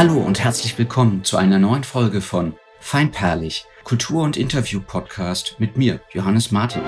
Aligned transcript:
Hallo 0.00 0.16
und 0.16 0.40
herzlich 0.40 0.78
willkommen 0.78 1.24
zu 1.24 1.36
einer 1.36 1.58
neuen 1.58 1.84
Folge 1.84 2.22
von 2.22 2.54
Feinperlig, 2.78 3.66
Kultur- 3.84 4.22
und 4.22 4.38
Interview-Podcast 4.38 5.56
mit 5.58 5.76
mir, 5.76 6.00
Johannes 6.14 6.50
Martin. 6.50 6.80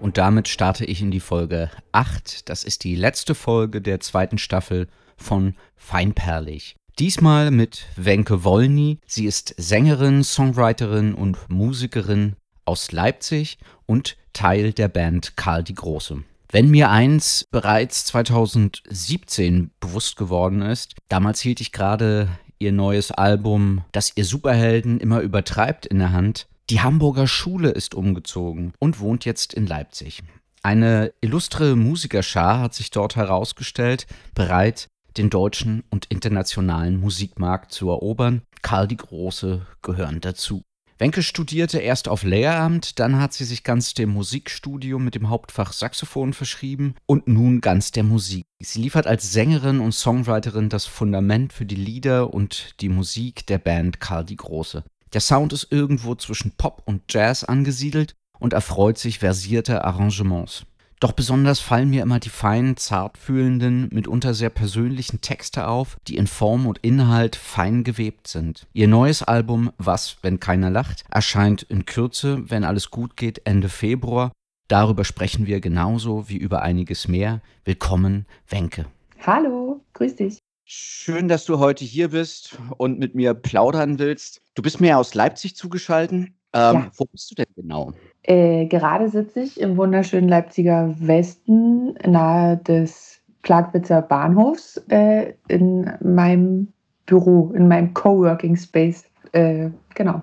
Und 0.00 0.18
damit 0.18 0.48
starte 0.48 0.84
ich 0.84 1.02
in 1.02 1.12
die 1.12 1.20
Folge 1.20 1.70
8. 1.92 2.48
Das 2.48 2.64
ist 2.64 2.82
die 2.82 2.96
letzte 2.96 3.36
Folge 3.36 3.80
der 3.80 4.00
zweiten 4.00 4.38
Staffel 4.38 4.88
von 5.16 5.54
Feinperlig. 5.76 6.74
Diesmal 6.98 7.52
mit 7.52 7.86
Wenke 7.94 8.42
Wolny. 8.42 8.98
Sie 9.06 9.26
ist 9.26 9.54
Sängerin, 9.56 10.24
Songwriterin 10.24 11.14
und 11.14 11.38
Musikerin 11.48 12.34
aus 12.64 12.90
Leipzig 12.90 13.58
und 13.86 14.16
Teil 14.32 14.72
der 14.72 14.88
Band 14.88 15.36
Karl 15.36 15.62
die 15.62 15.76
Große. 15.76 16.24
Wenn 16.50 16.70
mir 16.70 16.90
eins 16.90 17.46
bereits 17.50 18.06
2017 18.06 19.70
bewusst 19.80 20.16
geworden 20.16 20.62
ist, 20.62 20.94
damals 21.08 21.40
hielt 21.40 21.60
ich 21.60 21.72
gerade 21.72 22.28
ihr 22.58 22.72
neues 22.72 23.10
Album, 23.10 23.84
das 23.92 24.12
ihr 24.16 24.24
Superhelden 24.24 24.98
immer 24.98 25.20
übertreibt, 25.20 25.84
in 25.84 25.98
der 25.98 26.12
Hand. 26.12 26.48
Die 26.70 26.80
Hamburger 26.80 27.26
Schule 27.26 27.68
ist 27.68 27.94
umgezogen 27.94 28.72
und 28.78 28.98
wohnt 28.98 29.26
jetzt 29.26 29.52
in 29.52 29.66
Leipzig. 29.66 30.22
Eine 30.62 31.12
illustre 31.20 31.76
Musikerschar 31.76 32.60
hat 32.60 32.72
sich 32.72 32.90
dort 32.90 33.16
herausgestellt, 33.16 34.06
bereit, 34.34 34.88
den 35.18 35.28
deutschen 35.28 35.84
und 35.90 36.06
internationalen 36.06 36.98
Musikmarkt 36.98 37.72
zu 37.72 37.90
erobern. 37.90 38.40
Karl 38.62 38.88
die 38.88 38.96
Große 38.96 39.66
gehören 39.82 40.20
dazu. 40.22 40.62
Wenke 41.00 41.22
studierte 41.22 41.78
erst 41.78 42.08
auf 42.08 42.24
Lehramt, 42.24 42.98
dann 42.98 43.20
hat 43.20 43.32
sie 43.32 43.44
sich 43.44 43.62
ganz 43.62 43.94
dem 43.94 44.10
Musikstudium 44.10 45.04
mit 45.04 45.14
dem 45.14 45.28
Hauptfach 45.28 45.72
Saxophon 45.72 46.32
verschrieben 46.32 46.96
und 47.06 47.28
nun 47.28 47.60
ganz 47.60 47.92
der 47.92 48.02
Musik. 48.02 48.46
Sie 48.60 48.82
liefert 48.82 49.06
als 49.06 49.32
Sängerin 49.32 49.78
und 49.78 49.92
Songwriterin 49.92 50.68
das 50.68 50.86
Fundament 50.86 51.52
für 51.52 51.66
die 51.66 51.76
Lieder 51.76 52.34
und 52.34 52.74
die 52.80 52.88
Musik 52.88 53.46
der 53.46 53.58
Band 53.58 54.00
Karl 54.00 54.24
die 54.24 54.36
Große. 54.36 54.82
Der 55.12 55.20
Sound 55.20 55.52
ist 55.52 55.68
irgendwo 55.70 56.16
zwischen 56.16 56.50
Pop 56.56 56.82
und 56.84 57.02
Jazz 57.08 57.44
angesiedelt 57.44 58.16
und 58.40 58.52
erfreut 58.52 58.98
sich 58.98 59.20
versierter 59.20 59.84
Arrangements. 59.84 60.66
Doch 61.00 61.12
besonders 61.12 61.60
fallen 61.60 61.90
mir 61.90 62.02
immer 62.02 62.18
die 62.18 62.28
feinen, 62.28 62.76
zartfühlenden, 62.76 63.88
mitunter 63.92 64.34
sehr 64.34 64.50
persönlichen 64.50 65.20
Texte 65.20 65.68
auf, 65.68 65.96
die 66.08 66.16
in 66.16 66.26
Form 66.26 66.66
und 66.66 66.78
Inhalt 66.78 67.36
fein 67.36 67.84
gewebt 67.84 68.26
sind. 68.26 68.66
Ihr 68.72 68.88
neues 68.88 69.22
Album 69.22 69.70
Was, 69.78 70.16
wenn 70.22 70.40
keiner 70.40 70.70
lacht, 70.70 71.04
erscheint 71.08 71.62
in 71.62 71.84
Kürze, 71.84 72.50
wenn 72.50 72.64
alles 72.64 72.90
gut 72.90 73.16
geht, 73.16 73.42
Ende 73.44 73.68
Februar. 73.68 74.32
Darüber 74.66 75.04
sprechen 75.04 75.46
wir 75.46 75.60
genauso 75.60 76.28
wie 76.28 76.36
über 76.36 76.62
einiges 76.62 77.06
mehr. 77.06 77.42
Willkommen, 77.64 78.26
Wenke. 78.48 78.86
Hallo, 79.24 79.80
grüß 79.94 80.16
dich. 80.16 80.38
Schön, 80.64 81.28
dass 81.28 81.44
du 81.44 81.60
heute 81.60 81.84
hier 81.84 82.08
bist 82.08 82.58
und 82.76 82.98
mit 82.98 83.14
mir 83.14 83.34
plaudern 83.34 83.98
willst. 83.98 84.42
Du 84.54 84.62
bist 84.62 84.80
mir 84.80 84.98
aus 84.98 85.14
Leipzig 85.14 85.56
zugeschaltet. 85.56 86.32
Ähm, 86.52 86.74
ja. 86.74 86.90
Wo 86.96 87.04
bist 87.06 87.30
du 87.30 87.34
denn 87.36 87.46
genau? 87.54 87.94
Äh, 88.28 88.66
gerade 88.66 89.08
sitze 89.08 89.40
ich 89.40 89.58
im 89.58 89.78
wunderschönen 89.78 90.28
Leipziger 90.28 90.94
Westen 90.98 91.94
nahe 92.06 92.58
des 92.58 93.22
Plagwitzer 93.40 94.02
Bahnhofs 94.02 94.76
äh, 94.90 95.32
in 95.48 95.90
meinem 96.02 96.70
Büro, 97.06 97.52
in 97.54 97.68
meinem 97.68 97.94
Coworking 97.94 98.54
Space. 98.54 99.06
Äh, 99.32 99.70
genau. 99.94 100.20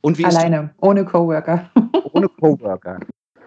Und 0.00 0.16
wie 0.16 0.24
Alleine, 0.24 0.70
ohne 0.80 1.04
Coworker. 1.04 1.70
Ohne 2.14 2.28
Coworker. 2.28 3.00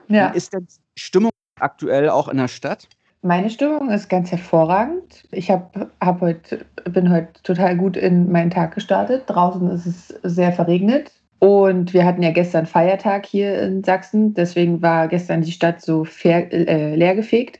ja. 0.09 0.31
Wie 0.31 0.37
ist 0.37 0.53
denn 0.53 0.67
Stimmung 0.95 1.31
aktuell 1.59 2.09
auch 2.09 2.27
in 2.27 2.37
der 2.37 2.49
Stadt? 2.49 2.87
Meine 3.23 3.49
Stimmung 3.49 3.89
ist 3.89 4.09
ganz 4.09 4.29
hervorragend. 4.29 5.27
Ich 5.31 5.49
hab, 5.49 5.75
hab 6.01 6.21
heute, 6.21 6.65
bin 6.85 7.11
heute 7.11 7.41
total 7.41 7.75
gut 7.77 7.97
in 7.97 8.31
meinen 8.31 8.51
Tag 8.51 8.75
gestartet. 8.75 9.23
Draußen 9.25 9.71
ist 9.71 9.85
es 9.87 10.07
sehr 10.21 10.51
verregnet. 10.51 11.11
Und 11.39 11.93
wir 11.93 12.05
hatten 12.05 12.23
ja 12.23 12.31
gestern 12.31 12.65
Feiertag 12.65 13.25
hier 13.25 13.61
in 13.61 13.83
Sachsen, 13.83 14.33
deswegen 14.33 14.81
war 14.81 15.07
gestern 15.07 15.41
die 15.41 15.51
Stadt 15.51 15.81
so 15.81 16.03
fair, 16.03 16.51
äh, 16.51 16.95
leergefegt. 16.95 17.59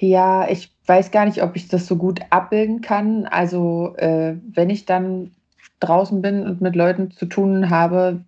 Ja, 0.00 0.48
ich 0.48 0.72
weiß 0.86 1.10
gar 1.10 1.26
nicht, 1.26 1.42
ob 1.42 1.56
ich 1.56 1.68
das 1.68 1.86
so 1.86 1.96
gut 1.96 2.20
abbilden 2.30 2.80
kann. 2.80 3.26
Also 3.26 3.94
äh, 3.96 4.36
wenn 4.54 4.70
ich 4.70 4.86
dann 4.86 5.32
draußen 5.80 6.22
bin 6.22 6.44
und 6.44 6.60
mit 6.60 6.74
Leuten 6.74 7.10
zu 7.10 7.26
tun 7.26 7.68
habe, 7.70 8.20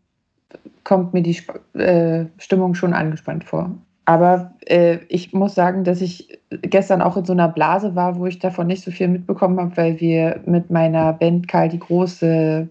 kommt 0.85 1.15
mir 1.15 1.23
die 1.23 1.39
äh, 1.79 2.27
Stimmung 2.39 2.75
schon 2.75 2.93
angespannt 2.93 3.45
vor. 3.45 3.71
Aber 4.05 4.53
äh, 4.67 4.99
ich 5.09 5.33
muss 5.33 5.55
sagen, 5.55 5.85
dass 5.85 6.01
ich 6.01 6.41
gestern 6.51 7.01
auch 7.01 7.17
in 7.17 7.25
so 7.25 7.33
einer 7.33 7.49
Blase 7.49 7.95
war, 7.95 8.19
wo 8.19 8.27
ich 8.27 8.41
davon 8.41 8.67
nicht 8.67 8.83
so 8.83 8.91
viel 8.91 9.09
mitbekommen 9.09 9.61
habe, 9.61 9.77
weil 9.77 10.01
wir 10.01 10.41
mit 10.47 10.71
meiner 10.71 11.13
Band 11.13 11.47
Karl 11.47 11.69
die 11.69 11.79
Große 11.79 12.69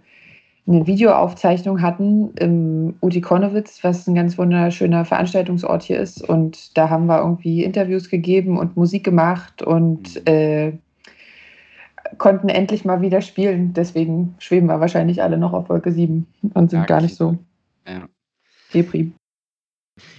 eine 0.70 0.86
Videoaufzeichnung 0.86 1.82
hatten 1.82 2.32
im 2.36 2.96
Uti 3.02 3.22
Konowitz, 3.22 3.84
was 3.84 4.08
ein 4.08 4.14
ganz 4.14 4.38
wunderschöner 4.38 5.04
Veranstaltungsort 5.04 5.82
hier 5.82 6.00
ist. 6.00 6.22
Und 6.22 6.78
da 6.78 6.90
haben 6.90 7.08
wir 7.08 7.20
irgendwie 7.20 7.64
Interviews 7.64 8.10
gegeben 8.10 8.58
und 8.60 8.78
Musik 8.78 9.04
gemacht 9.04 9.64
und 9.64 10.16
mhm. 10.16 10.22
äh, 10.28 10.72
konnten 12.20 12.50
endlich 12.50 12.86
mal 12.86 13.02
wieder 13.02 13.22
spielen. 13.22 13.74
Deswegen 13.74 14.36
schweben 14.38 14.68
wir 14.68 14.80
wahrscheinlich 14.80 15.24
alle 15.24 15.40
noch 15.40 15.54
auf 15.54 15.70
Wolke 15.70 15.92
7 15.92 16.28
und 16.54 16.70
sind 16.70 16.82
ja, 16.82 16.86
gar 16.86 17.02
nicht 17.02 17.16
so 17.16 17.36
ja. 17.88 18.08
deprim. 18.72 19.14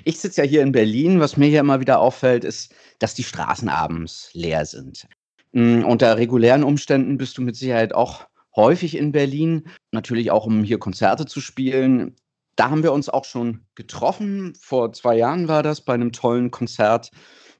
Ich 0.05 0.19
sitze 0.19 0.43
ja 0.43 0.49
hier 0.49 0.63
in 0.63 0.73
Berlin. 0.73 1.21
Was 1.21 1.37
mir 1.37 1.47
hier 1.47 1.61
immer 1.61 1.81
wieder 1.81 2.01
auffällt, 2.01 2.45
ist, 2.45 2.75
dass 2.99 3.15
die 3.15 3.23
Straßen 3.23 3.69
abends 3.69 4.31
leer 4.35 4.65
sind. 4.67 5.07
Mm, 5.53 5.85
unter 5.85 6.17
regulären 6.17 6.65
Umständen 6.65 7.19
bist 7.19 7.39
du 7.39 7.43
mit 7.43 7.55
Sicherheit 7.55 7.95
auch 7.95 8.27
häufig 8.55 8.97
in 8.97 9.13
Berlin, 9.13 9.69
natürlich 9.93 10.31
auch 10.31 10.47
um 10.47 10.65
hier 10.65 10.79
Konzerte 10.79 11.27
zu 11.27 11.41
spielen. 11.41 12.17
Da 12.57 12.71
haben 12.71 12.83
wir 12.83 12.93
uns 12.93 13.09
auch 13.09 13.25
schon 13.25 13.67
getroffen. 13.75 14.55
Vor 14.61 14.93
zwei 14.93 15.17
Jahren 15.17 15.49
war 15.49 15.63
das 15.63 15.81
bei 15.81 15.95
einem 15.95 16.13
tollen 16.13 16.51
Konzert 16.51 17.11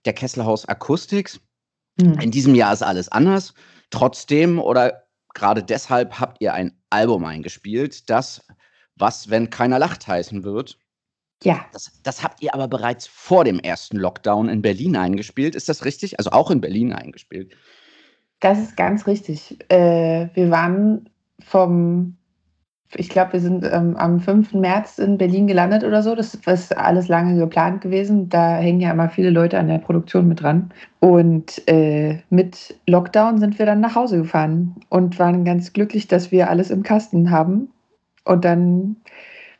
der 0.05 0.13
Kesselhaus 0.13 0.67
Acoustics. 0.67 1.41
Mhm. 2.01 2.21
In 2.21 2.31
diesem 2.31 2.55
Jahr 2.55 2.73
ist 2.73 2.83
alles 2.83 3.09
anders. 3.09 3.55
Trotzdem 3.91 4.59
oder 4.59 5.05
gerade 5.35 5.63
deshalb 5.63 6.19
habt 6.21 6.41
ihr 6.41 6.55
ein 6.55 6.77
Album 6.91 7.25
eingespielt, 7.25 8.11
das 8.11 8.45
Was, 8.97 9.31
wenn 9.31 9.49
keiner 9.49 9.79
lacht 9.79 10.07
heißen 10.07 10.45
wird. 10.45 10.79
Ja. 11.43 11.65
Das, 11.73 11.91
das 12.03 12.23
habt 12.23 12.43
ihr 12.43 12.53
aber 12.53 12.69
bereits 12.69 13.07
vor 13.07 13.45
dem 13.45 13.59
ersten 13.59 13.97
Lockdown 13.97 14.49
in 14.49 14.61
Berlin 14.61 14.97
eingespielt. 14.97 15.55
Ist 15.55 15.71
das 15.71 15.85
richtig? 15.85 16.19
Also 16.19 16.33
auch 16.33 16.51
in 16.51 16.61
Berlin 16.61 16.93
eingespielt. 16.93 17.57
Das 18.41 18.59
ist 18.59 18.77
ganz 18.77 19.07
richtig. 19.07 19.59
Äh, 19.71 20.29
wir 20.35 20.51
waren 20.51 21.11
vom, 21.41 22.17
ich 22.95 23.11
glaube, 23.11 23.35
wir 23.35 23.41
sind 23.41 23.65
ähm, 23.71 23.97
am 23.97 24.19
5. 24.19 24.55
März 24.55 24.99
in 24.99 25.19
Berlin 25.19 25.47
gelandet 25.47 25.85
oder 25.85 26.03
so. 26.03 26.15
Das 26.15 26.35
ist 26.35 26.77
alles 26.77 27.09
lange 27.09 27.39
geplant 27.39 27.83
gewesen. 27.83 28.31
Da 28.31 28.57
hängen 28.57 28.81
ja 28.81 28.91
immer 28.91 29.11
viele 29.11 29.31
Leute 29.31 29.59
an 29.59 29.69
der 29.69 29.79
Produktion 29.79 30.27
mit 30.27 30.43
dran. 30.43 30.73
Und 31.01 31.63
äh, 31.69 32.21
mit 32.31 32.75
Lockdown 32.87 33.39
sind 33.39 33.59
wir 33.59 33.67
dann 33.67 33.81
nach 33.81 33.95
Hause 33.95 34.19
gefahren 34.19 34.77
und 34.89 35.19
waren 35.19 35.45
ganz 35.45 35.75
glücklich, 35.75 36.09
dass 36.09 36.33
wir 36.33 36.49
alles 36.49 36.71
im 36.71 36.83
Kasten 36.83 37.31
haben. 37.31 37.69
Und 38.25 38.45
dann 38.47 38.97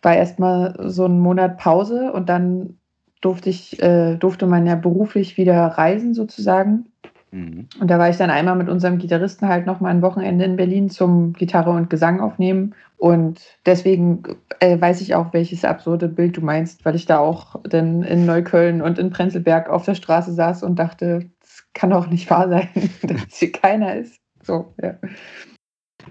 war 0.03 0.17
erstmal 0.17 0.75
so 0.91 1.05
ein 1.05 1.21
Monat 1.21 1.59
Pause 1.59 2.13
und 2.13 2.31
dann 2.31 2.79
durfte 3.21 3.51
ich, 3.51 3.83
äh, 3.83 4.17
durfte 4.17 4.47
man 4.47 4.67
ja 4.67 4.77
beruflich 4.77 5.37
wieder 5.37 5.67
reisen 5.67 6.15
sozusagen. 6.15 6.90
Mhm. 7.33 7.69
Und 7.81 7.89
da 7.89 7.99
war 7.99 8.11
ich 8.11 8.17
dann 8.17 8.31
einmal 8.31 8.57
mit 8.57 8.69
unserem 8.69 8.99
Gitarristen 8.99 9.49
halt 9.49 9.67
noch 9.67 9.81
mal 9.81 9.91
ein 9.91 10.03
Wochenende 10.03 10.45
in 10.45 10.57
Berlin 10.57 10.91
zum 10.91 11.33
Gitarre 11.33 11.71
und 11.71 11.91
Gesang 11.91 12.21
aufnehmen. 12.21 12.75
Und 12.97 13.41
deswegen 13.67 14.23
äh, 14.59 14.81
weiß 14.81 15.01
ich 15.01 15.15
auch, 15.15 15.33
welches 15.33 15.65
absurde 15.65 16.09
Bild 16.09 16.37
du 16.37 16.41
meinst, 16.41 16.85
weil 16.85 16.97
ich 16.97 17.07
da 17.07 17.19
auch 17.19 17.57
dann 17.65 18.03
in 18.03 18.27
Neukölln 18.27 18.83
und 18.83 18.99
in 18.99 19.11
Prenzlberg 19.11 19.69
auf 19.71 19.85
der 19.85 19.95
Straße 19.95 20.33
saß 20.33 20.63
und 20.63 20.77
dachte, 20.79 21.31
das 21.41 21.65
kann 21.73 21.91
doch 21.91 22.09
nicht 22.09 22.29
wahr 22.31 22.49
sein, 22.49 22.69
dass 23.03 23.37
hier 23.37 23.53
keiner 23.53 23.97
ist. 23.97 24.21
So, 24.43 24.75
ja. 24.83 24.97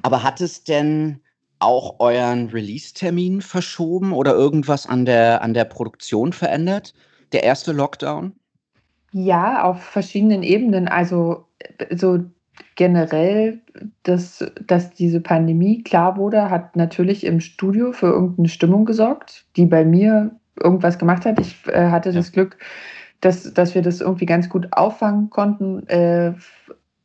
Aber 0.03 0.23
hat 0.23 0.39
es 0.39 0.63
denn 0.63 1.19
auch 1.59 1.99
euren 1.99 2.49
Release-Termin 2.49 3.41
verschoben 3.41 4.13
oder 4.13 4.33
irgendwas 4.33 4.87
an 4.87 5.05
der, 5.05 5.41
an 5.41 5.53
der 5.53 5.65
Produktion 5.65 6.31
verändert? 6.31 6.93
Der 7.33 7.43
erste 7.43 7.73
Lockdown? 7.73 8.38
Ja, 9.11 9.63
auf 9.63 9.81
verschiedenen 9.81 10.43
Ebenen. 10.43 10.87
Also 10.87 11.45
so 11.95 12.19
generell, 12.75 13.61
dass, 14.03 14.45
dass 14.65 14.91
diese 14.91 15.21
Pandemie 15.21 15.83
klar 15.83 16.17
wurde, 16.17 16.49
hat 16.49 16.75
natürlich 16.75 17.25
im 17.25 17.39
Studio 17.39 17.91
für 17.91 18.07
irgendeine 18.07 18.49
Stimmung 18.49 18.85
gesorgt, 18.85 19.45
die 19.55 19.65
bei 19.65 19.83
mir 19.85 20.31
irgendwas 20.61 20.99
gemacht 20.99 21.25
hat. 21.25 21.39
Ich 21.39 21.55
äh, 21.67 21.89
hatte 21.89 22.11
das 22.11 22.31
Glück, 22.31 22.57
dass, 23.21 23.53
dass 23.53 23.75
wir 23.75 23.81
das 23.81 24.01
irgendwie 24.01 24.25
ganz 24.25 24.49
gut 24.49 24.67
auffangen 24.71 25.29
konnten. 25.29 25.87
Äh, 25.87 26.33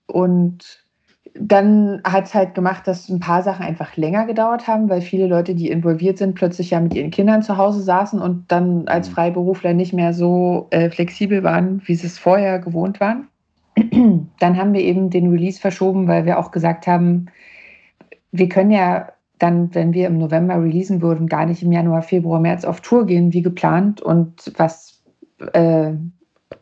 und 0.06 0.83
dann 1.34 2.00
hat 2.04 2.26
es 2.26 2.34
halt 2.34 2.54
gemacht, 2.54 2.86
dass 2.86 3.08
ein 3.08 3.18
paar 3.18 3.42
Sachen 3.42 3.64
einfach 3.64 3.96
länger 3.96 4.24
gedauert 4.26 4.68
haben, 4.68 4.88
weil 4.88 5.00
viele 5.00 5.26
Leute, 5.26 5.56
die 5.56 5.68
involviert 5.68 6.16
sind, 6.16 6.34
plötzlich 6.34 6.70
ja 6.70 6.80
mit 6.80 6.94
ihren 6.94 7.10
Kindern 7.10 7.42
zu 7.42 7.56
Hause 7.56 7.82
saßen 7.82 8.20
und 8.20 8.44
dann 8.52 8.86
als 8.86 9.08
mhm. 9.08 9.14
Freiberufler 9.14 9.74
nicht 9.74 9.92
mehr 9.92 10.14
so 10.14 10.68
äh, 10.70 10.90
flexibel 10.90 11.42
waren, 11.42 11.82
wie 11.86 11.96
sie 11.96 12.06
es 12.06 12.18
vorher 12.18 12.60
gewohnt 12.60 13.00
waren. 13.00 13.26
dann 14.38 14.56
haben 14.56 14.72
wir 14.72 14.80
eben 14.80 15.10
den 15.10 15.28
Release 15.30 15.60
verschoben, 15.60 16.06
weil 16.06 16.24
wir 16.24 16.38
auch 16.38 16.52
gesagt 16.52 16.86
haben, 16.86 17.26
wir 18.30 18.48
können 18.48 18.70
ja 18.70 19.08
dann, 19.40 19.74
wenn 19.74 19.92
wir 19.92 20.06
im 20.06 20.18
November 20.18 20.62
releasen 20.62 21.02
würden, 21.02 21.26
gar 21.26 21.46
nicht 21.46 21.64
im 21.64 21.72
Januar, 21.72 22.02
Februar, 22.02 22.38
März 22.38 22.64
auf 22.64 22.80
Tour 22.80 23.06
gehen 23.06 23.32
wie 23.32 23.42
geplant. 23.42 24.00
Und 24.00 24.52
was, 24.56 25.02
äh, 25.52 25.92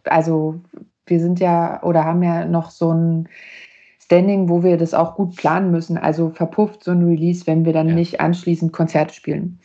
also 0.04 0.60
wir 1.04 1.20
sind 1.20 1.40
ja 1.40 1.82
oder 1.82 2.04
haben 2.04 2.22
ja 2.22 2.46
noch 2.46 2.70
so 2.70 2.92
ein 2.92 3.28
Standing, 4.12 4.50
wo 4.50 4.62
wir 4.62 4.76
das 4.76 4.92
auch 4.92 5.14
gut 5.14 5.36
planen 5.36 5.70
müssen. 5.70 5.96
Also 5.96 6.28
verpufft 6.28 6.84
so 6.84 6.90
ein 6.90 7.02
Release, 7.02 7.46
wenn 7.46 7.64
wir 7.64 7.72
dann 7.72 7.88
ja. 7.88 7.94
nicht 7.94 8.20
anschließend 8.20 8.70
Konzerte 8.70 9.14
spielen. 9.14 9.58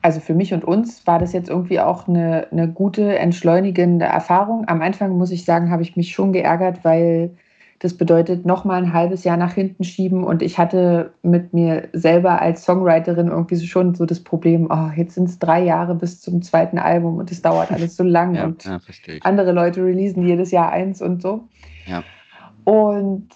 Also 0.00 0.20
für 0.20 0.34
mich 0.34 0.54
und 0.54 0.62
uns 0.64 1.04
war 1.08 1.18
das 1.18 1.32
jetzt 1.32 1.50
irgendwie 1.50 1.80
auch 1.80 2.06
eine, 2.06 2.46
eine 2.52 2.68
gute, 2.68 3.18
entschleunigende 3.18 4.04
Erfahrung. 4.04 4.68
Am 4.68 4.80
Anfang 4.80 5.18
muss 5.18 5.32
ich 5.32 5.44
sagen, 5.44 5.72
habe 5.72 5.82
ich 5.82 5.96
mich 5.96 6.12
schon 6.12 6.32
geärgert, 6.32 6.84
weil 6.84 7.34
das 7.80 7.94
bedeutet 7.94 8.46
nochmal 8.46 8.80
ein 8.80 8.92
halbes 8.92 9.24
Jahr 9.24 9.36
nach 9.36 9.54
hinten 9.54 9.82
schieben. 9.82 10.22
Und 10.22 10.40
ich 10.40 10.56
hatte 10.56 11.12
mit 11.22 11.52
mir 11.52 11.88
selber 11.92 12.40
als 12.40 12.64
Songwriterin 12.64 13.26
irgendwie 13.26 13.58
schon 13.66 13.96
so 13.96 14.06
das 14.06 14.20
Problem, 14.22 14.68
oh, 14.70 14.90
jetzt 14.94 15.16
sind 15.16 15.28
es 15.28 15.40
drei 15.40 15.64
Jahre 15.64 15.96
bis 15.96 16.20
zum 16.20 16.42
zweiten 16.42 16.78
Album 16.78 17.18
und 17.18 17.32
es 17.32 17.42
dauert 17.42 17.72
alles 17.72 17.96
so 17.96 18.04
lang. 18.04 18.34
ja, 18.36 18.44
und 18.44 18.64
ja, 18.64 18.78
andere 19.22 19.50
Leute 19.50 19.84
releasen 19.84 20.24
jedes 20.24 20.52
Jahr 20.52 20.70
eins 20.70 21.02
und 21.02 21.20
so. 21.22 21.48
Ja. 21.86 22.04
Und 22.68 23.30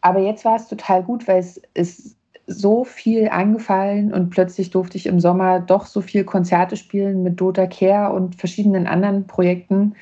aber 0.00 0.18
jetzt 0.18 0.44
war 0.44 0.56
es 0.56 0.66
total 0.66 1.04
gut, 1.04 1.28
weil 1.28 1.38
es 1.38 1.60
ist 1.74 2.16
so 2.48 2.82
viel 2.82 3.28
angefallen 3.28 4.12
und 4.12 4.30
plötzlich 4.30 4.70
durfte 4.70 4.96
ich 4.96 5.06
im 5.06 5.20
Sommer 5.20 5.60
doch 5.60 5.86
so 5.86 6.00
viel 6.00 6.24
Konzerte 6.24 6.76
spielen 6.76 7.22
mit 7.22 7.40
Dota 7.40 7.68
Care 7.68 8.12
und 8.12 8.34
verschiedenen 8.34 8.88
anderen 8.88 9.28
Projekten, 9.28 9.94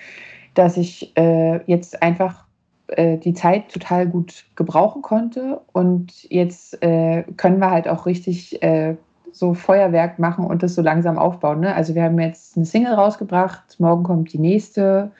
dass 0.54 0.78
ich 0.78 1.14
äh, 1.14 1.60
jetzt 1.66 2.02
einfach 2.02 2.46
äh, 2.86 3.18
die 3.18 3.34
Zeit 3.34 3.70
total 3.70 4.06
gut 4.06 4.46
gebrauchen 4.56 5.02
konnte. 5.02 5.60
Und 5.74 6.24
jetzt 6.30 6.82
äh, 6.82 7.24
können 7.36 7.58
wir 7.58 7.70
halt 7.70 7.86
auch 7.86 8.06
richtig 8.06 8.62
äh, 8.62 8.96
so 9.30 9.52
Feuerwerk 9.52 10.18
machen 10.18 10.46
und 10.46 10.62
das 10.62 10.74
so 10.74 10.80
langsam 10.80 11.18
aufbauen. 11.18 11.60
Ne? 11.60 11.74
Also 11.74 11.94
wir 11.94 12.04
haben 12.04 12.18
jetzt 12.18 12.56
eine 12.56 12.64
Single 12.64 12.94
rausgebracht, 12.94 13.78
morgen 13.78 14.04
kommt 14.04 14.32
die 14.32 14.38
nächste 14.38 15.10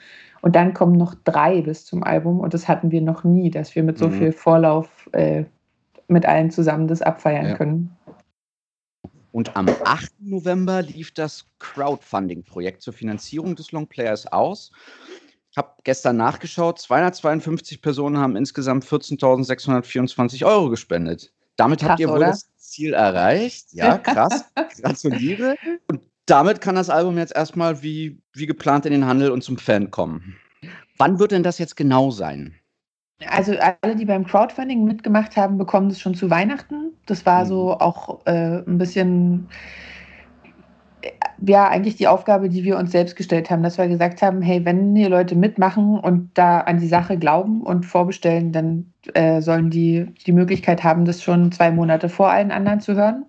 und 0.45 0.55
dann 0.55 0.75
kommen 0.75 0.99
noch 0.99 1.15
drei 1.25 1.63
bis 1.63 1.87
zum 1.87 2.05
Album. 2.05 2.41
Und 2.41 2.53
das 2.53 2.69
hatten 2.69 2.91
wir 2.91 3.01
noch 3.01 3.25
nie, 3.25 3.51
dass 3.51 3.75
wir 3.75 3.83
mit 3.83 3.97
so 3.97 4.09
mhm. 4.09 4.13
viel 4.13 4.33
Vorlauf 4.33 5.09
äh, 5.13 5.45
mit 6.07 6.27
allen 6.27 6.51
zusammen 6.51 6.87
das 6.87 7.01
abfeiern 7.01 7.47
ja. 7.47 7.57
können. 7.57 7.97
Und 9.33 9.57
am 9.57 9.69
8. 9.69 10.13
November 10.21 10.83
lief 10.83 11.15
das 11.15 11.47
Crowdfunding-Projekt 11.61 12.83
zur 12.83 12.93
Finanzierung 12.93 13.57
des 13.57 13.73
Longplayers 13.73 14.31
aus 14.33 14.71
habe 15.57 15.71
gestern 15.85 16.17
nachgeschaut, 16.17 16.79
252 16.79 17.81
Personen 17.81 18.19
haben 18.19 18.37
insgesamt 18.37 18.85
14.624 18.85 20.45
Euro 20.45 20.69
gespendet. 20.69 21.33
Damit 21.57 21.81
krass, 21.81 21.91
habt 21.91 22.01
ihr 22.01 22.09
wohl 22.09 22.17
oder? 22.19 22.27
das 22.27 22.49
Ziel 22.57 22.93
erreicht. 22.93 23.69
Ja, 23.73 23.99
krass. 23.99 24.45
Gratuliere. 24.83 25.57
Und 25.87 26.03
damit 26.27 26.61
kann 26.61 26.75
das 26.75 26.91
Album 26.91 27.19
jetzt 27.19 27.35
erstmal 27.35 27.83
wie, 27.83 28.21
wie 28.33 28.47
geplant 28.47 28.87
in 28.87 28.93
den 28.93 29.07
Handel 29.07 29.31
und 29.31 29.43
zum 29.43 29.59
Fan 29.59 29.91
kommen. 29.91 30.37
Wann 30.99 31.19
wird 31.19 31.33
denn 31.33 31.43
das 31.43 31.59
jetzt 31.59 31.77
genau 31.77 32.11
sein? 32.11 32.55
Also 33.29 33.55
alle, 33.83 33.97
die 33.97 34.05
beim 34.05 34.27
Crowdfunding 34.27 34.85
mitgemacht 34.85 35.37
haben, 35.37 35.57
bekommen 35.57 35.89
es 35.89 36.01
schon 36.01 36.15
zu 36.15 36.31
Weihnachten. 36.31 36.93
Das 37.07 37.25
war 37.27 37.47
so 37.47 37.67
mhm. 37.67 37.81
auch 37.81 38.27
äh, 38.27 38.59
ein 38.67 38.79
bisschen 38.79 39.49
ja 41.47 41.69
eigentlich 41.69 41.97
die 41.97 42.09
Aufgabe, 42.09 42.49
die 42.49 42.65
wir 42.65 42.79
uns 42.79 42.93
selbst 42.93 43.17
gestellt 43.17 43.51
haben, 43.51 43.63
dass 43.63 43.79
wir 43.79 43.89
gesagt 43.89 44.23
haben, 44.23 44.43
hey, 44.43 44.65
wenn 44.65 44.95
die 44.95 45.05
Leute 45.05 45.35
mitmachen 45.35 45.99
und 45.99 46.31
da 46.35 46.61
an 46.61 46.79
die 46.79 46.87
Sache 46.87 47.19
glauben 47.19 47.63
und 47.63 47.85
vorbestellen, 47.85 48.53
dann 48.53 48.93
äh, 49.15 49.41
sollen 49.41 49.71
die 49.71 50.07
die 50.27 50.33
Möglichkeit 50.33 50.83
haben, 50.83 51.05
das 51.05 51.23
schon 51.23 51.53
zwei 51.53 51.71
Monate 51.71 52.09
vor 52.09 52.31
allen 52.31 52.51
anderen 52.51 52.81
zu 52.81 52.95
hören. 52.95 53.27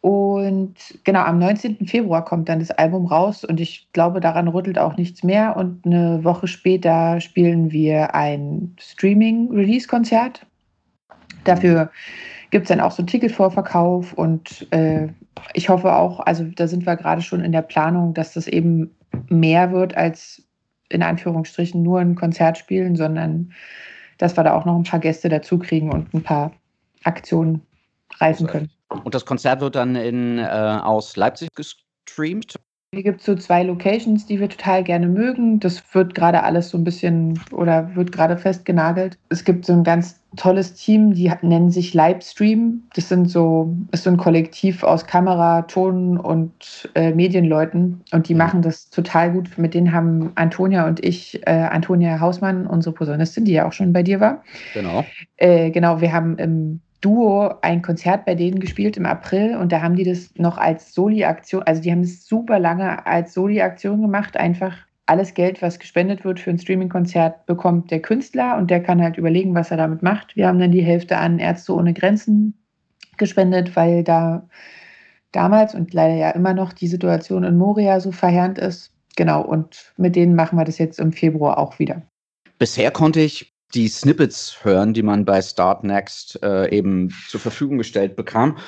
Und 0.00 0.76
genau, 1.04 1.20
am 1.20 1.38
19. 1.38 1.86
Februar 1.86 2.24
kommt 2.24 2.48
dann 2.48 2.60
das 2.60 2.70
Album 2.70 3.06
raus 3.06 3.44
und 3.44 3.60
ich 3.60 3.88
glaube, 3.92 4.20
daran 4.20 4.48
rüttelt 4.48 4.78
auch 4.78 4.96
nichts 4.96 5.22
mehr. 5.22 5.56
Und 5.56 5.84
eine 5.84 6.24
Woche 6.24 6.46
später 6.46 7.20
spielen 7.20 7.70
wir 7.70 8.14
ein 8.14 8.74
Streaming-Release-Konzert. 8.80 10.46
Dafür 11.44 11.90
gibt 12.50 12.64
es 12.64 12.68
dann 12.68 12.80
auch 12.80 12.92
so 12.92 13.02
Ticketvorverkauf 13.02 14.14
und 14.14 14.66
äh, 14.72 15.08
ich 15.54 15.68
hoffe 15.68 15.94
auch, 15.94 16.20
also 16.20 16.44
da 16.44 16.66
sind 16.66 16.86
wir 16.86 16.96
gerade 16.96 17.22
schon 17.22 17.40
in 17.42 17.52
der 17.52 17.62
Planung, 17.62 18.14
dass 18.14 18.34
das 18.34 18.46
eben 18.46 18.90
mehr 19.28 19.70
wird 19.70 19.96
als 19.96 20.42
in 20.88 21.02
Anführungsstrichen 21.02 21.82
nur 21.82 22.00
ein 22.00 22.14
Konzert 22.14 22.58
spielen, 22.58 22.96
sondern 22.96 23.52
dass 24.18 24.36
wir 24.36 24.44
da 24.44 24.54
auch 24.54 24.64
noch 24.64 24.76
ein 24.76 24.84
paar 24.84 24.98
Gäste 24.98 25.28
dazu 25.28 25.58
kriegen 25.58 25.92
und 25.92 26.12
ein 26.12 26.22
paar 26.22 26.52
Aktionen 27.04 27.62
reißen 28.18 28.46
können. 28.46 28.70
Und 28.90 29.14
das 29.14 29.24
Konzert 29.24 29.60
wird 29.60 29.76
dann 29.76 29.96
in, 29.96 30.38
äh, 30.38 30.42
aus 30.42 31.16
Leipzig 31.16 31.48
gestreamt? 31.54 32.56
Hier 32.92 33.04
gibt 33.04 33.20
es 33.20 33.26
so 33.26 33.36
zwei 33.36 33.62
Locations, 33.62 34.26
die 34.26 34.40
wir 34.40 34.48
total 34.48 34.82
gerne 34.82 35.06
mögen. 35.06 35.60
Das 35.60 35.80
wird 35.94 36.12
gerade 36.16 36.42
alles 36.42 36.70
so 36.70 36.78
ein 36.78 36.82
bisschen 36.82 37.40
oder 37.52 37.94
wird 37.94 38.10
gerade 38.10 38.36
festgenagelt. 38.36 39.16
Es 39.28 39.44
gibt 39.44 39.64
so 39.64 39.74
ein 39.74 39.84
ganz 39.84 40.20
tolles 40.36 40.74
Team, 40.74 41.14
die 41.14 41.30
nennen 41.42 41.70
sich 41.70 41.94
Livestream. 41.94 42.82
Das 42.94 43.08
sind 43.08 43.30
so, 43.30 43.72
ist 43.92 44.02
so 44.02 44.10
ein 44.10 44.16
Kollektiv 44.16 44.82
aus 44.82 45.06
Kamera, 45.06 45.62
Ton 45.62 46.18
und 46.18 46.90
äh, 46.96 47.12
Medienleuten 47.12 48.02
und 48.10 48.28
die 48.28 48.34
mhm. 48.34 48.38
machen 48.38 48.62
das 48.62 48.90
total 48.90 49.30
gut. 49.30 49.56
Mit 49.56 49.74
denen 49.74 49.92
haben 49.92 50.32
Antonia 50.34 50.84
und 50.88 51.04
ich, 51.04 51.46
äh, 51.46 51.68
Antonia 51.70 52.18
Hausmann, 52.18 52.66
unsere 52.66 52.92
Posaunistin, 52.92 53.44
die 53.44 53.52
ja 53.52 53.68
auch 53.68 53.72
schon 53.72 53.92
bei 53.92 54.02
dir 54.02 54.18
war. 54.18 54.42
Genau. 54.74 55.04
Äh, 55.36 55.70
genau, 55.70 56.00
wir 56.00 56.12
haben 56.12 56.38
im 56.38 56.80
Duo 57.00 57.54
ein 57.62 57.82
Konzert 57.82 58.26
bei 58.26 58.34
denen 58.34 58.60
gespielt 58.60 58.96
im 58.96 59.06
April 59.06 59.56
und 59.56 59.72
da 59.72 59.80
haben 59.80 59.96
die 59.96 60.04
das 60.04 60.34
noch 60.36 60.58
als 60.58 60.92
Soli-Aktion, 60.94 61.62
also 61.62 61.80
die 61.80 61.90
haben 61.90 62.02
es 62.02 62.26
super 62.26 62.58
lange 62.58 63.06
als 63.06 63.32
Soli-Aktion 63.32 64.02
gemacht, 64.02 64.36
einfach 64.36 64.76
alles 65.06 65.34
Geld, 65.34 65.60
was 65.60 65.78
gespendet 65.78 66.24
wird 66.24 66.38
für 66.38 66.50
ein 66.50 66.58
Streaming-Konzert, 66.58 67.46
bekommt 67.46 67.90
der 67.90 68.00
Künstler 68.00 68.56
und 68.56 68.70
der 68.70 68.82
kann 68.82 69.02
halt 69.02 69.18
überlegen, 69.18 69.54
was 69.54 69.70
er 69.70 69.76
damit 69.76 70.02
macht. 70.02 70.36
Wir 70.36 70.46
haben 70.46 70.60
dann 70.60 70.70
die 70.70 70.82
Hälfte 70.82 71.16
an 71.16 71.40
Ärzte 71.40 71.74
ohne 71.74 71.94
Grenzen 71.94 72.54
gespendet, 73.16 73.74
weil 73.74 74.04
da 74.04 74.48
damals 75.32 75.74
und 75.74 75.92
leider 75.92 76.14
ja 76.14 76.30
immer 76.30 76.54
noch 76.54 76.72
die 76.72 76.86
Situation 76.86 77.42
in 77.44 77.56
Moria 77.56 77.98
so 77.98 78.12
verheerend 78.12 78.58
ist. 78.58 78.92
Genau, 79.16 79.42
und 79.42 79.92
mit 79.96 80.14
denen 80.14 80.36
machen 80.36 80.58
wir 80.58 80.64
das 80.64 80.78
jetzt 80.78 81.00
im 81.00 81.12
Februar 81.12 81.58
auch 81.58 81.78
wieder. 81.78 82.02
Bisher 82.58 82.90
konnte 82.90 83.20
ich 83.20 83.52
die 83.74 83.88
Snippets 83.88 84.64
hören, 84.64 84.94
die 84.94 85.02
man 85.02 85.24
bei 85.24 85.40
Start 85.42 85.84
Next 85.84 86.42
äh, 86.42 86.68
eben 86.70 87.14
zur 87.28 87.40
Verfügung 87.40 87.78
gestellt 87.78 88.16
bekam. 88.16 88.58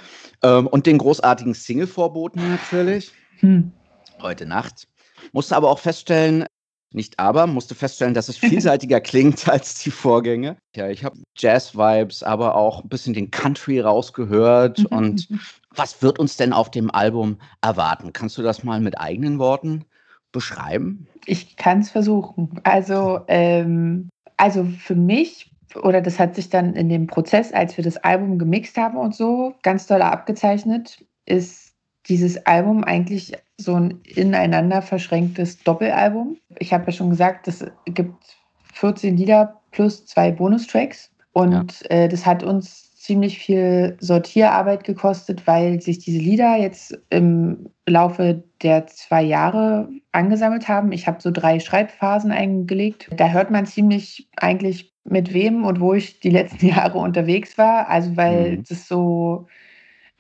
Ähm, 0.43 0.67
und 0.67 0.87
den 0.87 0.99
großartigen 0.99 1.55
Single-Vorboten 1.55 2.51
natürlich. 2.51 3.13
Hm. 3.39 3.73
Heute 4.21 4.47
Nacht. 4.47 4.87
Musste 5.33 5.57
aber 5.57 5.71
auch 5.71 5.79
feststellen, 5.79 6.47
nicht 6.95 7.19
aber, 7.19 7.47
musste 7.47 7.75
feststellen, 7.75 8.15
dass 8.15 8.29
es 8.29 8.37
vielseitiger 8.37 9.01
klingt 9.01 9.49
als 9.49 9.83
die 9.83 9.91
Vorgänge. 9.91 10.57
Ja, 10.77 10.89
ich 10.89 11.05
habe 11.05 11.19
Jazz-Vibes, 11.37 12.23
aber 12.23 12.55
auch 12.55 12.83
ein 12.83 12.89
bisschen 12.89 13.15
den 13.15 13.31
Country 13.31 13.81
rausgehört. 13.81 14.85
und 14.91 15.29
was 15.75 16.03
wird 16.03 16.19
uns 16.19 16.37
denn 16.37 16.53
auf 16.53 16.71
dem 16.71 16.91
Album 16.91 17.39
erwarten? 17.63 18.13
Kannst 18.13 18.37
du 18.39 18.43
das 18.43 18.63
mal 18.63 18.81
mit 18.81 18.99
eigenen 19.01 19.39
Worten 19.39 19.85
beschreiben? 20.33 21.07
Ich 21.27 21.57
kann 21.57 21.81
es 21.81 21.91
versuchen. 21.91 22.61
Also 22.65 23.21
ähm, 23.29 24.09
also 24.37 24.65
für 24.65 24.95
mich, 24.95 25.51
oder 25.83 26.01
das 26.01 26.19
hat 26.19 26.35
sich 26.35 26.51
dann 26.51 26.75
in 26.75 26.89
dem 26.89 27.07
Prozess, 27.07 27.53
als 27.53 27.77
wir 27.77 27.85
das 27.85 27.97
Album 27.99 28.39
gemixt 28.39 28.77
haben 28.77 28.99
und 28.99 29.15
so, 29.15 29.55
ganz 29.63 29.87
toll 29.87 30.03
abgezeichnet, 30.03 31.05
ist 31.27 31.73
dieses 32.09 32.47
Album 32.47 32.85
eigentlich 32.85 33.33
so 33.59 33.75
ein 33.75 34.01
ineinander 34.03 34.83
verschränktes 34.83 35.63
Doppelalbum. 35.63 36.37
Ich 36.59 36.73
habe 36.73 36.87
ja 36.87 36.93
schon 36.93 37.11
gesagt, 37.11 37.47
es 37.49 37.65
gibt 37.87 38.37
14 38.75 39.17
Lieder 39.17 39.61
plus 39.71 40.05
zwei 40.07 40.33
Bonustracks. 40.33 41.11
Und 41.33 41.81
ja. 41.83 41.97
äh, 41.97 42.09
das 42.09 42.27
hat 42.27 42.43
uns 42.43 42.92
ziemlich 43.03 43.41
viel 43.41 43.97
Sortierarbeit 43.99 44.85
gekostet, 44.85 45.49
weil 45.49 45.81
sich 45.81 45.99
diese 45.99 46.21
Lieder 46.21 46.57
jetzt 46.57 46.97
im 47.11 47.69
Laufe 47.85 48.45
der 48.63 48.87
zwei 48.87 49.23
Jahre 49.23 49.89
angesammelt 50.13 50.69
haben. 50.69 50.93
Ich 50.93 51.09
habe 51.09 51.21
so 51.21 51.33
drei 51.33 51.59
Schreibphasen 51.59 52.31
eingelegt. 52.31 53.11
Da 53.17 53.31
hört 53.31 53.51
man 53.51 53.67
ziemlich 53.67 54.29
eigentlich 54.37 54.93
mit 55.03 55.35
wem 55.35 55.65
und 55.65 55.81
wo 55.81 55.95
ich 55.95 56.21
die 56.21 56.31
letzten 56.31 56.67
Jahre 56.69 56.99
unterwegs 56.99 57.59
war. 57.59 57.89
Also 57.89 58.17
weil 58.17 58.59
mhm. 58.59 58.65
das 58.69 58.87
so 58.87 59.49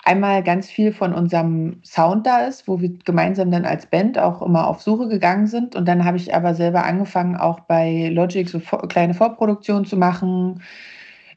einmal 0.04 0.42
ganz 0.42 0.68
viel 0.68 0.92
von 0.92 1.14
unserem 1.14 1.80
Sound 1.84 2.26
da 2.26 2.46
ist, 2.46 2.66
wo 2.66 2.80
wir 2.80 2.92
gemeinsam 3.04 3.52
dann 3.52 3.64
als 3.64 3.86
Band 3.86 4.18
auch 4.18 4.42
immer 4.42 4.66
auf 4.66 4.82
Suche 4.82 5.06
gegangen 5.06 5.46
sind. 5.46 5.76
Und 5.76 5.86
dann 5.86 6.04
habe 6.04 6.16
ich 6.16 6.34
aber 6.34 6.56
selber 6.56 6.84
angefangen, 6.84 7.36
auch 7.36 7.60
bei 7.60 8.08
Logic 8.08 8.48
so 8.48 8.58
kleine 8.58 9.14
Vorproduktionen 9.14 9.84
zu 9.84 9.96
machen 9.96 10.60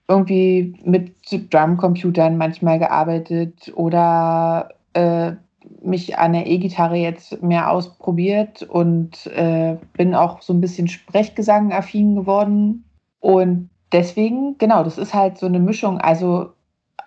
irgendwie 0.08 0.76
mit 0.84 1.16
Drumcomputern 1.52 2.38
manchmal 2.38 2.80
gearbeitet 2.80 3.74
oder 3.76 4.70
äh, 4.94 5.34
mich 5.82 6.18
an 6.18 6.34
der 6.34 6.48
E-Gitarre 6.48 6.96
jetzt 6.96 7.42
mehr 7.42 7.72
ausprobiert 7.72 8.64
und 8.64 9.26
äh, 9.28 9.78
bin 9.94 10.14
auch 10.14 10.42
so 10.42 10.54
ein 10.54 10.62
bisschen 10.62 10.88
Sprechgesang-affin 10.88 12.16
geworden. 12.16 12.86
Und 13.20 13.70
deswegen, 13.92 14.58
genau, 14.58 14.84
das 14.84 14.98
ist 14.98 15.14
halt 15.14 15.38
so 15.38 15.48
eine 15.48 15.60
Mischung. 15.60 16.00
Also 16.00 16.52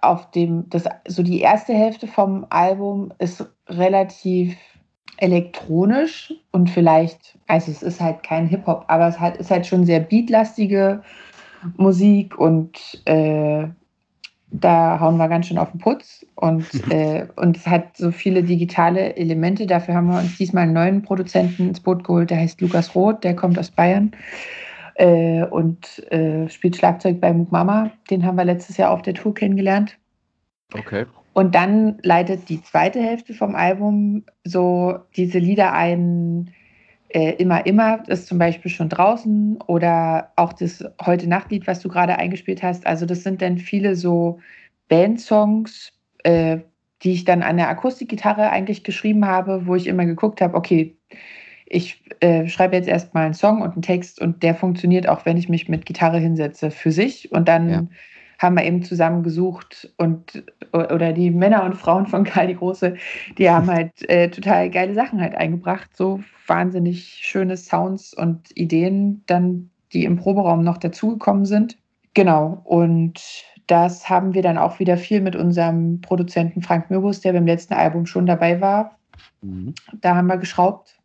auf 0.00 0.30
dem, 0.30 0.68
das, 0.70 0.84
so 1.06 1.22
die 1.22 1.40
erste 1.40 1.74
Hälfte 1.74 2.06
vom 2.06 2.46
Album 2.50 3.12
ist 3.18 3.44
relativ 3.68 4.56
elektronisch 5.18 6.32
und 6.52 6.70
vielleicht, 6.70 7.38
also 7.48 7.70
es 7.72 7.82
ist 7.82 8.00
halt 8.00 8.22
kein 8.22 8.46
Hip-Hop, 8.46 8.84
aber 8.86 9.08
es 9.08 9.18
halt, 9.18 9.36
ist 9.36 9.50
halt 9.50 9.66
schon 9.66 9.84
sehr 9.84 10.00
beatlastige 10.00 11.02
Musik 11.76 12.38
und 12.38 13.02
äh, 13.04 13.68
da 14.50 14.98
hauen 15.00 15.18
wir 15.18 15.28
ganz 15.28 15.46
schön 15.46 15.58
auf 15.58 15.70
den 15.70 15.80
Putz 15.80 16.24
und, 16.34 16.66
äh, 16.90 17.26
und 17.36 17.56
es 17.56 17.66
hat 17.66 17.96
so 17.96 18.10
viele 18.10 18.42
digitale 18.42 19.16
Elemente. 19.16 19.66
Dafür 19.66 19.94
haben 19.94 20.08
wir 20.08 20.18
uns 20.18 20.36
diesmal 20.38 20.64
einen 20.64 20.72
neuen 20.72 21.02
Produzenten 21.02 21.68
ins 21.68 21.80
Boot 21.80 22.04
geholt, 22.04 22.30
der 22.30 22.38
heißt 22.38 22.60
Lukas 22.60 22.94
Roth, 22.94 23.24
der 23.24 23.36
kommt 23.36 23.58
aus 23.58 23.70
Bayern 23.70 24.12
äh, 24.94 25.44
und 25.44 26.10
äh, 26.10 26.48
spielt 26.48 26.76
Schlagzeug 26.76 27.20
bei 27.20 27.32
Mook 27.32 27.52
Mama. 27.52 27.90
Den 28.10 28.24
haben 28.24 28.36
wir 28.36 28.44
letztes 28.44 28.76
Jahr 28.76 28.90
auf 28.90 29.02
der 29.02 29.14
Tour 29.14 29.34
kennengelernt. 29.34 29.98
Okay. 30.74 31.06
Und 31.32 31.54
dann 31.54 31.98
leitet 32.02 32.48
die 32.48 32.62
zweite 32.62 33.00
Hälfte 33.00 33.32
vom 33.32 33.54
Album 33.54 34.24
so 34.44 34.98
diese 35.16 35.38
Lieder 35.38 35.72
ein, 35.72 36.50
äh, 37.08 37.32
immer, 37.32 37.64
immer 37.66 38.06
ist 38.08 38.26
zum 38.26 38.38
Beispiel 38.38 38.70
schon 38.70 38.88
draußen 38.88 39.58
oder 39.66 40.32
auch 40.36 40.52
das 40.52 40.84
Heute 41.04 41.28
Nachtlied, 41.28 41.66
was 41.66 41.80
du 41.80 41.88
gerade 41.88 42.16
eingespielt 42.16 42.62
hast. 42.62 42.86
Also 42.86 43.06
das 43.06 43.22
sind 43.22 43.40
dann 43.40 43.58
viele 43.58 43.96
so 43.96 44.40
Bandsongs, 44.88 45.92
äh, 46.24 46.58
die 47.02 47.12
ich 47.12 47.24
dann 47.24 47.42
an 47.42 47.56
der 47.56 47.68
Akustikgitarre 47.68 48.50
eigentlich 48.50 48.84
geschrieben 48.84 49.26
habe, 49.26 49.66
wo 49.66 49.74
ich 49.74 49.86
immer 49.86 50.04
geguckt 50.04 50.40
habe, 50.40 50.56
okay, 50.56 50.96
ich 51.66 52.02
äh, 52.20 52.48
schreibe 52.48 52.76
jetzt 52.76 52.88
erstmal 52.88 53.26
einen 53.26 53.34
Song 53.34 53.62
und 53.62 53.72
einen 53.72 53.82
Text 53.82 54.20
und 54.20 54.42
der 54.42 54.54
funktioniert 54.54 55.08
auch, 55.08 55.26
wenn 55.26 55.36
ich 55.36 55.48
mich 55.48 55.68
mit 55.68 55.86
Gitarre 55.86 56.18
hinsetze 56.18 56.70
für 56.70 56.92
sich 56.92 57.30
und 57.32 57.48
dann 57.48 57.70
ja 57.70 57.82
haben 58.38 58.56
wir 58.56 58.64
eben 58.64 58.82
zusammen 58.82 59.22
gesucht 59.22 59.92
und 59.96 60.44
oder 60.72 61.12
die 61.12 61.30
Männer 61.30 61.64
und 61.64 61.74
Frauen 61.74 62.06
von 62.06 62.24
Karl 62.24 62.46
die 62.46 62.56
Große, 62.56 62.94
die 63.36 63.50
haben 63.50 63.66
halt 63.70 64.08
äh, 64.08 64.30
total 64.30 64.70
geile 64.70 64.94
Sachen 64.94 65.20
halt 65.20 65.34
eingebracht, 65.34 65.90
so 65.96 66.20
wahnsinnig 66.46 67.04
schöne 67.04 67.56
Sounds 67.56 68.14
und 68.14 68.56
Ideen, 68.56 69.22
dann 69.26 69.70
die 69.92 70.04
im 70.04 70.16
Proberaum 70.16 70.62
noch 70.62 70.78
dazugekommen 70.78 71.44
sind. 71.44 71.76
Genau, 72.14 72.60
und 72.64 73.44
das 73.66 74.08
haben 74.08 74.34
wir 74.34 74.42
dann 74.42 74.58
auch 74.58 74.78
wieder 74.78 74.96
viel 74.96 75.20
mit 75.20 75.36
unserem 75.36 76.00
Produzenten 76.00 76.62
Frank 76.62 76.90
Möbus, 76.90 77.20
der 77.20 77.32
beim 77.32 77.46
letzten 77.46 77.74
Album 77.74 78.06
schon 78.06 78.26
dabei 78.26 78.60
war. 78.60 78.98
Mhm. 79.42 79.74
Da 80.00 80.16
haben 80.16 80.26
wir 80.26 80.36
geschraubt. 80.36 80.98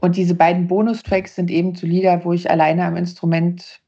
Und 0.00 0.16
diese 0.16 0.34
beiden 0.34 0.66
Bonustracks 0.66 1.34
sind 1.34 1.50
eben 1.50 1.74
zu 1.74 1.86
Lieder, 1.86 2.24
wo 2.24 2.32
ich 2.32 2.50
alleine 2.50 2.84
am 2.84 2.96
Instrument 2.96 3.80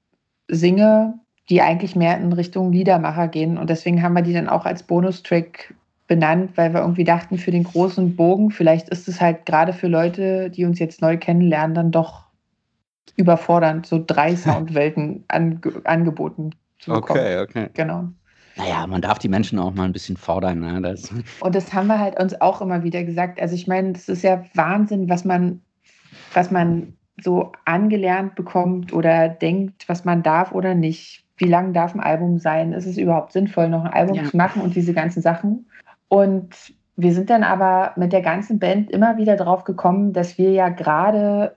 singe 0.49 1.19
die 1.51 1.61
eigentlich 1.61 1.97
mehr 1.97 2.17
in 2.17 2.33
Richtung 2.33 2.73
Liedermacher 2.73 3.27
gehen. 3.29 3.59
Und 3.59 3.69
deswegen 3.69 4.03
haben 4.03 4.15
wir 4.15 4.23
die 4.23 4.33
dann 4.33 4.49
auch 4.49 4.65
als 4.65 4.85
Bonustrack 4.85 5.75
benannt, 6.07 6.53
weil 6.57 6.73
wir 6.73 6.81
irgendwie 6.81 7.05
dachten, 7.05 7.39
für 7.39 7.51
den 7.51 7.65
großen 7.65 8.15
Bogen, 8.17 8.51
vielleicht 8.51 8.89
ist 8.89 9.09
es 9.09 9.21
halt 9.21 9.47
gerade 9.47 9.73
für 9.73 9.89
Leute, 9.89 10.51
die 10.51 10.65
uns 10.65 10.79
jetzt 10.79 11.03
neu 11.03 11.19
kennenlernen, 11.19 11.75
dann 11.75 11.91
doch 11.91 12.25
überfordernd, 13.17 13.85
so 13.87 14.03
drei 14.05 14.37
Soundwelten 14.37 15.25
ange 15.29 15.61
angeboten 15.85 16.55
zu 16.79 16.93
bekommen. 16.93 17.21
Okay, 17.21 17.41
okay. 17.41 17.69
Genau. 17.75 18.09
Naja, 18.57 18.87
man 18.87 19.01
darf 19.01 19.19
die 19.19 19.29
Menschen 19.29 19.59
auch 19.59 19.75
mal 19.75 19.85
ein 19.85 19.93
bisschen 19.93 20.17
fordern. 20.17 20.61
Ne? 20.61 20.81
Das 20.83 21.11
und 21.41 21.55
das 21.55 21.73
haben 21.73 21.89
wir 21.89 21.99
halt 21.99 22.21
uns 22.21 22.41
auch 22.41 22.61
immer 22.61 22.85
wieder 22.85 23.03
gesagt. 23.03 23.41
Also 23.41 23.57
ich 23.57 23.67
meine, 23.67 23.93
es 23.93 24.09
ist 24.09 24.23
ja 24.23 24.45
Wahnsinn, 24.55 25.09
was 25.09 25.25
man, 25.25 25.61
was 26.33 26.51
man 26.51 26.95
so 27.23 27.53
angelernt 27.65 28.37
bekommt 28.37 28.93
oder 28.93 29.29
denkt, 29.29 29.89
was 29.89 30.05
man 30.05 30.23
darf 30.23 30.53
oder 30.53 30.75
nicht 30.75 31.25
wie 31.41 31.49
lang 31.49 31.73
darf 31.73 31.95
ein 31.95 32.01
Album 32.01 32.39
sein? 32.39 32.73
Ist 32.73 32.87
es 32.87 32.99
überhaupt 32.99 33.33
sinnvoll, 33.33 33.69
noch 33.69 33.85
ein 33.85 33.93
Album 33.93 34.17
ja. 34.17 34.25
zu 34.25 34.37
machen 34.37 34.63
und 34.63 34.75
diese 34.75 34.93
ganzen 34.93 35.23
Sachen? 35.23 35.67
Und 36.09 36.75
wir 36.97 37.15
sind 37.15 37.31
dann 37.31 37.43
aber 37.43 37.93
mit 37.97 38.13
der 38.13 38.21
ganzen 38.21 38.59
Band 38.59 38.91
immer 38.91 39.17
wieder 39.17 39.37
drauf 39.37 39.65
gekommen, 39.65 40.13
dass 40.13 40.39
wir 40.39 40.51
ja 40.51 40.69
gerade 40.69 41.57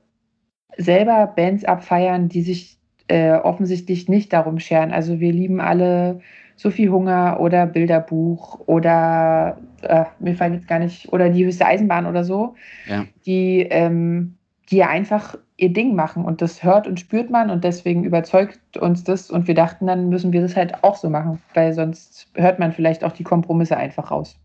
selber 0.77 1.27
Bands 1.35 1.65
abfeiern, 1.65 2.29
die 2.29 2.41
sich 2.41 2.79
äh, 3.07 3.33
offensichtlich 3.33 4.07
nicht 4.07 4.31
darum 4.31 4.59
scheren. 4.59 4.91
Also 4.91 5.19
wir 5.19 5.31
lieben 5.31 5.59
alle 5.59 6.21
Sophie 6.55 6.89
Hunger 6.89 7.39
oder 7.41 7.65
Bilderbuch 7.65 8.61
oder 8.67 9.57
äh, 9.81 10.05
mir 10.19 10.35
fallen 10.35 10.53
jetzt 10.53 10.67
gar 10.67 10.79
nicht, 10.79 11.11
oder 11.11 11.29
die 11.29 11.45
höchste 11.45 11.65
Eisenbahn 11.65 12.05
oder 12.05 12.23
so, 12.23 12.55
ja. 12.87 13.05
die, 13.25 13.67
ähm, 13.69 14.37
die 14.69 14.83
einfach 14.83 15.37
ihr 15.63 15.74
Ding 15.74 15.96
machen 15.96 16.25
und 16.25 16.41
das 16.41 16.63
hört 16.63 16.88
und 16.88 17.00
spürt 17.00 17.29
man 17.29 17.50
und 17.50 17.63
deswegen 17.63 18.03
überzeugt 18.03 18.77
uns 18.77 19.03
das 19.03 19.32
und 19.32 19.48
wir 19.48 19.55
dachten, 19.55 19.88
dann 19.88 20.10
müssen 20.10 20.34
wir 20.34 20.41
das 20.41 20.55
halt 20.55 20.84
auch 20.84 20.98
so 20.98 21.10
machen, 21.10 21.41
weil 21.53 21.74
sonst 21.74 22.27
hört 22.36 22.60
man 22.60 22.74
vielleicht 22.74 23.03
auch 23.03 23.13
die 23.13 23.24
Kompromisse 23.24 23.77
einfach 23.77 24.12
raus. 24.12 24.36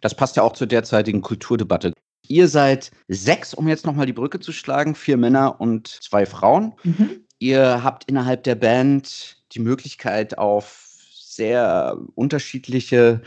Das 0.00 0.14
passt 0.14 0.36
ja 0.36 0.44
auch 0.44 0.52
zur 0.52 0.68
derzeitigen 0.68 1.22
Kulturdebatte. 1.22 1.92
Ihr 2.28 2.46
seid 2.46 2.92
sechs, 3.08 3.52
um 3.52 3.66
jetzt 3.66 3.84
nochmal 3.84 4.06
die 4.06 4.12
Brücke 4.12 4.38
zu 4.38 4.52
schlagen, 4.52 4.94
vier 4.94 5.16
Männer 5.16 5.60
und 5.60 5.88
zwei 5.88 6.24
Frauen. 6.24 6.74
Mhm. 6.84 7.24
Ihr 7.40 7.82
habt 7.82 8.04
innerhalb 8.04 8.44
der 8.44 8.54
Band 8.54 9.38
die 9.52 9.60
Möglichkeit, 9.60 10.38
auf 10.38 10.86
sehr 11.12 11.98
unterschiedliche 12.14 13.22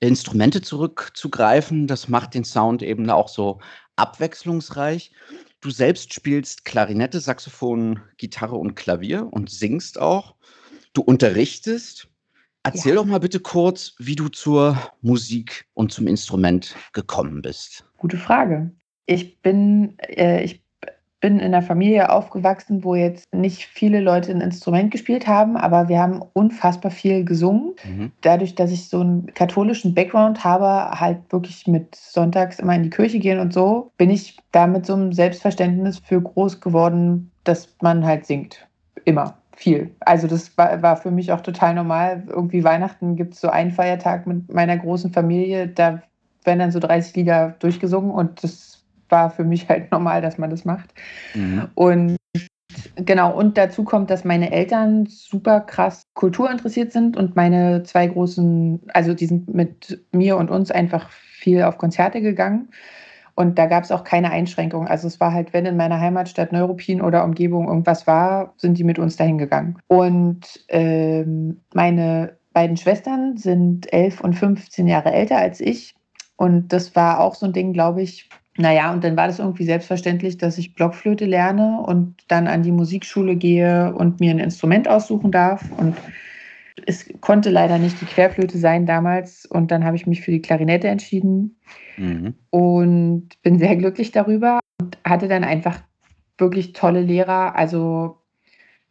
Instrumente 0.00 0.60
zurückzugreifen. 0.60 1.86
Das 1.86 2.08
macht 2.08 2.34
den 2.34 2.44
Sound 2.44 2.82
eben 2.82 3.08
auch 3.08 3.28
so 3.28 3.60
abwechslungsreich. 3.96 5.12
Du 5.62 5.70
selbst 5.70 6.12
spielst 6.12 6.64
Klarinette, 6.64 7.20
Saxophon, 7.20 8.00
Gitarre 8.16 8.56
und 8.56 8.74
Klavier 8.74 9.32
und 9.32 9.48
singst 9.48 9.98
auch. 10.00 10.34
Du 10.92 11.02
unterrichtest. 11.02 12.08
Erzähl 12.64 12.90
ja. 12.90 12.96
doch 12.96 13.04
mal 13.04 13.20
bitte 13.20 13.38
kurz, 13.38 13.94
wie 13.98 14.16
du 14.16 14.28
zur 14.28 14.76
Musik 15.02 15.66
und 15.74 15.92
zum 15.92 16.08
Instrument 16.08 16.74
gekommen 16.92 17.42
bist. 17.42 17.84
Gute 17.96 18.16
Frage. 18.16 18.72
Ich 19.06 19.40
bin, 19.40 19.96
äh, 20.00 20.42
ich 20.42 20.61
bin 21.22 21.38
in 21.38 21.46
einer 21.46 21.62
Familie 21.62 22.10
aufgewachsen, 22.10 22.84
wo 22.84 22.94
jetzt 22.94 23.32
nicht 23.32 23.64
viele 23.64 24.00
Leute 24.00 24.32
ein 24.32 24.40
Instrument 24.40 24.90
gespielt 24.90 25.26
haben, 25.26 25.56
aber 25.56 25.88
wir 25.88 26.00
haben 26.00 26.20
unfassbar 26.34 26.90
viel 26.90 27.24
gesungen. 27.24 27.74
Mhm. 27.84 28.10
Dadurch, 28.20 28.56
dass 28.56 28.72
ich 28.72 28.88
so 28.88 29.00
einen 29.00 29.32
katholischen 29.32 29.94
Background 29.94 30.44
habe, 30.44 31.00
halt 31.00 31.18
wirklich 31.30 31.66
mit 31.66 31.94
sonntags 31.94 32.58
immer 32.58 32.74
in 32.74 32.82
die 32.82 32.90
Kirche 32.90 33.20
gehen 33.20 33.38
und 33.38 33.54
so, 33.54 33.92
bin 33.96 34.10
ich 34.10 34.36
da 34.50 34.66
mit 34.66 34.84
so 34.84 34.94
einem 34.94 35.12
Selbstverständnis 35.12 36.00
für 36.00 36.20
groß 36.20 36.60
geworden, 36.60 37.30
dass 37.44 37.68
man 37.80 38.04
halt 38.04 38.26
singt. 38.26 38.66
Immer. 39.04 39.34
Viel. 39.54 39.94
Also 40.00 40.26
das 40.26 40.56
war, 40.58 40.82
war 40.82 40.96
für 40.96 41.12
mich 41.12 41.30
auch 41.30 41.40
total 41.40 41.74
normal. 41.74 42.24
Irgendwie 42.28 42.64
Weihnachten 42.64 43.14
gibt 43.14 43.34
es 43.34 43.40
so 43.40 43.48
einen 43.48 43.70
Feiertag 43.70 44.26
mit 44.26 44.52
meiner 44.52 44.76
großen 44.76 45.12
Familie, 45.12 45.68
da 45.68 46.02
werden 46.44 46.58
dann 46.58 46.72
so 46.72 46.80
30 46.80 47.14
Lieder 47.14 47.54
durchgesungen 47.60 48.10
und 48.10 48.42
das 48.42 48.81
war 49.12 49.30
für 49.30 49.44
mich 49.44 49.68
halt 49.68 49.92
normal, 49.92 50.20
dass 50.20 50.38
man 50.38 50.50
das 50.50 50.64
macht. 50.64 50.92
Mhm. 51.34 51.68
Und 51.74 52.16
genau, 52.96 53.32
und 53.32 53.56
dazu 53.56 53.84
kommt, 53.84 54.10
dass 54.10 54.24
meine 54.24 54.50
Eltern 54.50 55.06
super 55.06 55.60
krass 55.60 56.02
kulturinteressiert 56.14 56.90
sind 56.90 57.16
und 57.16 57.36
meine 57.36 57.84
zwei 57.84 58.08
großen, 58.08 58.80
also 58.92 59.14
die 59.14 59.26
sind 59.26 59.54
mit 59.54 60.04
mir 60.10 60.36
und 60.36 60.50
uns 60.50 60.72
einfach 60.72 61.10
viel 61.10 61.62
auf 61.62 61.78
Konzerte 61.78 62.20
gegangen. 62.20 62.70
Und 63.34 63.58
da 63.58 63.66
gab 63.66 63.82
es 63.82 63.90
auch 63.90 64.04
keine 64.04 64.30
Einschränkungen. 64.30 64.88
Also 64.88 65.06
es 65.06 65.18
war 65.18 65.32
halt, 65.32 65.54
wenn 65.54 65.64
in 65.64 65.76
meiner 65.76 65.98
Heimatstadt 65.98 66.52
Neuruppin 66.52 67.00
oder 67.00 67.24
Umgebung 67.24 67.66
irgendwas 67.66 68.06
war, 68.06 68.52
sind 68.58 68.76
die 68.76 68.84
mit 68.84 68.98
uns 68.98 69.16
dahin 69.16 69.38
gegangen. 69.38 69.78
Und 69.86 70.64
ähm, 70.68 71.62
meine 71.72 72.36
beiden 72.52 72.76
Schwestern 72.76 73.38
sind 73.38 73.90
elf 73.92 74.20
und 74.20 74.34
15 74.34 74.86
Jahre 74.86 75.12
älter 75.12 75.38
als 75.38 75.60
ich. 75.60 75.94
Und 76.36 76.72
das 76.72 76.94
war 76.94 77.20
auch 77.20 77.34
so 77.34 77.46
ein 77.46 77.52
Ding, 77.54 77.72
glaube 77.72 78.02
ich, 78.02 78.28
naja, 78.58 78.92
und 78.92 79.02
dann 79.02 79.16
war 79.16 79.28
das 79.28 79.38
irgendwie 79.38 79.64
selbstverständlich, 79.64 80.36
dass 80.36 80.58
ich 80.58 80.74
Blockflöte 80.74 81.24
lerne 81.24 81.80
und 81.80 82.16
dann 82.28 82.46
an 82.46 82.62
die 82.62 82.72
Musikschule 82.72 83.36
gehe 83.36 83.94
und 83.94 84.20
mir 84.20 84.30
ein 84.30 84.38
Instrument 84.38 84.88
aussuchen 84.88 85.32
darf. 85.32 85.64
Und 85.78 85.96
es 86.86 87.08
konnte 87.20 87.48
leider 87.48 87.78
nicht 87.78 87.98
die 88.00 88.06
Querflöte 88.06 88.58
sein 88.58 88.84
damals. 88.84 89.46
Und 89.46 89.70
dann 89.70 89.84
habe 89.84 89.96
ich 89.96 90.06
mich 90.06 90.20
für 90.20 90.32
die 90.32 90.42
Klarinette 90.42 90.88
entschieden 90.88 91.56
mhm. 91.96 92.34
und 92.50 93.30
bin 93.42 93.58
sehr 93.58 93.76
glücklich 93.76 94.12
darüber 94.12 94.60
und 94.80 94.98
hatte 95.02 95.28
dann 95.28 95.44
einfach 95.44 95.80
wirklich 96.36 96.74
tolle 96.74 97.00
Lehrer. 97.00 97.56
Also 97.56 98.18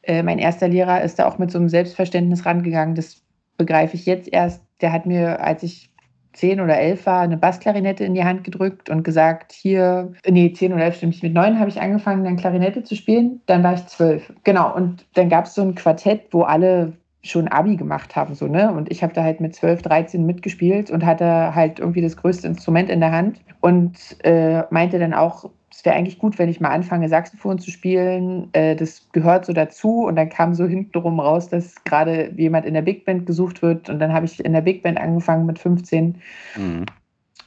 äh, 0.02 0.24
mein 0.24 0.40
erster 0.40 0.70
Lehrer 0.70 1.04
ist 1.04 1.20
da 1.20 1.28
auch 1.28 1.38
mit 1.38 1.52
so 1.52 1.60
einem 1.60 1.70
Selbstverständnis 1.70 2.48
rangegangen. 2.48 2.96
Das 2.96 3.22
begreife 3.58 3.96
ich 3.96 4.08
jetzt 4.08 4.28
erst. 4.32 4.64
Der 4.82 4.92
hat 4.92 5.06
mir, 5.06 5.44
als 5.44 5.62
ich 5.62 5.91
zehn 6.34 6.62
oder 6.62 6.78
elf 6.78 7.06
war, 7.06 7.22
eine 7.22 7.38
Bassklarinette 7.38 8.04
in 8.04 8.14
die 8.14 8.24
Hand 8.24 8.44
gedrückt 8.44 8.90
und 8.90 9.04
gesagt, 9.04 9.52
hier, 9.52 10.14
nee, 10.28 10.52
zehn 10.54 10.74
oder 10.74 10.86
elf 10.86 10.98
stimmt 10.98 11.14
nicht, 11.14 11.24
mit 11.24 11.34
neun 11.34 11.60
habe 11.60 11.70
ich 11.70 11.82
angefangen, 11.82 12.24
dann 12.24 12.38
Klarinette 12.38 12.84
zu 12.84 12.96
spielen, 12.96 13.42
dann 13.46 13.64
war 13.64 13.74
ich 13.74 13.86
zwölf. 13.88 14.32
Genau, 14.44 14.74
und 14.76 15.06
dann 15.14 15.30
gab 15.30 15.46
es 15.46 15.56
so 15.56 15.62
ein 15.62 15.76
Quartett, 15.76 16.28
wo 16.32 16.44
alle 16.44 16.94
schon 17.24 17.48
Abi 17.48 17.76
gemacht 17.76 18.16
haben, 18.16 18.34
so, 18.34 18.48
ne? 18.48 18.74
Und 18.74 18.92
ich 18.92 19.04
habe 19.04 19.14
da 19.14 19.24
halt 19.24 19.42
mit 19.42 19.54
12, 19.54 19.84
13 19.84 20.26
mitgespielt 20.26 20.90
und 20.90 21.06
hatte 21.06 21.54
halt 21.54 21.80
irgendwie 21.80 22.02
das 22.02 22.18
größte 22.18 22.48
Instrument 22.48 22.90
in 22.90 23.00
der 23.00 23.12
Hand 23.12 23.40
und 23.60 23.96
äh, 24.24 24.64
meinte 24.72 24.98
dann 24.98 25.14
auch, 25.14 25.50
es 25.82 25.86
wäre 25.86 25.96
eigentlich 25.96 26.20
gut, 26.20 26.38
wenn 26.38 26.48
ich 26.48 26.62
mal 26.62 26.70
anfange, 26.70 27.10
Saxophon 27.10 27.58
zu 27.58 27.72
spielen. 27.72 28.50
Äh, 28.54 28.76
das 28.76 29.10
gehört 29.14 29.48
so 29.48 29.52
dazu. 29.52 30.04
Und 30.06 30.16
dann 30.16 30.30
kam 30.30 30.54
so 30.54 30.68
hintenrum 30.68 31.20
raus, 31.20 31.50
dass 31.50 31.84
gerade 31.86 32.32
jemand 32.38 32.68
in 32.68 32.76
der 32.76 32.84
Big 32.84 33.04
Band 33.04 33.26
gesucht 33.26 33.64
wird. 33.64 33.90
Und 33.90 33.98
dann 33.98 34.14
habe 34.14 34.28
ich 34.28 34.46
in 34.46 34.54
der 34.54 34.62
Big 34.62 34.84
Band 34.84 35.00
angefangen 35.00 35.48
mit 35.48 35.58
15. 35.58 36.22
Mhm. 36.56 36.86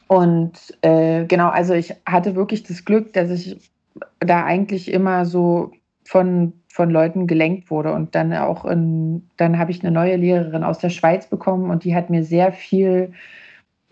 Und 0.08 0.76
äh, 0.82 1.26
genau, 1.26 1.48
also 1.48 1.74
ich 1.74 1.94
hatte 2.06 2.34
wirklich 2.34 2.64
das 2.64 2.84
Glück, 2.84 3.12
dass 3.12 3.30
ich 3.30 3.70
da 4.18 4.44
eigentlich 4.44 4.90
immer 4.90 5.26
so 5.26 5.70
von, 6.04 6.54
von 6.66 6.90
Leuten 6.90 7.28
gelenkt 7.28 7.70
wurde. 7.70 7.92
Und 7.92 8.16
dann 8.16 8.32
auch 8.32 8.64
in, 8.64 9.30
dann 9.36 9.60
habe 9.60 9.70
ich 9.70 9.84
eine 9.84 9.92
neue 9.92 10.16
Lehrerin 10.16 10.64
aus 10.64 10.80
der 10.80 10.90
Schweiz 10.90 11.28
bekommen 11.28 11.70
und 11.70 11.84
die 11.84 11.94
hat 11.94 12.10
mir 12.10 12.24
sehr 12.24 12.50
viel 12.52 13.12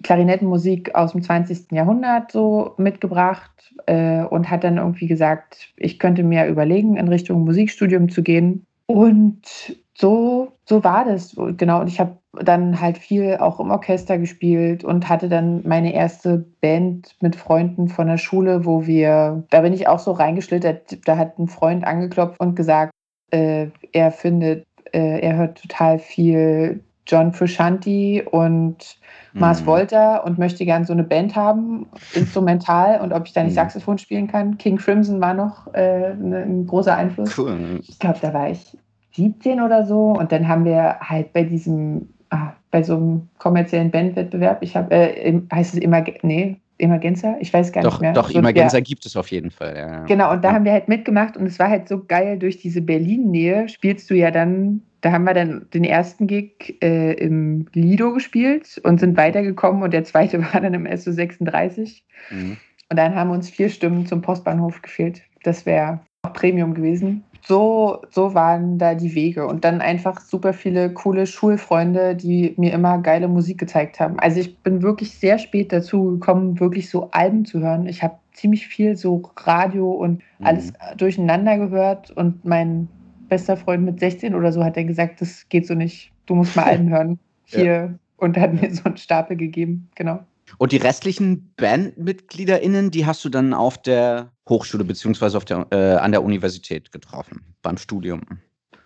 Klarinettenmusik 0.02 0.94
aus 0.94 1.12
dem 1.12 1.22
20. 1.22 1.72
Jahrhundert 1.72 2.32
so 2.32 2.74
mitgebracht 2.76 3.72
äh, 3.86 4.22
und 4.22 4.50
hat 4.50 4.64
dann 4.64 4.78
irgendwie 4.78 5.06
gesagt, 5.06 5.72
ich 5.76 5.98
könnte 5.98 6.22
mir 6.22 6.46
überlegen, 6.46 6.96
in 6.96 7.08
Richtung 7.08 7.44
Musikstudium 7.44 8.08
zu 8.08 8.22
gehen. 8.22 8.66
Und 8.86 9.76
so, 9.94 10.52
so 10.64 10.84
war 10.84 11.04
das. 11.04 11.36
Genau. 11.56 11.80
Und 11.80 11.88
ich 11.88 12.00
habe 12.00 12.16
dann 12.32 12.80
halt 12.80 12.98
viel 12.98 13.36
auch 13.36 13.60
im 13.60 13.70
Orchester 13.70 14.18
gespielt 14.18 14.84
und 14.84 15.08
hatte 15.08 15.28
dann 15.28 15.62
meine 15.66 15.92
erste 15.92 16.44
Band 16.60 17.14
mit 17.20 17.36
Freunden 17.36 17.88
von 17.88 18.06
der 18.06 18.16
Schule, 18.16 18.64
wo 18.64 18.86
wir, 18.86 19.44
da 19.50 19.60
bin 19.60 19.72
ich 19.72 19.86
auch 19.86 19.98
so 19.98 20.12
reingeschlittert, 20.12 21.06
da 21.06 21.18
hat 21.18 21.38
ein 21.38 21.48
Freund 21.48 21.84
angeklopft 21.84 22.40
und 22.40 22.56
gesagt, 22.56 22.92
äh, 23.30 23.68
er 23.92 24.10
findet, 24.10 24.64
äh, 24.92 25.20
er 25.20 25.36
hört 25.36 25.60
total 25.60 25.98
viel 25.98 26.82
John 27.06 27.32
Frusciante 27.32 28.24
und 28.30 28.96
Mars 29.34 29.62
mhm. 29.62 29.66
Volta 29.66 30.16
und 30.18 30.38
möchte 30.38 30.64
gern 30.64 30.84
so 30.84 30.92
eine 30.92 31.04
Band 31.04 31.34
haben, 31.34 31.86
instrumental 32.14 33.00
und 33.00 33.12
ob 33.12 33.26
ich 33.26 33.32
da 33.32 33.42
nicht 33.42 33.52
mhm. 33.52 33.56
Saxophon 33.56 33.98
spielen 33.98 34.28
kann. 34.28 34.58
King 34.58 34.76
Crimson 34.76 35.20
war 35.20 35.34
noch 35.34 35.72
äh, 35.74 36.14
ne, 36.14 36.42
ein 36.42 36.66
großer 36.66 36.94
Einfluss. 36.94 37.36
Cool. 37.38 37.80
Ich 37.86 37.98
glaube, 37.98 38.18
da 38.20 38.32
war 38.32 38.50
ich 38.50 38.76
17 39.12 39.60
oder 39.60 39.86
so 39.86 40.12
und 40.12 40.32
dann 40.32 40.46
haben 40.48 40.64
wir 40.64 40.98
halt 41.00 41.32
bei 41.32 41.44
diesem, 41.44 42.08
ah, 42.30 42.52
bei 42.70 42.82
so 42.82 42.96
einem 42.96 43.28
kommerziellen 43.38 43.90
Bandwettbewerb, 43.90 44.62
ich 44.62 44.76
habe, 44.76 44.94
äh, 44.94 45.40
heißt 45.52 45.74
es 45.74 45.80
immer, 45.80 46.04
nee, 46.22 46.58
Emergenza? 46.78 47.36
Ich 47.40 47.52
weiß 47.52 47.72
gar 47.72 47.84
doch, 47.84 47.92
nicht 47.92 48.00
mehr. 48.00 48.12
Doch, 48.12 48.30
so, 48.30 48.38
Emergenza 48.38 48.78
ja. 48.78 48.82
gibt 48.82 49.06
es 49.06 49.16
auf 49.16 49.28
jeden 49.28 49.50
Fall. 49.50 49.76
Ja. 49.76 50.04
Genau, 50.04 50.32
und 50.32 50.42
da 50.42 50.48
ja. 50.48 50.54
haben 50.54 50.64
wir 50.64 50.72
halt 50.72 50.88
mitgemacht 50.88 51.36
und 51.36 51.46
es 51.46 51.58
war 51.58 51.68
halt 51.68 51.88
so 51.88 52.02
geil, 52.04 52.38
durch 52.38 52.58
diese 52.58 52.80
Berlin-Nähe 52.80 53.68
spielst 53.68 54.10
du 54.10 54.14
ja 54.14 54.30
dann 54.30 54.82
da 55.02 55.12
haben 55.12 55.24
wir 55.24 55.34
dann 55.34 55.66
den 55.74 55.84
ersten 55.84 56.26
Gig 56.26 56.78
äh, 56.80 57.12
im 57.14 57.66
Lido 57.74 58.12
gespielt 58.12 58.80
und 58.84 59.00
sind 59.00 59.16
weitergekommen 59.16 59.82
und 59.82 59.92
der 59.92 60.04
zweite 60.04 60.40
war 60.52 60.60
dann 60.60 60.74
im 60.74 60.86
SO36. 60.86 62.02
Mhm. 62.30 62.56
Und 62.88 62.96
dann 62.96 63.14
haben 63.14 63.30
uns 63.30 63.50
vier 63.50 63.68
Stimmen 63.68 64.06
zum 64.06 64.22
Postbahnhof 64.22 64.80
gefehlt. 64.80 65.22
Das 65.42 65.66
wäre 65.66 66.00
auch 66.22 66.32
Premium 66.32 66.74
gewesen. 66.74 67.24
So, 67.44 68.02
so 68.10 68.34
waren 68.34 68.78
da 68.78 68.94
die 68.94 69.14
Wege. 69.16 69.46
Und 69.46 69.64
dann 69.64 69.80
einfach 69.80 70.20
super 70.20 70.52
viele 70.52 70.92
coole 70.92 71.26
Schulfreunde, 71.26 72.14
die 72.14 72.54
mir 72.56 72.72
immer 72.72 72.98
geile 72.98 73.26
Musik 73.26 73.58
gezeigt 73.58 73.98
haben. 73.98 74.20
Also 74.20 74.38
ich 74.38 74.58
bin 74.58 74.82
wirklich 74.82 75.18
sehr 75.18 75.38
spät 75.38 75.72
dazu 75.72 76.12
gekommen, 76.12 76.60
wirklich 76.60 76.88
so 76.88 77.10
Alben 77.10 77.44
zu 77.44 77.60
hören. 77.60 77.86
Ich 77.88 78.04
habe 78.04 78.18
ziemlich 78.32 78.68
viel 78.68 78.96
so 78.96 79.22
Radio 79.38 79.90
und 79.90 80.22
mhm. 80.38 80.46
alles 80.46 80.72
durcheinander 80.96 81.58
gehört. 81.58 82.12
Und 82.12 82.44
mein 82.44 82.88
bester 83.32 83.56
Freund 83.56 83.82
mit 83.82 83.98
16 83.98 84.34
oder 84.34 84.52
so 84.52 84.62
hat 84.62 84.76
er 84.76 84.84
gesagt, 84.84 85.22
das 85.22 85.48
geht 85.48 85.66
so 85.66 85.72
nicht. 85.72 86.12
Du 86.26 86.34
musst 86.34 86.54
mal 86.54 86.64
Alben 86.64 86.90
hören. 86.90 87.18
Hier. 87.46 87.64
Ja. 87.64 87.94
Und 88.18 88.36
hat 88.36 88.52
mir 88.52 88.72
so 88.74 88.84
einen 88.84 88.98
Stapel 88.98 89.38
gegeben. 89.38 89.88
Genau. 89.94 90.20
Und 90.58 90.72
die 90.72 90.76
restlichen 90.76 91.50
BandmitgliederInnen, 91.56 92.90
die 92.90 93.06
hast 93.06 93.24
du 93.24 93.30
dann 93.30 93.54
auf 93.54 93.80
der 93.80 94.30
Hochschule 94.50 94.84
beziehungsweise 94.84 95.38
auf 95.38 95.46
der, 95.46 95.66
äh, 95.70 95.94
an 95.94 96.12
der 96.12 96.22
Universität 96.22 96.92
getroffen, 96.92 97.40
beim 97.62 97.78
Studium. 97.78 98.20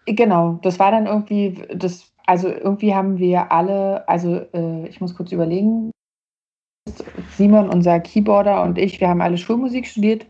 Genau, 0.07 0.61
das 0.63 0.79
war 0.79 0.93
dann 0.93 1.07
irgendwie, 1.07 1.65
das, 1.75 2.13
also 2.27 2.47
irgendwie 2.49 2.95
haben 2.95 3.19
wir 3.19 3.51
alle, 3.51 4.09
also 4.09 4.37
äh, 4.55 4.87
ich 4.87 5.01
muss 5.01 5.17
kurz 5.17 5.33
überlegen, 5.33 5.91
Simon, 7.37 7.69
unser 7.69 7.99
Keyboarder 7.99 8.63
und 8.63 8.79
ich, 8.79 9.01
wir 9.01 9.09
haben 9.09 9.21
alle 9.21 9.39
Schulmusik 9.39 9.89
studiert 9.89 10.25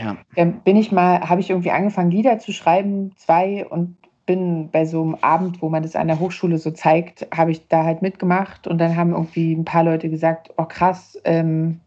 ja. 0.00 0.16
Ähm, 0.36 0.60
bin 0.64 0.76
ich 0.76 0.92
mal, 0.92 1.20
habe 1.28 1.40
ich 1.40 1.50
irgendwie 1.50 1.70
angefangen, 1.70 2.10
Lieder 2.10 2.38
zu 2.38 2.52
schreiben, 2.52 3.12
zwei, 3.16 3.66
und 3.66 3.96
bin 4.26 4.70
bei 4.70 4.84
so 4.86 5.02
einem 5.02 5.16
Abend, 5.20 5.60
wo 5.60 5.68
man 5.68 5.82
das 5.82 5.96
an 5.96 6.08
der 6.08 6.18
Hochschule 6.18 6.58
so 6.58 6.70
zeigt, 6.70 7.26
habe 7.34 7.50
ich 7.50 7.68
da 7.68 7.84
halt 7.84 8.02
mitgemacht 8.02 8.66
und 8.66 8.78
dann 8.78 8.96
haben 8.96 9.12
irgendwie 9.12 9.52
ein 9.52 9.64
paar 9.64 9.84
Leute 9.84 10.08
gesagt, 10.08 10.50
oh 10.56 10.64
krass, 10.64 11.20
ähm, 11.24 11.80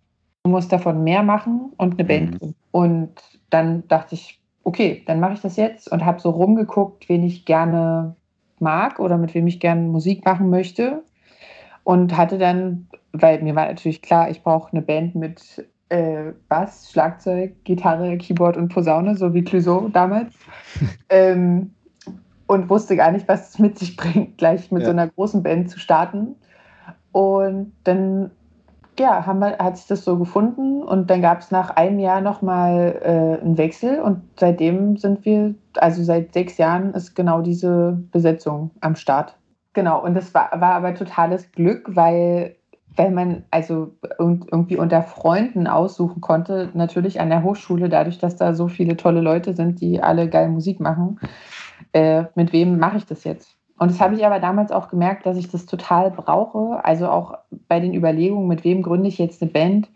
du 0.43 0.51
musst 0.51 0.71
davon 0.71 1.03
mehr 1.03 1.23
machen 1.23 1.73
und 1.77 1.93
eine 1.93 2.03
Band. 2.03 2.41
Mhm. 2.41 2.53
Und 2.71 3.13
dann 3.49 3.87
dachte 3.87 4.15
ich, 4.15 4.39
okay, 4.63 5.03
dann 5.05 5.19
mache 5.19 5.33
ich 5.33 5.41
das 5.41 5.55
jetzt 5.55 5.91
und 5.91 6.05
habe 6.05 6.19
so 6.19 6.29
rumgeguckt, 6.29 7.09
wen 7.09 7.23
ich 7.23 7.45
gerne 7.45 8.15
mag 8.59 8.99
oder 8.99 9.17
mit 9.17 9.33
wem 9.33 9.47
ich 9.47 9.59
gerne 9.59 9.81
Musik 9.81 10.25
machen 10.25 10.49
möchte. 10.49 11.03
Und 11.83 12.17
hatte 12.17 12.37
dann, 12.37 12.87
weil 13.13 13.41
mir 13.41 13.55
war 13.55 13.67
natürlich 13.67 14.01
klar, 14.01 14.29
ich 14.29 14.43
brauche 14.43 14.73
eine 14.73 14.81
Band 14.81 15.15
mit 15.15 15.65
äh, 15.89 16.33
Bass, 16.49 16.91
Schlagzeug, 16.91 17.63
Gitarre, 17.63 18.17
Keyboard 18.17 18.57
und 18.57 18.69
Posaune, 18.69 19.15
so 19.15 19.33
wie 19.33 19.43
Clouseau 19.43 19.89
damals. 19.89 20.33
ähm, 21.09 21.71
und 22.47 22.69
wusste 22.69 22.95
gar 22.95 23.11
nicht, 23.11 23.27
was 23.27 23.49
es 23.49 23.59
mit 23.59 23.77
sich 23.77 23.97
bringt, 23.97 24.37
gleich 24.37 24.71
mit 24.71 24.81
ja. 24.81 24.85
so 24.87 24.91
einer 24.91 25.07
großen 25.07 25.43
Band 25.43 25.69
zu 25.69 25.79
starten. 25.79 26.35
Und 27.11 27.73
dann 27.83 28.31
ja, 28.99 29.25
haben 29.25 29.39
wir, 29.39 29.57
hat 29.59 29.77
sich 29.77 29.87
das 29.87 30.03
so 30.03 30.17
gefunden 30.17 30.81
und 30.81 31.09
dann 31.09 31.21
gab 31.21 31.39
es 31.39 31.51
nach 31.51 31.71
einem 31.71 31.99
Jahr 31.99 32.21
nochmal 32.21 32.99
äh, 33.03 33.41
einen 33.43 33.57
Wechsel 33.57 33.99
und 33.99 34.21
seitdem 34.39 34.97
sind 34.97 35.23
wir, 35.25 35.53
also 35.75 36.03
seit 36.03 36.33
sechs 36.33 36.57
Jahren 36.57 36.93
ist 36.93 37.15
genau 37.15 37.41
diese 37.41 37.97
Besetzung 38.11 38.71
am 38.81 38.95
Start. 38.95 39.37
Genau, 39.73 40.03
und 40.03 40.15
das 40.15 40.33
war, 40.33 40.49
war 40.59 40.73
aber 40.73 40.95
totales 40.95 41.51
Glück, 41.51 41.87
weil 41.95 42.55
weil 42.97 43.11
man 43.11 43.45
also 43.51 43.95
irgendwie 44.19 44.77
unter 44.77 45.03
Freunden 45.03 45.67
aussuchen 45.67 46.19
konnte, 46.19 46.69
natürlich 46.73 47.21
an 47.21 47.29
der 47.29 47.43
Hochschule, 47.43 47.89
dadurch, 47.89 48.17
dass 48.17 48.35
da 48.35 48.53
so 48.53 48.67
viele 48.67 48.97
tolle 48.97 49.21
Leute 49.21 49.53
sind, 49.53 49.79
die 49.79 50.01
alle 50.01 50.29
geil 50.29 50.49
Musik 50.49 50.79
machen, 50.79 51.19
äh, 51.93 52.23
mit 52.35 52.51
wem 52.53 52.79
mache 52.79 52.97
ich 52.97 53.05
das 53.05 53.23
jetzt? 53.23 53.55
Und 53.77 53.91
das 53.91 54.01
habe 54.01 54.15
ich 54.15 54.25
aber 54.25 54.39
damals 54.39 54.71
auch 54.71 54.89
gemerkt, 54.89 55.25
dass 55.25 55.37
ich 55.37 55.49
das 55.49 55.67
total 55.67 56.09
brauche. 56.09 56.83
Also 56.83 57.07
auch 57.07 57.35
bei 57.67 57.79
den 57.79 57.93
Überlegungen, 57.93 58.47
mit 58.47 58.63
wem 58.63 58.81
gründe 58.81 59.07
ich 59.07 59.19
jetzt 59.19 59.41
eine 59.41 59.51
Band, 59.51 59.89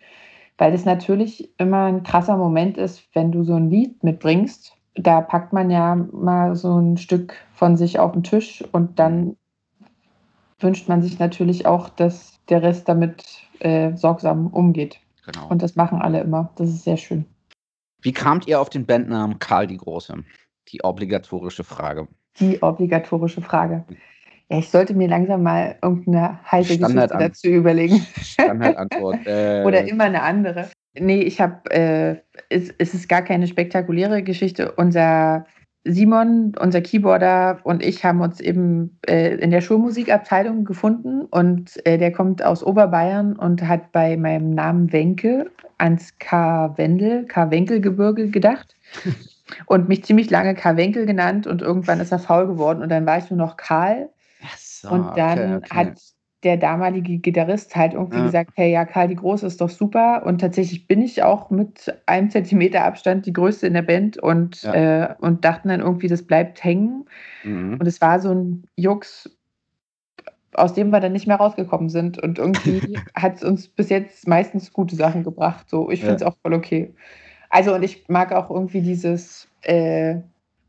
weil 0.59 0.71
das 0.71 0.85
natürlich 0.85 1.51
immer 1.57 1.85
ein 1.85 2.03
krasser 2.03 2.37
Moment 2.37 2.77
ist, 2.77 3.03
wenn 3.15 3.31
du 3.31 3.43
so 3.43 3.55
ein 3.55 3.71
Lied 3.71 4.03
mitbringst. 4.03 4.77
Da 4.93 5.21
packt 5.21 5.53
man 5.53 5.71
ja 5.71 5.95
mal 5.95 6.55
so 6.55 6.77
ein 6.77 6.97
Stück 6.97 7.33
von 7.53 7.75
sich 7.77 7.97
auf 7.97 8.11
den 8.11 8.23
Tisch 8.23 8.63
und 8.71 8.99
dann 8.99 9.37
wünscht 10.63 10.87
man 10.87 11.01
sich 11.01 11.19
natürlich 11.19 11.65
auch, 11.65 11.89
dass 11.89 12.39
der 12.49 12.61
Rest 12.61 12.87
damit 12.87 13.23
äh, 13.59 13.95
sorgsam 13.95 14.47
umgeht. 14.47 14.99
Genau. 15.25 15.47
Und 15.47 15.61
das 15.61 15.75
machen 15.75 16.01
alle 16.01 16.21
immer. 16.21 16.51
Das 16.55 16.69
ist 16.69 16.83
sehr 16.83 16.97
schön. 16.97 17.25
Wie 18.01 18.13
kamt 18.13 18.47
ihr 18.47 18.59
auf 18.59 18.69
den 18.69 18.85
Bandnamen 18.85 19.39
Karl 19.39 19.67
die 19.67 19.77
Große? 19.77 20.23
Die 20.69 20.83
obligatorische 20.83 21.63
Frage. 21.63 22.07
Die 22.39 22.61
obligatorische 22.61 23.41
Frage. 23.41 23.85
Ja, 24.49 24.57
ich 24.57 24.69
sollte 24.69 24.93
mir 24.93 25.07
langsam 25.07 25.43
mal 25.43 25.77
irgendeine 25.81 26.39
heiße 26.51 26.77
Geschichte 26.77 27.07
dazu 27.07 27.47
überlegen. 27.47 28.05
Standardantwort. 28.21 29.19
Äh, 29.25 29.63
Oder 29.63 29.87
immer 29.87 30.05
eine 30.05 30.23
andere. 30.23 30.69
Nee, 30.93 31.21
ich 31.21 31.39
habe, 31.39 31.69
äh, 31.71 32.17
es, 32.49 32.73
es 32.77 32.93
ist 32.93 33.07
gar 33.07 33.21
keine 33.21 33.47
spektakuläre 33.47 34.23
Geschichte. 34.23 34.73
Unser 34.73 35.45
Simon, 35.83 36.53
unser 36.59 36.81
Keyboarder 36.81 37.59
und 37.63 37.83
ich 37.83 38.05
haben 38.05 38.21
uns 38.21 38.39
eben 38.39 38.99
äh, 39.07 39.35
in 39.35 39.49
der 39.49 39.61
Schulmusikabteilung 39.61 40.63
gefunden 40.63 41.25
und 41.25 41.83
äh, 41.87 41.97
der 41.97 42.11
kommt 42.11 42.43
aus 42.43 42.63
Oberbayern 42.63 43.35
und 43.35 43.67
hat 43.67 43.91
bei 43.91 44.15
meinem 44.15 44.51
Namen 44.51 44.91
Wenke 44.91 45.49
ans 45.79 46.17
K. 46.19 46.77
Wendel, 46.77 47.25
K. 47.25 47.49
Wenkelgebirge 47.49 48.29
gedacht 48.29 48.75
und 49.65 49.89
mich 49.89 50.03
ziemlich 50.03 50.29
lange 50.29 50.53
K. 50.53 50.77
Wenkel 50.77 51.07
genannt 51.07 51.47
und 51.47 51.63
irgendwann 51.63 51.99
ist 51.99 52.11
er 52.11 52.19
faul 52.19 52.45
geworden 52.45 52.83
und 52.83 52.89
dann 52.89 53.07
war 53.07 53.17
ich 53.17 53.31
nur 53.31 53.39
noch 53.39 53.57
Karl. 53.57 54.09
So, 54.57 54.89
und 54.89 55.17
dann 55.17 55.55
okay, 55.55 55.65
okay. 55.65 55.75
hat 55.75 55.97
der 56.43 56.57
damalige 56.57 57.17
Gitarrist 57.19 57.75
halt 57.75 57.93
irgendwie 57.93 58.17
ja. 58.17 58.25
gesagt, 58.25 58.51
hey, 58.55 58.71
ja, 58.71 58.85
Karl 58.85 59.07
die 59.07 59.15
Große 59.15 59.45
ist 59.45 59.61
doch 59.61 59.69
super. 59.69 60.23
Und 60.25 60.41
tatsächlich 60.41 60.87
bin 60.87 61.01
ich 61.01 61.21
auch 61.21 61.49
mit 61.49 61.93
einem 62.07 62.29
Zentimeter 62.29 62.83
Abstand 62.83 63.25
die 63.25 63.33
Größte 63.33 63.67
in 63.67 63.73
der 63.73 63.83
Band 63.83 64.17
und, 64.17 64.63
ja. 64.63 64.73
äh, 64.73 65.15
und 65.19 65.45
dachten 65.45 65.69
dann 65.69 65.81
irgendwie, 65.81 66.07
das 66.07 66.23
bleibt 66.23 66.63
hängen. 66.63 67.05
Mhm. 67.43 67.77
Und 67.79 67.85
es 67.85 68.01
war 68.01 68.19
so 68.19 68.31
ein 68.31 68.65
Jux, 68.75 69.29
aus 70.53 70.73
dem 70.73 70.89
wir 70.89 70.99
dann 70.99 71.13
nicht 71.13 71.27
mehr 71.27 71.37
rausgekommen 71.37 71.89
sind. 71.89 72.17
Und 72.17 72.39
irgendwie 72.39 72.97
hat 73.15 73.35
es 73.35 73.43
uns 73.43 73.67
bis 73.67 73.89
jetzt 73.89 74.27
meistens 74.27 74.73
gute 74.73 74.95
Sachen 74.95 75.23
gebracht. 75.23 75.69
So, 75.69 75.91
ich 75.91 75.99
finde 75.99 76.15
es 76.15 76.21
ja. 76.21 76.27
auch 76.27 76.37
voll 76.41 76.53
okay. 76.53 76.93
Also, 77.49 77.75
und 77.75 77.83
ich 77.83 78.07
mag 78.07 78.31
auch 78.31 78.49
irgendwie 78.49 78.81
dieses, 78.81 79.47
äh, 79.61 80.15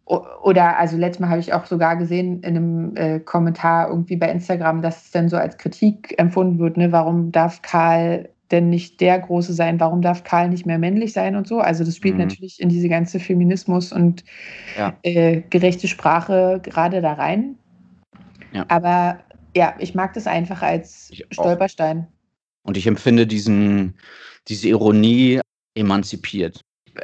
oder 0.04 0.78
also 0.78 0.96
letztes 0.96 1.20
Mal 1.20 1.28
habe 1.28 1.40
ich 1.40 1.52
auch 1.52 1.64
sogar 1.66 1.96
gesehen 1.96 2.42
in 2.42 2.56
einem 2.56 2.96
äh, 2.96 3.20
Kommentar 3.20 3.88
irgendwie 3.88 4.16
bei 4.16 4.30
Instagram, 4.30 4.82
dass 4.82 5.06
es 5.06 5.10
dann 5.12 5.28
so 5.28 5.36
als 5.36 5.56
Kritik 5.58 6.14
empfunden 6.18 6.58
wird, 6.58 6.76
ne, 6.76 6.90
warum 6.92 7.30
darf 7.30 7.62
Karl 7.62 8.28
denn 8.50 8.68
nicht 8.68 9.00
der 9.00 9.18
Große 9.18 9.54
sein, 9.54 9.80
warum 9.80 10.02
darf 10.02 10.24
Karl 10.24 10.50
nicht 10.50 10.66
mehr 10.66 10.78
männlich 10.78 11.12
sein 11.14 11.36
und 11.36 11.48
so. 11.48 11.60
Also 11.60 11.84
das 11.84 11.96
spielt 11.96 12.14
mhm. 12.14 12.22
natürlich 12.22 12.60
in 12.60 12.68
diese 12.68 12.88
ganze 12.88 13.18
Feminismus 13.18 13.92
und 13.92 14.24
ja. 14.76 14.94
äh, 15.02 15.42
gerechte 15.48 15.88
Sprache 15.88 16.60
gerade 16.62 17.00
da 17.00 17.14
rein. 17.14 17.56
Ja. 18.52 18.66
Aber 18.68 19.20
ja, 19.56 19.74
ich 19.78 19.94
mag 19.94 20.12
das 20.12 20.26
einfach 20.26 20.62
als 20.62 21.10
Stolperstein. 21.30 22.06
Und 22.64 22.76
ich 22.76 22.86
empfinde 22.86 23.26
diesen, 23.26 23.94
diese 24.48 24.68
Ironie 24.68 25.40
emanzipiert. 25.74 26.60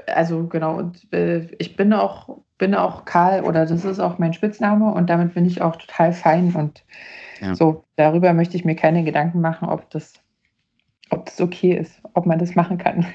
Also 0.06 0.46
genau, 0.46 0.76
und 0.76 1.10
äh, 1.12 1.46
ich 1.58 1.76
bin 1.76 1.92
auch 1.94 2.42
bin 2.58 2.74
auch 2.74 3.04
Karl 3.04 3.44
oder 3.44 3.64
das 3.66 3.84
ist 3.84 4.00
auch 4.00 4.18
mein 4.18 4.34
Spitzname 4.34 4.92
und 4.92 5.08
damit 5.08 5.34
bin 5.34 5.46
ich 5.46 5.62
auch 5.62 5.76
total 5.76 6.12
fein 6.12 6.52
und 6.54 6.84
ja. 7.40 7.54
so 7.54 7.84
darüber 7.96 8.32
möchte 8.32 8.56
ich 8.56 8.64
mir 8.64 8.74
keine 8.74 9.04
Gedanken 9.04 9.40
machen, 9.40 9.68
ob 9.68 9.88
das, 9.90 10.14
ob 11.10 11.26
das 11.26 11.40
okay 11.40 11.76
ist, 11.76 12.00
ob 12.14 12.26
man 12.26 12.38
das 12.38 12.54
machen 12.54 12.78
kann. 12.78 13.06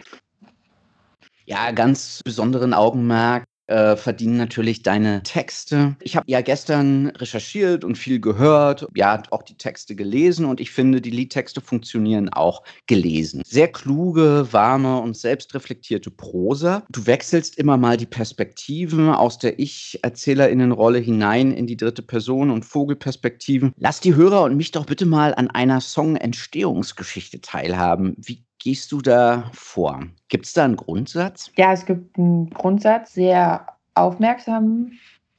Ja, 1.46 1.72
ganz 1.72 2.22
besonderen 2.24 2.74
Augenmerk 2.74 3.44
äh, 3.68 3.96
verdienen 3.96 4.38
natürlich 4.38 4.84
deine 4.84 5.24
Texte. 5.24 5.96
Ich 6.02 6.16
habe 6.16 6.30
ja 6.30 6.42
gestern 6.42 7.08
recherchiert 7.08 7.84
und 7.84 7.98
viel 7.98 8.20
gehört, 8.20 8.88
ja, 8.96 9.22
auch 9.32 9.44
die 9.44 9.58
Texte 9.58 9.96
gelesen 9.96 10.46
und 10.46 10.60
ich 10.60 10.72
finde, 10.72 11.02
die 11.02 11.12
Liedtexte 11.12 11.62
funktionieren 11.62 12.30
auch 12.30 12.64
gelesen. 12.88 13.42
Sehr 13.46 13.70
kluge, 13.70 14.48
warme 14.52 15.00
und 15.00 15.16
selbstreflektierte 15.16 16.12
Prosa. 16.12 16.84
Du 16.90 17.06
wechselst 17.06 17.58
immer 17.58 17.78
mal 17.78 17.98
die 17.98 18.06
Perspektiven 18.06 19.10
aus 19.10 19.40
der 19.40 19.60
Ich-Erzählerinnenrolle 19.60 21.00
hinein 21.00 21.52
in 21.52 21.68
die 21.68 21.78
dritte 21.78 22.02
Person 22.02 22.50
und 22.50 22.66
Vogelperspektiven. 22.66 23.74
Lass 23.78 24.00
die 24.00 24.16
Hörer 24.16 24.44
und 24.44 24.58
mich 24.58 24.72
doch 24.72 24.86
bitte 24.86 25.06
mal 25.06 25.34
an 25.34 25.50
einer 25.50 25.80
Song-Entstehungsgeschichte 25.82 27.42
teilhaben. 27.42 28.16
Wie 28.18 28.44
gehst 28.64 28.94
du 28.94 29.02
da 29.02 29.50
vor? 29.54 30.00
Gibt 30.30 30.46
es 30.46 30.54
da 30.54 30.64
einen 30.64 30.78
Grundsatz? 30.78 31.52
Ja, 31.58 31.74
es 31.74 31.86
gibt 31.86 32.18
einen 32.18 32.50
Grundsatz, 32.50 33.14
sehr 33.14 33.68
aufmerksam 33.94 34.94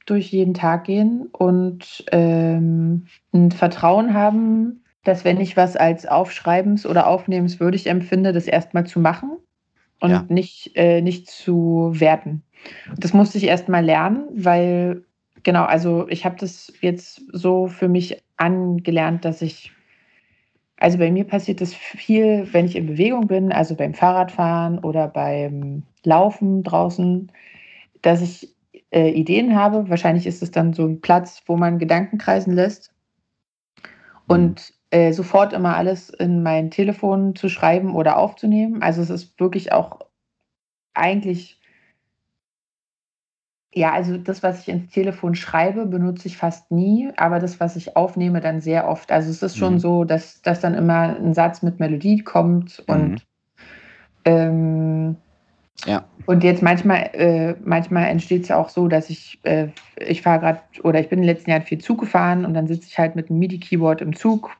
durch 0.05 0.27
jeden 0.31 0.53
Tag 0.53 0.83
gehen 0.83 1.27
und 1.31 2.05
ähm, 2.11 3.07
ein 3.33 3.51
Vertrauen 3.51 4.13
haben, 4.13 4.83
dass 5.03 5.25
wenn 5.25 5.39
ich 5.41 5.57
was 5.57 5.75
als 5.75 6.07
aufschreibens- 6.07 6.85
oder 6.85 7.07
aufnehmenswürdig 7.07 7.87
empfinde, 7.87 8.31
das 8.31 8.45
erstmal 8.45 8.85
zu 8.85 8.99
machen 8.99 9.31
und 9.99 10.11
ja. 10.11 10.25
nicht, 10.29 10.73
äh, 10.75 11.01
nicht 11.01 11.27
zu 11.27 11.91
werten. 11.95 12.43
Das 12.97 13.13
musste 13.13 13.39
ich 13.39 13.45
erstmal 13.45 13.83
lernen, 13.83 14.27
weil, 14.31 15.03
genau, 15.41 15.63
also 15.63 16.07
ich 16.09 16.25
habe 16.25 16.35
das 16.39 16.71
jetzt 16.81 17.23
so 17.31 17.67
für 17.67 17.87
mich 17.87 18.21
angelernt, 18.37 19.25
dass 19.25 19.41
ich 19.41 19.71
also 20.77 20.97
bei 20.97 21.11
mir 21.11 21.23
passiert 21.23 21.61
das 21.61 21.73
viel, 21.73 22.47
wenn 22.51 22.65
ich 22.65 22.75
in 22.75 22.87
Bewegung 22.87 23.27
bin, 23.27 23.51
also 23.51 23.75
beim 23.75 23.93
Fahrradfahren 23.93 24.79
oder 24.79 25.07
beim 25.07 25.83
Laufen 26.03 26.63
draußen, 26.63 27.31
dass 28.01 28.21
ich 28.21 28.53
äh, 28.91 29.09
Ideen 29.09 29.55
habe. 29.55 29.89
Wahrscheinlich 29.89 30.27
ist 30.27 30.43
es 30.43 30.51
dann 30.51 30.73
so 30.73 30.85
ein 30.85 31.01
Platz, 31.01 31.43
wo 31.45 31.55
man 31.55 31.79
Gedanken 31.79 32.17
kreisen 32.17 32.53
lässt. 32.53 32.91
Und 34.27 34.73
äh, 34.89 35.13
sofort 35.13 35.53
immer 35.53 35.77
alles 35.77 36.09
in 36.09 36.43
mein 36.43 36.71
Telefon 36.71 37.35
zu 37.35 37.47
schreiben 37.47 37.95
oder 37.95 38.17
aufzunehmen. 38.17 38.81
Also 38.81 39.01
es 39.01 39.09
ist 39.09 39.39
wirklich 39.39 39.71
auch 39.71 39.99
eigentlich 40.93 41.59
ja, 43.75 43.91
also 43.91 44.17
das, 44.17 44.41
was 44.41 44.61
ich 44.61 44.69
ins 44.69 44.91
Telefon 44.91 45.35
schreibe, 45.35 45.85
benutze 45.85 46.29
ich 46.29 46.37
fast 46.37 46.71
nie, 46.71 47.09
aber 47.17 47.39
das, 47.39 47.59
was 47.59 47.75
ich 47.75 47.97
aufnehme, 47.97 48.39
dann 48.39 48.61
sehr 48.61 48.87
oft. 48.87 49.11
Also 49.11 49.29
es 49.29 49.43
ist 49.43 49.57
schon 49.57 49.73
mhm. 49.73 49.79
so, 49.79 50.03
dass, 50.05 50.41
dass 50.41 50.61
dann 50.61 50.75
immer 50.75 51.17
ein 51.17 51.33
Satz 51.33 51.61
mit 51.61 51.79
Melodie 51.79 52.19
kommt 52.19 52.81
und 52.87 53.11
mhm. 53.11 53.17
ähm, 54.23 55.15
ja. 55.85 56.05
Und 56.25 56.45
jetzt 56.45 56.63
manchmal, 56.63 57.09
äh, 57.13 57.55
manchmal 57.65 58.05
entsteht 58.05 58.43
es 58.43 58.47
ja 58.47 58.55
auch 58.55 58.69
so, 58.69 58.87
dass 58.87 59.09
ich, 59.09 59.39
äh, 59.43 59.67
ich 59.99 60.21
fahre 60.21 60.39
gerade 60.39 60.59
oder 60.83 61.01
ich 61.01 61.09
bin 61.09 61.19
in 61.19 61.23
den 61.23 61.35
letzten 61.35 61.49
Jahren 61.49 61.63
viel 61.63 61.79
Zug 61.79 61.99
gefahren 61.99 62.45
und 62.45 62.53
dann 62.53 62.67
sitze 62.67 62.87
ich 62.87 62.97
halt 62.97 63.17
mit 63.17 63.29
einem 63.29 63.39
MIDI-Keyboard 63.39 63.99
im 63.99 64.15
Zug, 64.15 64.51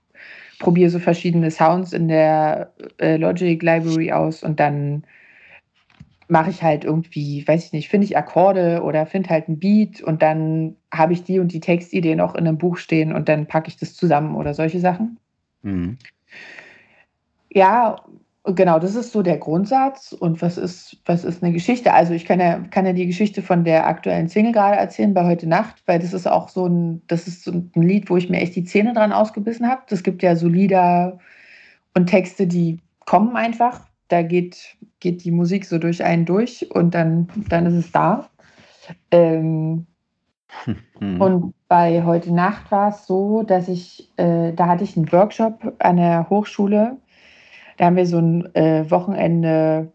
probiere 0.59 0.89
so 0.89 0.99
verschiedene 0.99 1.51
Sounds 1.51 1.93
in 1.93 2.09
der 2.09 2.73
äh, 2.97 3.15
Logic 3.15 3.63
Library 3.63 4.11
aus 4.11 4.43
und 4.43 4.59
dann 4.59 5.05
mache 6.27 6.49
ich 6.49 6.63
halt 6.63 6.83
irgendwie, 6.83 7.47
weiß 7.47 7.65
ich 7.65 7.73
nicht, 7.73 7.89
finde 7.89 8.05
ich 8.05 8.17
Akkorde 8.17 8.81
oder 8.83 9.05
finde 9.05 9.29
halt 9.29 9.47
ein 9.47 9.59
Beat 9.59 10.01
und 10.01 10.21
dann 10.21 10.75
habe 10.91 11.13
ich 11.13 11.23
die 11.23 11.39
und 11.39 11.51
die 11.51 11.59
Textideen 11.59 12.21
auch 12.21 12.35
in 12.35 12.47
einem 12.47 12.57
Buch 12.57 12.77
stehen 12.77 13.13
und 13.13 13.29
dann 13.29 13.45
packe 13.45 13.67
ich 13.67 13.77
das 13.77 13.95
zusammen 13.95 14.35
oder 14.35 14.53
solche 14.53 14.79
Sachen. 14.79 15.19
Mhm. 15.61 15.97
Ja, 17.49 17.97
genau, 18.43 18.79
das 18.79 18.95
ist 18.95 19.11
so 19.11 19.21
der 19.21 19.37
Grundsatz. 19.37 20.13
Und 20.13 20.41
was 20.41 20.57
ist, 20.57 20.97
was 21.05 21.23
ist 21.23 21.43
eine 21.43 21.53
Geschichte? 21.53 21.93
Also 21.93 22.13
ich 22.13 22.25
kann 22.25 22.39
ja, 22.39 22.59
kann 22.69 22.85
ja 22.85 22.93
die 22.93 23.07
Geschichte 23.07 23.41
von 23.41 23.63
der 23.63 23.87
aktuellen 23.87 24.27
Single 24.27 24.51
gerade 24.51 24.77
erzählen 24.77 25.13
bei 25.13 25.25
heute 25.25 25.47
Nacht, 25.47 25.83
weil 25.85 25.99
das 25.99 26.13
ist 26.13 26.27
auch 26.27 26.49
so 26.49 26.67
ein, 26.67 27.01
das 27.07 27.27
ist 27.27 27.43
so 27.43 27.51
ein 27.51 27.71
Lied, 27.75 28.09
wo 28.09 28.17
ich 28.17 28.29
mir 28.29 28.41
echt 28.41 28.55
die 28.55 28.63
Zähne 28.63 28.93
dran 28.93 29.11
ausgebissen 29.11 29.67
habe. 29.69 29.83
Das 29.89 30.03
gibt 30.03 30.23
ja 30.23 30.35
so 30.35 30.47
Lieder 30.47 31.19
und 31.93 32.07
Texte, 32.07 32.47
die 32.47 32.79
kommen 33.05 33.35
einfach 33.35 33.87
da 34.07 34.21
geht, 34.21 34.77
geht 34.99 35.23
die 35.23 35.31
Musik 35.31 35.65
so 35.65 35.77
durch 35.77 36.03
einen 36.03 36.25
durch 36.25 36.69
und 36.71 36.93
dann, 36.93 37.27
dann 37.49 37.65
ist 37.65 37.73
es 37.73 37.91
da. 37.91 38.29
Ähm, 39.11 39.87
hm. 40.99 41.21
Und 41.21 41.53
bei 41.67 42.03
heute 42.03 42.33
Nacht 42.33 42.71
war 42.71 42.89
es 42.89 43.05
so, 43.05 43.43
dass 43.43 43.67
ich, 43.67 44.11
äh, 44.17 44.53
da 44.53 44.67
hatte 44.67 44.83
ich 44.83 44.95
einen 44.95 45.11
Workshop 45.11 45.75
an 45.79 45.97
der 45.97 46.29
Hochschule. 46.29 46.97
Da 47.77 47.85
haben 47.85 47.95
wir 47.95 48.05
so 48.05 48.19
ein 48.19 48.55
äh, 48.55 48.89
Wochenende 48.89 49.91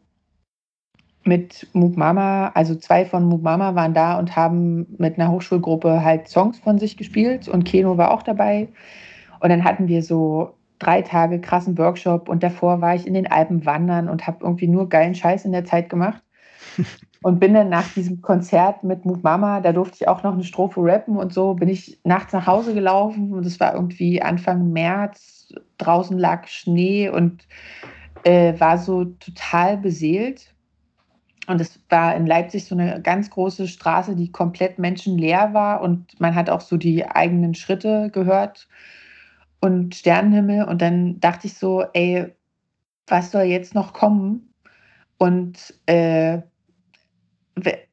mit 1.24 1.68
Moop 1.72 1.96
Mama, 1.96 2.48
also 2.54 2.74
zwei 2.74 3.04
von 3.04 3.24
Moop 3.24 3.42
Mama 3.42 3.74
waren 3.74 3.94
da 3.94 4.18
und 4.18 4.36
haben 4.36 4.86
mit 4.98 5.18
einer 5.18 5.30
Hochschulgruppe 5.30 6.02
halt 6.02 6.28
Songs 6.28 6.58
von 6.58 6.78
sich 6.78 6.96
gespielt 6.96 7.46
und 7.46 7.64
Keno 7.64 7.96
war 7.98 8.10
auch 8.10 8.22
dabei. 8.22 8.68
Und 9.40 9.50
dann 9.50 9.64
hatten 9.64 9.88
wir 9.88 10.02
so 10.02 10.54
drei 10.80 11.02
Tage 11.02 11.40
krassen 11.40 11.78
Workshop 11.78 12.28
und 12.28 12.42
davor 12.42 12.80
war 12.80 12.96
ich 12.96 13.06
in 13.06 13.14
den 13.14 13.30
Alpen 13.30 13.64
wandern 13.64 14.08
und 14.08 14.26
habe 14.26 14.38
irgendwie 14.42 14.66
nur 14.66 14.88
geilen 14.88 15.14
Scheiß 15.14 15.44
in 15.44 15.52
der 15.52 15.64
Zeit 15.64 15.88
gemacht. 15.88 16.22
Und 17.22 17.38
bin 17.38 17.52
dann 17.52 17.68
nach 17.68 17.86
diesem 17.92 18.22
Konzert 18.22 18.82
mit 18.82 19.04
Move 19.04 19.20
Mama, 19.22 19.60
da 19.60 19.74
durfte 19.74 19.96
ich 20.00 20.08
auch 20.08 20.22
noch 20.22 20.32
eine 20.32 20.42
Strophe 20.42 20.80
rappen 20.82 21.18
und 21.18 21.34
so, 21.34 21.52
bin 21.52 21.68
ich 21.68 22.00
nachts 22.02 22.32
nach 22.32 22.46
Hause 22.46 22.72
gelaufen 22.72 23.34
und 23.34 23.44
es 23.44 23.60
war 23.60 23.74
irgendwie 23.74 24.22
Anfang 24.22 24.72
März, 24.72 25.52
draußen 25.76 26.18
lag 26.18 26.46
Schnee 26.46 27.10
und 27.10 27.46
äh, 28.24 28.58
war 28.58 28.78
so 28.78 29.04
total 29.04 29.76
beseelt. 29.76 30.54
Und 31.46 31.60
es 31.60 31.78
war 31.90 32.16
in 32.16 32.26
Leipzig 32.26 32.64
so 32.64 32.74
eine 32.74 33.02
ganz 33.02 33.28
große 33.28 33.68
Straße, 33.68 34.16
die 34.16 34.32
komplett 34.32 34.78
menschenleer 34.78 35.52
war 35.52 35.82
und 35.82 36.18
man 36.20 36.34
hat 36.34 36.48
auch 36.48 36.62
so 36.62 36.78
die 36.78 37.06
eigenen 37.06 37.54
Schritte 37.54 38.08
gehört 38.14 38.66
und 39.60 39.94
Sternenhimmel. 39.94 40.64
Und 40.64 40.82
dann 40.82 41.20
dachte 41.20 41.46
ich 41.46 41.54
so, 41.54 41.84
ey, 41.92 42.26
was 43.06 43.30
soll 43.30 43.42
jetzt 43.42 43.74
noch 43.74 43.92
kommen? 43.92 44.52
Und 45.18 45.74
äh, 45.86 46.38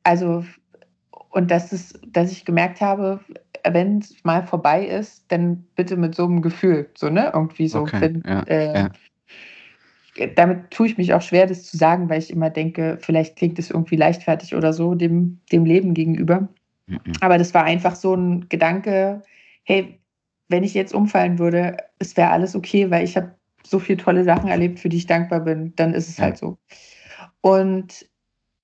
also, 0.03 0.45
und 1.29 1.51
das 1.51 1.73
ist, 1.73 1.99
dass 2.07 2.31
ich 2.31 2.45
gemerkt 2.45 2.79
habe, 2.81 3.19
wenn 3.69 3.99
es 3.99 4.23
mal 4.23 4.45
vorbei 4.45 4.85
ist, 4.85 5.25
dann 5.29 5.65
bitte 5.75 5.97
mit 5.97 6.15
so 6.15 6.25
einem 6.25 6.41
Gefühl, 6.41 6.89
so, 6.95 7.09
ne? 7.09 7.31
Irgendwie 7.33 7.67
so. 7.67 7.81
Okay, 7.81 8.01
wenn, 8.01 8.23
ja, 8.25 8.43
äh, 8.43 8.73
ja. 8.73 8.89
Damit 10.35 10.71
tue 10.71 10.87
ich 10.87 10.97
mich 10.97 11.13
auch 11.13 11.21
schwer, 11.21 11.45
das 11.45 11.63
zu 11.63 11.77
sagen, 11.77 12.09
weil 12.09 12.19
ich 12.19 12.31
immer 12.31 12.49
denke, 12.49 12.97
vielleicht 12.99 13.35
klingt 13.35 13.59
es 13.59 13.69
irgendwie 13.69 13.97
leichtfertig 13.97 14.55
oder 14.55 14.73
so 14.73 14.95
dem, 14.95 15.39
dem 15.51 15.63
Leben 15.65 15.93
gegenüber. 15.93 16.47
Mhm. 16.87 16.99
Aber 17.21 17.37
das 17.37 17.53
war 17.53 17.65
einfach 17.65 17.95
so 17.95 18.15
ein 18.15 18.49
Gedanke, 18.49 19.21
hey, 19.63 19.96
wenn 20.49 20.63
ich 20.63 20.73
jetzt 20.73 20.93
umfallen 20.93 21.39
würde, 21.39 21.77
es 21.99 22.15
wäre 22.17 22.29
alles 22.29 22.55
okay, 22.55 22.89
weil 22.89 23.03
ich 23.03 23.17
habe 23.17 23.35
so 23.63 23.79
viele 23.79 23.97
tolle 23.97 24.23
Sachen 24.23 24.49
erlebt, 24.49 24.79
für 24.79 24.89
die 24.89 24.97
ich 24.97 25.07
dankbar 25.07 25.41
bin, 25.41 25.73
dann 25.75 25.93
ist 25.93 26.07
es 26.07 26.17
ja. 26.17 26.25
halt 26.25 26.37
so. 26.37 26.57
Und 27.41 28.07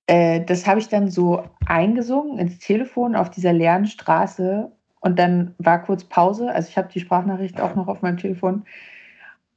äh, 0.06 0.40
das 0.44 0.66
habe 0.66 0.80
ich 0.80 0.88
dann 0.88 1.10
so 1.10 1.44
eingesungen 1.66 2.38
ins 2.38 2.58
Telefon 2.58 3.14
auf 3.14 3.30
dieser 3.30 3.52
leeren 3.52 3.86
Straße 3.86 4.70
und 5.00 5.18
dann 5.18 5.54
war 5.58 5.82
kurz 5.82 6.04
Pause. 6.04 6.50
Also 6.50 6.68
ich 6.68 6.78
habe 6.78 6.88
die 6.92 7.00
Sprachnachricht 7.00 7.60
auch 7.60 7.74
noch 7.74 7.88
auf 7.88 8.02
meinem 8.02 8.16
Telefon. 8.16 8.64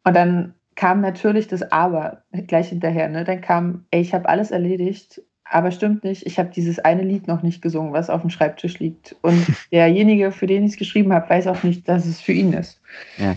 Und 0.03 0.13
dann 0.15 0.53
kam 0.75 1.01
natürlich 1.01 1.47
das 1.47 1.63
Aber 1.71 2.23
gleich 2.47 2.69
hinterher. 2.69 3.09
Ne? 3.09 3.23
Dann 3.23 3.41
kam, 3.41 3.85
ey, 3.91 4.01
ich 4.01 4.13
habe 4.13 4.29
alles 4.29 4.51
erledigt 4.51 5.21
aber 5.49 5.71
stimmt 5.71 6.03
nicht, 6.03 6.25
ich 6.25 6.39
habe 6.39 6.49
dieses 6.49 6.79
eine 6.79 7.03
Lied 7.03 7.27
noch 7.27 7.43
nicht 7.43 7.61
gesungen, 7.61 7.93
was 7.93 8.09
auf 8.09 8.21
dem 8.21 8.29
Schreibtisch 8.29 8.79
liegt. 8.79 9.15
Und 9.21 9.45
derjenige, 9.71 10.31
für 10.31 10.47
den 10.47 10.63
ich 10.63 10.73
es 10.73 10.77
geschrieben 10.77 11.13
habe, 11.13 11.29
weiß 11.29 11.47
auch 11.47 11.63
nicht, 11.63 11.87
dass 11.87 12.05
es 12.05 12.21
für 12.21 12.33
ihn 12.33 12.53
ist. 12.53 12.81
Ja. 13.17 13.35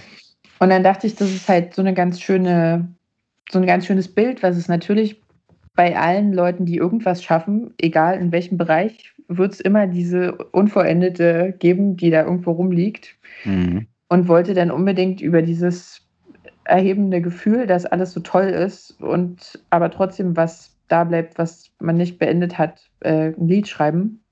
Und 0.59 0.70
dann 0.70 0.83
dachte 0.83 1.07
ich, 1.07 1.16
das 1.16 1.31
ist 1.31 1.49
halt 1.49 1.75
so 1.75 1.83
eine 1.83 1.94
ganz 1.94 2.20
schöne, 2.20 2.88
so 3.51 3.59
ein 3.59 3.66
ganz 3.66 3.87
schönes 3.87 4.09
Bild, 4.09 4.42
was 4.42 4.57
es 4.57 4.68
natürlich 4.68 5.20
bei 5.75 5.96
allen 5.96 6.33
Leuten, 6.33 6.66
die 6.66 6.77
irgendwas 6.77 7.23
schaffen, 7.23 7.73
egal 7.79 8.18
in 8.18 8.33
welchem 8.33 8.59
Bereich, 8.59 9.14
wird 9.29 9.53
es 9.53 9.61
immer 9.61 9.87
diese 9.87 10.33
Unvollendete 10.33 11.55
geben, 11.59 11.96
die 11.96 12.11
da 12.11 12.25
irgendwo 12.25 12.53
rumliegt. 12.53 13.16
Mhm. 13.44 13.87
Und 14.09 14.27
wollte 14.27 14.55
dann 14.55 14.73
unbedingt 14.73 15.20
über 15.20 15.40
dieses 15.40 16.03
erhebende 16.64 17.20
Gefühl, 17.20 17.66
dass 17.66 17.87
alles 17.87 18.12
so 18.12 18.20
toll 18.20 18.46
ist 18.46 19.01
und 19.01 19.61
aber 19.70 19.90
trotzdem 19.90 20.37
was 20.37 20.69
da 20.90 21.05
bleibt, 21.05 21.38
was 21.38 21.70
man 21.81 21.96
nicht 21.96 22.18
beendet 22.18 22.59
hat, 22.59 22.90
äh, 23.00 23.29
ein 23.29 23.46
Lied 23.46 23.68
schreiben. 23.68 24.22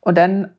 Und 0.00 0.16
dann 0.16 0.54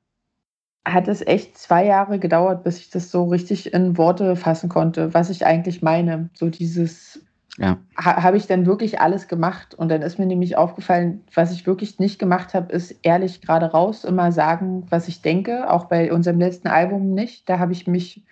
hat 0.86 1.08
es 1.08 1.26
echt 1.26 1.58
zwei 1.58 1.86
Jahre 1.86 2.20
gedauert, 2.20 2.64
bis 2.64 2.80
ich 2.80 2.90
das 2.90 3.12
so 3.12 3.26
richtig 3.26 3.74
in 3.74 3.98
Worte 3.98 4.36
fassen 4.36 4.70
konnte, 4.70 5.14
was 5.14 5.30
ich 5.30 5.46
eigentlich 5.46 5.82
meine. 5.82 6.30
So 6.34 6.50
dieses, 6.50 7.24
ja. 7.58 7.78
ha, 7.98 8.24
habe 8.24 8.38
ich 8.38 8.48
dann 8.48 8.66
wirklich 8.66 9.00
alles 9.00 9.28
gemacht? 9.28 9.76
Und 9.76 9.90
dann 9.90 10.02
ist 10.02 10.18
mir 10.18 10.26
nämlich 10.26 10.58
aufgefallen, 10.58 11.24
was 11.34 11.52
ich 11.52 11.68
wirklich 11.68 12.00
nicht 12.00 12.18
gemacht 12.18 12.54
habe, 12.54 12.74
ist 12.74 12.96
ehrlich 13.04 13.42
gerade 13.42 13.68
raus 13.68 14.04
immer 14.04 14.32
sagen, 14.32 14.86
was 14.90 15.08
ich 15.08 15.22
denke. 15.22 15.70
Auch 15.70 15.86
bei 15.86 16.12
unserem 16.12 16.40
letzten 16.40 16.68
Album 16.68 17.14
nicht. 17.14 17.48
Da 17.48 17.60
habe 17.60 17.74
ich 17.74 17.86
mich 17.86 18.26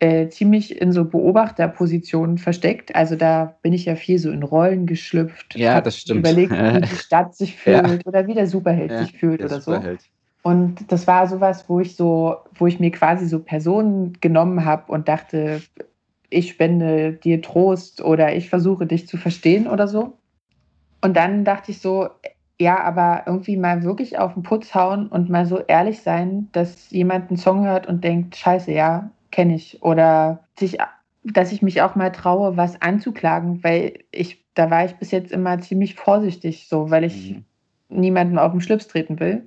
äh, 0.00 0.28
ziemlich 0.28 0.80
in 0.80 0.92
so 0.92 1.04
Beobachterpositionen 1.04 2.38
versteckt. 2.38 2.94
Also 2.96 3.16
da 3.16 3.54
bin 3.62 3.72
ich 3.72 3.84
ja 3.84 3.94
viel 3.96 4.18
so 4.18 4.30
in 4.30 4.42
Rollen 4.42 4.86
geschlüpft. 4.86 5.56
Ja, 5.56 5.80
das 5.80 5.98
stimmt. 5.98 6.20
Überlegt, 6.20 6.52
wie 6.52 6.80
die 6.90 6.96
Stadt 6.96 7.36
sich 7.36 7.56
fühlt 7.56 7.86
ja. 7.86 7.98
oder 8.06 8.26
wie 8.26 8.34
der 8.34 8.46
Superheld 8.46 8.90
ja, 8.90 9.04
sich 9.04 9.12
fühlt 9.12 9.42
oder 9.44 9.60
Superheld. 9.60 10.00
so. 10.00 10.08
Und 10.42 10.90
das 10.90 11.06
war 11.06 11.26
sowas, 11.26 11.66
wo 11.68 11.80
ich 11.80 11.96
so, 11.96 12.36
wo 12.54 12.66
ich 12.66 12.80
mir 12.80 12.90
quasi 12.90 13.26
so 13.26 13.40
Personen 13.40 14.16
genommen 14.20 14.64
habe 14.64 14.90
und 14.90 15.06
dachte, 15.06 15.60
ich 16.30 16.48
spende 16.50 17.12
dir 17.12 17.42
Trost 17.42 18.02
oder 18.02 18.34
ich 18.34 18.48
versuche 18.48 18.86
dich 18.86 19.06
zu 19.06 19.18
verstehen 19.18 19.66
oder 19.66 19.86
so. 19.86 20.14
Und 21.02 21.16
dann 21.16 21.44
dachte 21.44 21.72
ich 21.72 21.80
so, 21.80 22.08
ja, 22.58 22.82
aber 22.82 23.24
irgendwie 23.26 23.56
mal 23.56 23.82
wirklich 23.82 24.18
auf 24.18 24.34
den 24.34 24.42
Putz 24.42 24.74
hauen 24.74 25.08
und 25.08 25.28
mal 25.28 25.44
so 25.44 25.58
ehrlich 25.58 26.00
sein, 26.00 26.48
dass 26.52 26.90
jemand 26.90 27.28
einen 27.28 27.38
Song 27.38 27.66
hört 27.66 27.86
und 27.86 28.02
denkt, 28.02 28.36
scheiße, 28.36 28.72
ja, 28.72 29.10
kenne 29.30 29.54
ich. 29.54 29.82
Oder 29.82 30.44
sich, 30.58 30.78
dass 31.24 31.52
ich 31.52 31.62
mich 31.62 31.82
auch 31.82 31.94
mal 31.94 32.10
traue, 32.10 32.56
was 32.56 32.80
anzuklagen, 32.82 33.62
weil 33.62 34.04
ich, 34.10 34.44
da 34.54 34.70
war 34.70 34.84
ich 34.84 34.96
bis 34.96 35.10
jetzt 35.10 35.32
immer 35.32 35.58
ziemlich 35.60 35.94
vorsichtig, 35.94 36.68
so, 36.68 36.90
weil 36.90 37.04
ich 37.04 37.32
mhm. 37.32 37.44
niemandem 37.88 38.38
auf 38.38 38.52
den 38.52 38.60
Schlips 38.60 38.88
treten 38.88 39.20
will 39.20 39.46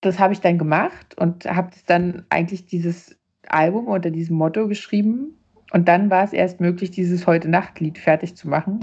das 0.00 0.18
habe 0.18 0.32
ich 0.32 0.40
dann 0.40 0.58
gemacht 0.58 1.16
und 1.18 1.44
habe 1.46 1.70
dann 1.86 2.24
eigentlich 2.30 2.66
dieses 2.66 3.16
Album 3.48 3.86
unter 3.86 4.10
diesem 4.10 4.36
Motto 4.36 4.68
geschrieben. 4.68 5.34
Und 5.72 5.88
dann 5.88 6.10
war 6.10 6.24
es 6.24 6.32
erst 6.32 6.60
möglich, 6.60 6.90
dieses 6.90 7.26
Heute-Nacht-Lied 7.26 7.98
fertig 7.98 8.36
zu 8.36 8.48
machen. 8.48 8.80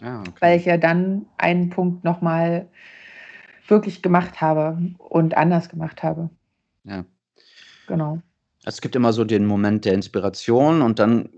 Ah, 0.00 0.20
okay. 0.20 0.32
Weil 0.40 0.58
ich 0.58 0.64
ja 0.64 0.76
dann 0.76 1.26
einen 1.38 1.70
Punkt 1.70 2.04
nochmal 2.04 2.68
wirklich 3.68 4.02
gemacht 4.02 4.40
habe 4.40 4.78
und 4.98 5.36
anders 5.36 5.68
gemacht 5.68 6.02
habe. 6.02 6.30
Ja. 6.84 7.04
Genau. 7.86 8.20
Es 8.66 8.80
gibt 8.80 8.96
immer 8.96 9.12
so 9.12 9.24
den 9.24 9.46
Moment 9.46 9.84
der 9.84 9.94
Inspiration 9.94 10.82
und 10.82 10.98
dann 10.98 11.30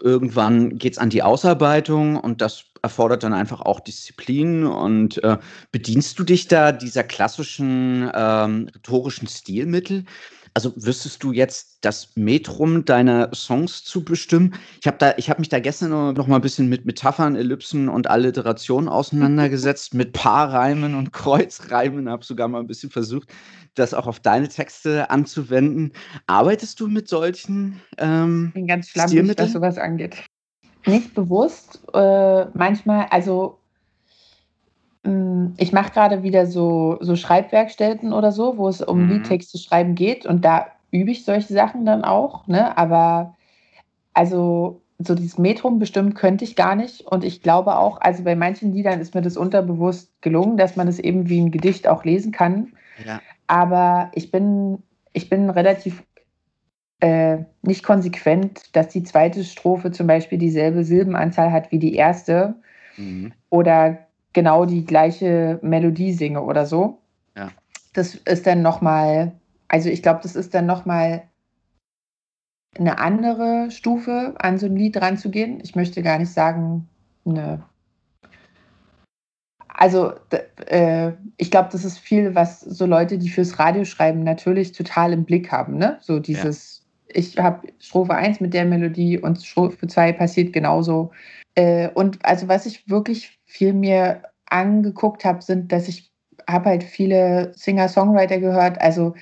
irgendwann 0.00 0.78
geht 0.78 0.94
es 0.94 0.98
an 0.98 1.10
die 1.10 1.22
Ausarbeitung 1.22 2.16
und 2.16 2.40
das 2.40 2.64
erfordert 2.82 3.22
dann 3.22 3.34
einfach 3.34 3.60
auch 3.60 3.78
Disziplin. 3.78 4.64
Und 4.64 5.22
äh, 5.22 5.36
bedienst 5.70 6.18
du 6.18 6.24
dich 6.24 6.48
da 6.48 6.72
dieser 6.72 7.04
klassischen 7.04 8.10
ähm, 8.14 8.68
rhetorischen 8.74 9.28
Stilmittel? 9.28 10.04
Also 10.54 10.72
wüsstest 10.76 11.22
du 11.22 11.32
jetzt 11.32 11.78
das 11.80 12.14
Metrum 12.14 12.84
deiner 12.84 13.34
Songs 13.34 13.84
zu 13.84 14.04
bestimmen? 14.04 14.54
Ich 14.80 14.86
habe 14.86 14.98
da, 14.98 15.14
ich 15.16 15.30
habe 15.30 15.40
mich 15.40 15.48
da 15.48 15.60
gestern 15.60 16.12
noch 16.14 16.26
mal 16.26 16.36
ein 16.36 16.42
bisschen 16.42 16.68
mit 16.68 16.84
Metaphern, 16.84 17.36
Ellipsen 17.36 17.88
und 17.88 18.10
Alliterationen 18.10 18.88
auseinandergesetzt, 18.88 19.94
mit 19.94 20.12
Paarreimen 20.12 20.94
und 20.94 21.12
Kreuzreimen, 21.12 22.08
habe 22.08 22.24
sogar 22.24 22.48
mal 22.48 22.60
ein 22.60 22.66
bisschen 22.66 22.90
versucht, 22.90 23.32
das 23.74 23.94
auch 23.94 24.06
auf 24.06 24.20
deine 24.20 24.48
Texte 24.48 25.08
anzuwenden. 25.08 25.92
Arbeitest 26.26 26.78
du 26.80 26.88
mit 26.88 27.08
solchen 27.08 27.80
ähm, 27.96 28.48
Ich 28.48 28.54
bin 28.54 28.66
ganz 28.66 28.88
schlampig, 28.88 29.38
was 29.38 29.52
sowas 29.52 29.78
angeht. 29.78 30.16
Nicht 30.84 31.14
bewusst. 31.14 31.80
Äh, 31.94 32.46
manchmal, 32.54 33.06
also 33.10 33.61
ich 35.56 35.72
mache 35.72 35.92
gerade 35.92 36.22
wieder 36.22 36.46
so, 36.46 36.98
so 37.00 37.16
Schreibwerkstätten 37.16 38.12
oder 38.12 38.30
so, 38.30 38.56
wo 38.56 38.68
es 38.68 38.80
um 38.80 39.04
mhm. 39.04 39.10
Liedtexte 39.10 39.58
schreiben 39.58 39.94
geht 39.94 40.26
und 40.26 40.44
da 40.44 40.66
übe 40.92 41.10
ich 41.10 41.24
solche 41.24 41.52
Sachen 41.52 41.84
dann 41.84 42.04
auch. 42.04 42.46
Ne? 42.46 42.76
Aber 42.78 43.34
also 44.14 44.80
so 44.98 45.14
dieses 45.14 45.38
Metrum 45.38 45.80
bestimmt 45.80 46.14
könnte 46.14 46.44
ich 46.44 46.54
gar 46.54 46.76
nicht. 46.76 47.00
Und 47.00 47.24
ich 47.24 47.42
glaube 47.42 47.76
auch, 47.76 48.00
also 48.00 48.22
bei 48.22 48.36
manchen 48.36 48.72
Liedern 48.72 49.00
ist 49.00 49.14
mir 49.14 49.22
das 49.22 49.36
unterbewusst 49.36 50.12
gelungen, 50.20 50.56
dass 50.56 50.76
man 50.76 50.86
es 50.86 51.00
eben 51.00 51.28
wie 51.28 51.40
ein 51.40 51.50
Gedicht 51.50 51.88
auch 51.88 52.04
lesen 52.04 52.30
kann. 52.30 52.72
Ja. 53.04 53.20
Aber 53.48 54.12
ich 54.14 54.30
bin, 54.30 54.82
ich 55.12 55.28
bin 55.28 55.50
relativ 55.50 56.04
äh, 57.00 57.38
nicht 57.62 57.82
konsequent, 57.82 58.76
dass 58.76 58.88
die 58.88 59.02
zweite 59.02 59.42
Strophe 59.42 59.90
zum 59.90 60.06
Beispiel 60.06 60.38
dieselbe 60.38 60.84
Silbenanzahl 60.84 61.50
hat 61.50 61.72
wie 61.72 61.80
die 61.80 61.96
erste 61.96 62.54
mhm. 62.96 63.32
oder 63.50 64.06
genau 64.32 64.64
die 64.64 64.84
gleiche 64.84 65.58
Melodie 65.62 66.12
singe 66.12 66.42
oder 66.42 66.66
so. 66.66 66.98
Ja. 67.36 67.50
Das 67.92 68.14
ist 68.14 68.46
dann 68.46 68.62
nochmal, 68.62 69.32
also 69.68 69.88
ich 69.88 70.02
glaube, 70.02 70.20
das 70.22 70.36
ist 70.36 70.54
dann 70.54 70.66
nochmal 70.66 71.24
eine 72.78 72.98
andere 72.98 73.70
Stufe, 73.70 74.34
an 74.38 74.58
so 74.58 74.66
ein 74.66 74.76
Lied 74.76 74.96
ranzugehen. 74.96 75.60
Ich 75.62 75.76
möchte 75.76 76.02
gar 76.02 76.18
nicht 76.18 76.32
sagen, 76.32 76.88
eine 77.26 77.62
also 79.82 80.12
äh, 80.66 81.12
ich 81.38 81.50
glaube, 81.50 81.70
das 81.72 81.84
ist 81.84 81.98
viel, 81.98 82.36
was 82.36 82.60
so 82.60 82.86
Leute, 82.86 83.18
die 83.18 83.28
fürs 83.28 83.58
Radio 83.58 83.84
schreiben, 83.84 84.22
natürlich 84.22 84.70
total 84.72 85.12
im 85.12 85.24
Blick 85.24 85.50
haben. 85.50 85.76
Ne? 85.76 85.98
So 86.00 86.20
dieses, 86.20 86.84
ja. 87.08 87.16
ich 87.16 87.38
habe 87.38 87.66
Strophe 87.80 88.14
1 88.14 88.40
mit 88.40 88.54
der 88.54 88.64
Melodie 88.64 89.18
und 89.18 89.42
Strophe 89.42 89.86
2 89.86 90.12
passiert 90.12 90.52
genauso. 90.52 91.10
Äh, 91.56 91.88
und 91.94 92.24
also 92.24 92.46
was 92.46 92.66
ich 92.66 92.88
wirklich 92.88 93.40
viel 93.52 93.74
mir 93.74 94.22
angeguckt 94.46 95.24
habe, 95.24 95.42
sind, 95.42 95.72
dass 95.72 95.88
ich 95.88 96.10
habe 96.48 96.70
halt 96.70 96.82
viele 96.82 97.52
Singer-Songwriter 97.54 98.38
gehört. 98.38 98.80
Also 98.80 99.14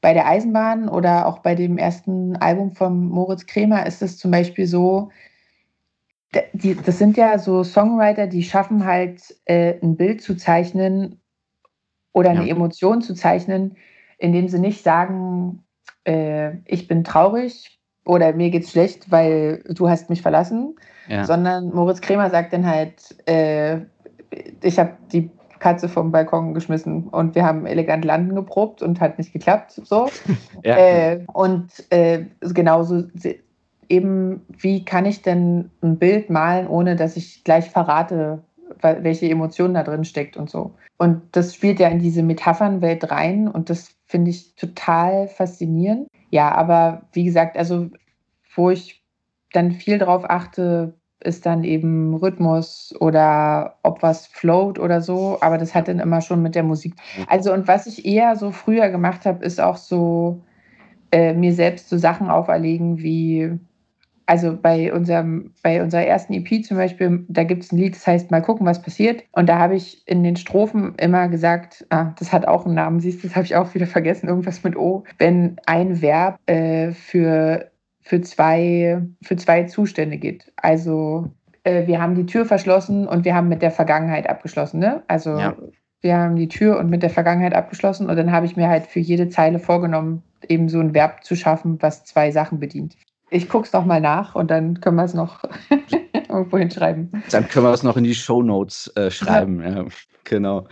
bei 0.00 0.12
der 0.12 0.26
Eisenbahn 0.26 0.88
oder 0.88 1.26
auch 1.26 1.38
bei 1.38 1.54
dem 1.54 1.78
ersten 1.78 2.36
Album 2.36 2.72
von 2.72 3.08
Moritz 3.08 3.46
Kremer 3.46 3.86
ist 3.86 4.02
es 4.02 4.18
zum 4.18 4.32
Beispiel 4.32 4.66
so, 4.66 5.10
die, 6.52 6.74
das 6.74 6.98
sind 6.98 7.16
ja 7.16 7.38
so 7.38 7.62
Songwriter, 7.62 8.26
die 8.26 8.42
schaffen 8.42 8.84
halt 8.84 9.22
äh, 9.44 9.74
ein 9.80 9.96
Bild 9.96 10.20
zu 10.20 10.36
zeichnen 10.36 11.20
oder 12.12 12.30
eine 12.30 12.46
ja. 12.46 12.54
Emotion 12.54 13.02
zu 13.02 13.14
zeichnen, 13.14 13.76
indem 14.18 14.48
sie 14.48 14.58
nicht 14.58 14.82
sagen, 14.82 15.64
äh, 16.04 16.56
ich 16.66 16.88
bin 16.88 17.04
traurig 17.04 17.75
oder 18.06 18.32
mir 18.32 18.50
geht's 18.50 18.70
schlecht, 18.70 19.10
weil 19.10 19.62
du 19.68 19.88
hast 19.88 20.08
mich 20.08 20.22
verlassen, 20.22 20.76
ja. 21.08 21.24
sondern 21.24 21.70
Moritz 21.74 22.00
Kremer 22.00 22.30
sagt 22.30 22.52
dann 22.52 22.66
halt, 22.66 23.16
äh, 23.28 23.80
ich 24.62 24.78
habe 24.78 24.92
die 25.12 25.30
Katze 25.58 25.88
vom 25.88 26.12
Balkon 26.12 26.54
geschmissen 26.54 27.08
und 27.08 27.34
wir 27.34 27.44
haben 27.44 27.66
elegant 27.66 28.04
landen 28.04 28.34
geprobt 28.34 28.82
und 28.82 29.00
hat 29.00 29.18
nicht 29.18 29.32
geklappt. 29.32 29.72
So. 29.84 30.08
ja. 30.64 30.76
äh, 30.76 31.24
und 31.32 31.70
äh, 31.90 32.26
genauso 32.40 33.04
eben, 33.88 34.42
wie 34.48 34.84
kann 34.84 35.04
ich 35.04 35.22
denn 35.22 35.70
ein 35.82 35.98
Bild 35.98 36.30
malen, 36.30 36.68
ohne 36.68 36.96
dass 36.96 37.16
ich 37.16 37.44
gleich 37.44 37.70
verrate, 37.70 38.42
welche 38.82 39.28
Emotionen 39.28 39.74
da 39.74 39.82
drin 39.82 40.04
steckt 40.04 40.36
und 40.36 40.50
so. 40.50 40.74
Und 40.98 41.22
das 41.32 41.54
spielt 41.54 41.80
ja 41.80 41.88
in 41.88 41.98
diese 41.98 42.22
Metaphernwelt 42.22 43.10
rein 43.10 43.48
und 43.48 43.70
das 43.70 43.90
finde 44.06 44.30
ich 44.30 44.54
total 44.54 45.28
faszinierend. 45.28 46.08
Ja, 46.30 46.54
aber 46.54 47.02
wie 47.12 47.24
gesagt, 47.24 47.56
also 47.56 47.90
wo 48.54 48.70
ich 48.70 49.02
dann 49.52 49.72
viel 49.72 49.98
drauf 49.98 50.28
achte, 50.28 50.94
ist 51.20 51.46
dann 51.46 51.64
eben 51.64 52.14
Rhythmus 52.14 52.94
oder 53.00 53.78
ob 53.82 54.02
was 54.02 54.26
float 54.26 54.78
oder 54.78 55.00
so, 55.00 55.38
aber 55.40 55.58
das 55.58 55.74
hat 55.74 55.88
dann 55.88 55.98
immer 55.98 56.20
schon 56.20 56.42
mit 56.42 56.54
der 56.54 56.62
Musik. 56.62 56.94
Also 57.26 57.52
und 57.52 57.68
was 57.68 57.86
ich 57.86 58.04
eher 58.04 58.36
so 58.36 58.50
früher 58.50 58.88
gemacht 58.90 59.24
habe, 59.26 59.44
ist 59.44 59.60
auch 59.60 59.76
so 59.76 60.42
äh, 61.10 61.32
mir 61.34 61.54
selbst 61.54 61.88
so 61.88 61.98
Sachen 61.98 62.28
auferlegen 62.28 62.98
wie 62.98 63.58
also 64.26 64.56
bei 64.60 64.92
unserem, 64.92 65.52
bei 65.62 65.80
unserer 65.80 66.04
ersten 66.04 66.32
EP 66.32 66.64
zum 66.64 66.76
Beispiel, 66.76 67.24
da 67.28 67.44
gibt 67.44 67.62
es 67.62 67.72
ein 67.72 67.78
Lied, 67.78 67.94
das 67.94 68.06
heißt 68.06 68.30
Mal 68.32 68.42
gucken, 68.42 68.66
was 68.66 68.82
passiert. 68.82 69.22
Und 69.32 69.48
da 69.48 69.58
habe 69.58 69.76
ich 69.76 70.06
in 70.06 70.24
den 70.24 70.34
Strophen 70.34 70.94
immer 70.96 71.28
gesagt, 71.28 71.86
ah, 71.90 72.12
das 72.18 72.32
hat 72.32 72.46
auch 72.46 72.66
einen 72.66 72.74
Namen, 72.74 72.98
siehst 72.98 73.22
du, 73.22 73.28
das 73.28 73.36
habe 73.36 73.46
ich 73.46 73.54
auch 73.54 73.72
wieder 73.74 73.86
vergessen, 73.86 74.28
irgendwas 74.28 74.64
mit 74.64 74.76
O. 74.76 75.04
Wenn 75.18 75.56
ein 75.66 76.02
Verb 76.02 76.40
äh, 76.46 76.90
für, 76.90 77.70
für, 78.02 78.20
zwei, 78.20 79.00
für 79.22 79.36
zwei 79.36 79.62
Zustände 79.64 80.16
geht. 80.16 80.52
Also 80.56 81.30
äh, 81.62 81.86
wir 81.86 82.02
haben 82.02 82.16
die 82.16 82.26
Tür 82.26 82.46
verschlossen 82.46 83.06
und 83.06 83.24
wir 83.24 83.34
haben 83.36 83.48
mit 83.48 83.62
der 83.62 83.70
Vergangenheit 83.70 84.28
abgeschlossen. 84.28 84.80
Ne? 84.80 85.04
Also 85.06 85.38
ja. 85.38 85.56
wir 86.00 86.16
haben 86.16 86.34
die 86.34 86.48
Tür 86.48 86.80
und 86.80 86.90
mit 86.90 87.04
der 87.04 87.10
Vergangenheit 87.10 87.54
abgeschlossen 87.54 88.10
und 88.10 88.16
dann 88.16 88.32
habe 88.32 88.46
ich 88.46 88.56
mir 88.56 88.68
halt 88.68 88.86
für 88.86 89.00
jede 89.00 89.28
Zeile 89.28 89.60
vorgenommen, 89.60 90.24
eben 90.48 90.68
so 90.68 90.80
ein 90.80 90.94
Verb 90.94 91.22
zu 91.22 91.36
schaffen, 91.36 91.80
was 91.80 92.04
zwei 92.04 92.32
Sachen 92.32 92.58
bedient. 92.58 92.96
Ich 93.30 93.48
gucke 93.48 93.66
es 93.66 93.72
nochmal 93.72 94.00
nach 94.00 94.34
und 94.34 94.50
dann 94.50 94.80
können 94.80 94.96
wir 94.96 95.04
es 95.04 95.14
noch 95.14 95.42
irgendwo 96.28 96.58
hinschreiben. 96.58 97.22
Dann 97.30 97.48
können 97.48 97.66
wir 97.66 97.72
es 97.72 97.82
noch 97.82 97.96
in 97.96 98.04
die 98.04 98.14
Show 98.14 98.42
Notes 98.42 98.88
äh, 98.96 99.10
schreiben. 99.10 99.62
Ja. 99.66 99.84
Genau. 100.24 100.66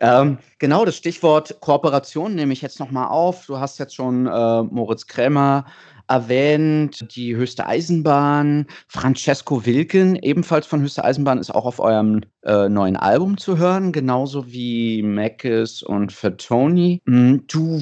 Ähm, 0.00 0.36
genau, 0.58 0.84
das 0.84 0.96
Stichwort 0.96 1.60
Kooperation 1.60 2.34
nehme 2.34 2.52
ich 2.52 2.60
jetzt 2.60 2.78
nochmal 2.78 3.08
auf. 3.08 3.46
Du 3.46 3.58
hast 3.58 3.78
jetzt 3.78 3.94
schon 3.94 4.26
äh, 4.26 4.62
Moritz 4.64 5.06
Krämer 5.06 5.64
erwähnt, 6.08 7.14
die 7.14 7.36
Höchste 7.36 7.66
Eisenbahn, 7.66 8.66
Francesco 8.86 9.64
Wilken, 9.66 10.16
ebenfalls 10.16 10.66
von 10.66 10.80
Höchste 10.80 11.04
Eisenbahn, 11.04 11.38
ist 11.38 11.54
auch 11.54 11.66
auf 11.66 11.80
eurem 11.80 12.22
äh, 12.42 12.68
neuen 12.68 12.96
Album 12.96 13.38
zu 13.38 13.58
hören, 13.58 13.92
genauso 13.92 14.50
wie 14.50 15.02
Mackes 15.02 15.82
und 15.82 16.12
Fatoni. 16.12 17.02
Hm, 17.06 17.44
du 17.46 17.80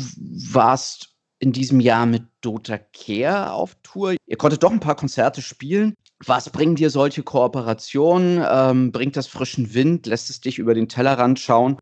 warst 0.52 1.15
in 1.38 1.52
diesem 1.52 1.80
Jahr 1.80 2.06
mit 2.06 2.24
Dota 2.40 2.78
Care 2.78 3.52
auf 3.52 3.76
Tour. 3.82 4.14
Ihr 4.26 4.36
konntet 4.36 4.62
doch 4.62 4.72
ein 4.72 4.80
paar 4.80 4.96
Konzerte 4.96 5.42
spielen. 5.42 5.94
Was 6.24 6.50
bringen 6.50 6.76
dir 6.76 6.90
solche 6.90 7.22
Kooperationen? 7.22 8.42
Ähm, 8.48 8.92
bringt 8.92 9.16
das 9.16 9.26
frischen 9.26 9.74
Wind? 9.74 10.06
Lässt 10.06 10.30
es 10.30 10.40
dich 10.40 10.58
über 10.58 10.74
den 10.74 10.88
Tellerrand 10.88 11.38
schauen? 11.38 11.78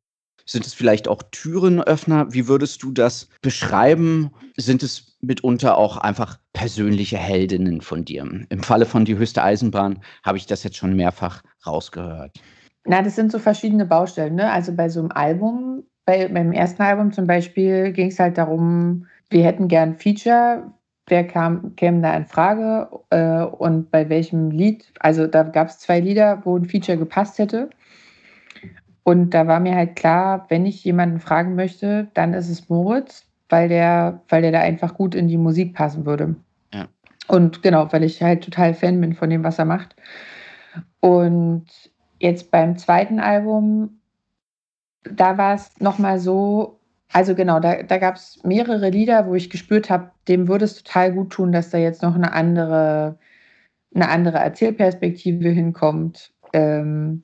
Sind 0.46 0.66
es 0.66 0.74
vielleicht 0.74 1.08
auch 1.08 1.22
Türenöffner? 1.30 2.32
Wie 2.34 2.48
würdest 2.48 2.82
du 2.82 2.92
das 2.92 3.28
beschreiben? 3.40 4.30
Sind 4.56 4.82
es 4.82 5.16
mitunter 5.20 5.78
auch 5.78 5.96
einfach 5.96 6.38
persönliche 6.52 7.16
Heldinnen 7.16 7.80
von 7.80 8.04
dir? 8.04 8.28
Im 8.48 8.62
Falle 8.62 8.84
von 8.84 9.04
Die 9.04 9.16
höchste 9.16 9.42
Eisenbahn 9.42 10.02
habe 10.22 10.36
ich 10.36 10.46
das 10.46 10.62
jetzt 10.64 10.76
schon 10.76 10.96
mehrfach 10.96 11.42
rausgehört. 11.64 12.38
Na, 12.84 13.00
das 13.00 13.16
sind 13.16 13.32
so 13.32 13.38
verschiedene 13.38 13.86
Baustellen. 13.86 14.34
Ne? 14.34 14.50
Also 14.50 14.72
bei 14.72 14.90
so 14.90 15.00
einem 15.00 15.12
Album, 15.12 15.84
bei, 16.04 16.28
beim 16.28 16.52
ersten 16.52 16.82
Album 16.82 17.12
zum 17.12 17.26
Beispiel, 17.26 17.92
ging 17.92 18.08
es 18.08 18.18
halt 18.18 18.36
darum, 18.36 19.06
wir 19.34 19.44
hätten 19.44 19.66
gern 19.66 19.96
Feature. 19.96 20.70
Wer 21.06 21.26
kam, 21.26 21.74
käme 21.74 22.00
da 22.00 22.16
in 22.16 22.24
Frage 22.24 22.88
äh, 23.10 23.42
und 23.42 23.90
bei 23.90 24.08
welchem 24.08 24.50
Lied? 24.50 24.90
Also 25.00 25.26
da 25.26 25.42
gab 25.42 25.68
es 25.68 25.80
zwei 25.80 25.98
Lieder, 25.98 26.40
wo 26.44 26.56
ein 26.56 26.66
Feature 26.66 26.96
gepasst 26.96 27.38
hätte. 27.38 27.68
Und 29.02 29.30
da 29.34 29.46
war 29.48 29.58
mir 29.58 29.74
halt 29.74 29.96
klar, 29.96 30.46
wenn 30.48 30.64
ich 30.64 30.84
jemanden 30.84 31.18
fragen 31.18 31.56
möchte, 31.56 32.06
dann 32.14 32.32
ist 32.32 32.48
es 32.48 32.70
Moritz, 32.70 33.26
weil 33.48 33.68
der, 33.68 34.22
weil 34.28 34.40
der 34.40 34.52
da 34.52 34.60
einfach 34.60 34.94
gut 34.94 35.16
in 35.16 35.26
die 35.26 35.36
Musik 35.36 35.74
passen 35.74 36.06
würde. 36.06 36.36
Ja. 36.72 36.86
Und 37.26 37.60
genau, 37.60 37.92
weil 37.92 38.04
ich 38.04 38.22
halt 38.22 38.44
total 38.44 38.72
Fan 38.72 39.00
bin 39.00 39.14
von 39.14 39.28
dem, 39.30 39.42
was 39.42 39.58
er 39.58 39.66
macht. 39.66 39.96
Und 41.00 41.66
jetzt 42.20 42.52
beim 42.52 42.78
zweiten 42.78 43.18
Album, 43.18 43.98
da 45.02 45.36
war 45.36 45.54
es 45.54 45.78
nochmal 45.80 46.20
so, 46.20 46.78
also 47.12 47.34
genau, 47.34 47.60
da, 47.60 47.82
da 47.82 47.98
gab 47.98 48.16
es 48.16 48.42
mehrere 48.42 48.90
Lieder, 48.90 49.26
wo 49.26 49.34
ich 49.34 49.50
gespürt 49.50 49.90
habe, 49.90 50.10
dem 50.28 50.48
würde 50.48 50.64
es 50.64 50.82
total 50.82 51.12
gut 51.12 51.30
tun, 51.30 51.52
dass 51.52 51.70
da 51.70 51.78
jetzt 51.78 52.02
noch 52.02 52.14
eine 52.14 52.32
andere, 52.32 53.18
eine 53.94 54.08
andere 54.08 54.38
Erzählperspektive 54.38 55.48
hinkommt. 55.48 56.32
Ähm, 56.52 57.22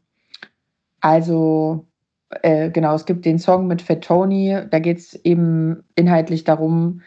also 1.01 1.87
äh, 2.43 2.71
genau, 2.71 2.95
es 2.95 3.07
gibt 3.07 3.25
den 3.25 3.38
Song 3.38 3.66
mit 3.66 3.83
Fat 3.83 4.03
Tony, 4.03 4.59
da 4.71 4.79
geht 4.79 4.99
es 4.99 5.14
eben 5.25 5.83
inhaltlich 5.97 6.45
darum, 6.45 7.03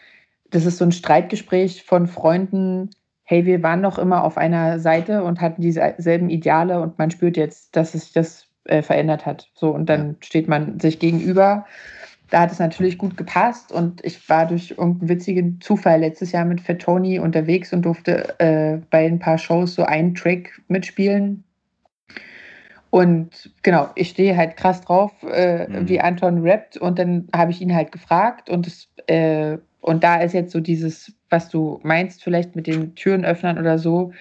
das 0.50 0.66
ist 0.66 0.78
so 0.78 0.84
ein 0.84 0.92
Streitgespräch 0.92 1.84
von 1.84 2.06
Freunden, 2.06 2.90
hey, 3.24 3.46
wir 3.46 3.62
waren 3.62 3.82
doch 3.82 3.98
immer 3.98 4.22
auf 4.22 4.36
einer 4.36 4.78
Seite 4.78 5.24
und 5.24 5.40
hatten 5.40 5.62
dieselben 5.62 6.28
Ideale 6.28 6.80
und 6.80 6.98
man 6.98 7.10
spürt 7.10 7.36
jetzt, 7.36 7.74
dass 7.74 7.92
sich 7.92 8.12
das 8.12 8.46
äh, 8.64 8.82
verändert 8.82 9.24
hat. 9.26 9.48
So, 9.54 9.70
und 9.70 9.88
dann 9.88 10.08
ja. 10.08 10.14
steht 10.20 10.46
man 10.46 10.78
sich 10.78 10.98
gegenüber. 10.98 11.64
Da 12.30 12.40
hat 12.40 12.52
es 12.52 12.58
natürlich 12.58 12.98
gut 12.98 13.16
gepasst 13.16 13.70
und 13.70 14.04
ich 14.04 14.28
war 14.28 14.46
durch 14.46 14.70
irgendeinen 14.70 15.08
witzigen 15.08 15.60
Zufall 15.60 16.00
letztes 16.00 16.32
Jahr 16.32 16.44
mit 16.44 16.60
Fat 16.60 16.80
Tony 16.80 17.18
unterwegs 17.18 17.72
und 17.72 17.82
durfte 17.82 18.38
äh, 18.40 18.78
bei 18.90 19.06
ein 19.06 19.18
paar 19.18 19.38
Shows 19.38 19.74
so 19.74 19.84
einen 19.84 20.14
Track 20.14 20.60
mitspielen 20.68 21.44
und 22.94 23.50
genau, 23.64 23.90
ich 23.96 24.10
stehe 24.10 24.36
halt 24.36 24.56
krass 24.56 24.80
drauf, 24.82 25.10
äh, 25.24 25.66
mhm. 25.66 25.88
wie 25.88 26.00
Anton 26.00 26.46
rappt. 26.46 26.76
Und 26.76 26.96
dann 27.00 27.26
habe 27.34 27.50
ich 27.50 27.60
ihn 27.60 27.74
halt 27.74 27.90
gefragt. 27.90 28.48
Und, 28.48 28.68
das, 28.68 28.88
äh, 29.08 29.58
und 29.80 30.04
da 30.04 30.20
ist 30.20 30.32
jetzt 30.32 30.52
so 30.52 30.60
dieses, 30.60 31.12
was 31.28 31.48
du 31.48 31.80
meinst, 31.82 32.22
vielleicht 32.22 32.54
mit 32.54 32.68
den 32.68 32.94
Türen 32.94 33.24
öffnen 33.24 33.58
oder 33.58 33.80
so, 33.80 34.12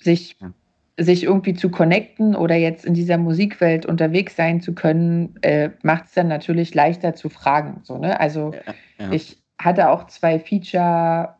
sich, 0.00 0.38
ja. 0.40 0.54
Sich 0.98 1.24
irgendwie 1.24 1.54
zu 1.54 1.70
connecten 1.70 2.36
oder 2.36 2.54
jetzt 2.54 2.84
in 2.84 2.94
dieser 2.94 3.16
Musikwelt 3.16 3.86
unterwegs 3.86 4.36
sein 4.36 4.60
zu 4.60 4.74
können, 4.74 5.36
äh, 5.42 5.70
macht 5.82 6.06
es 6.06 6.12
dann 6.12 6.28
natürlich 6.28 6.74
leichter 6.74 7.14
zu 7.14 7.28
fragen. 7.28 7.80
So, 7.82 7.98
ne? 7.98 8.20
Also 8.20 8.52
ja, 8.52 9.06
ja. 9.06 9.12
ich 9.12 9.42
hatte 9.58 9.88
auch 9.88 10.06
zwei 10.06 10.38
Feature 10.38 11.36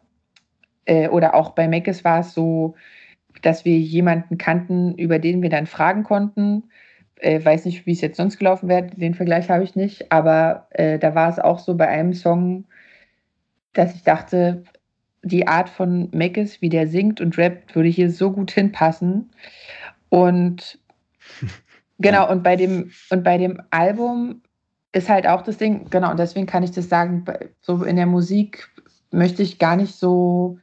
äh, 0.86 1.08
oder 1.08 1.34
auch 1.34 1.50
bei 1.50 1.68
Meckes 1.68 2.04
war 2.04 2.20
es 2.20 2.32
so, 2.32 2.74
dass 3.42 3.64
wir 3.64 3.78
jemanden 3.78 4.38
kannten, 4.38 4.94
über 4.94 5.18
den 5.18 5.42
wir 5.42 5.50
dann 5.50 5.66
fragen 5.66 6.02
konnten. 6.02 6.64
Äh, 7.16 7.44
weiß 7.44 7.66
nicht, 7.66 7.86
wie 7.86 7.92
es 7.92 8.00
jetzt 8.00 8.16
sonst 8.16 8.38
gelaufen 8.38 8.68
wäre, 8.68 8.86
den 8.86 9.14
Vergleich 9.14 9.50
habe 9.50 9.64
ich 9.64 9.76
nicht, 9.76 10.10
aber 10.10 10.66
äh, 10.70 10.98
da 10.98 11.14
war 11.14 11.28
es 11.28 11.38
auch 11.38 11.58
so 11.58 11.76
bei 11.76 11.88
einem 11.88 12.14
Song, 12.14 12.64
dass 13.74 13.94
ich 13.94 14.02
dachte, 14.02 14.64
die 15.22 15.46
Art 15.46 15.68
von 15.68 16.08
Meckes, 16.12 16.61
wie 16.61 16.68
der 16.68 16.88
singt 16.88 17.20
und 17.20 17.38
rappt, 17.38 17.74
würde 17.74 17.88
hier 17.88 18.11
so 18.11 18.32
gut 18.32 18.50
hinpassen. 18.50 19.30
Und 20.08 20.78
genau, 21.98 22.30
und 22.30 22.42
bei 22.42 22.56
dem, 22.56 22.90
und 23.11 23.22
bei 23.22 23.38
dem 23.38 23.62
Album 23.70 24.42
ist 24.92 25.08
halt 25.08 25.26
auch 25.26 25.42
das 25.42 25.56
Ding, 25.56 25.88
genau, 25.90 26.11
und 26.11 26.18
deswegen 26.18 26.46
kann 26.46 26.62
ich 26.62 26.72
das 26.72 26.88
sagen, 26.88 27.24
so 27.61 27.82
in 27.82 27.96
der 27.96 28.06
Musik 28.06 28.68
möchte 29.11 29.42
ich 29.42 29.58
gar 29.58 29.76
nicht 29.76 29.94
so 29.94 30.58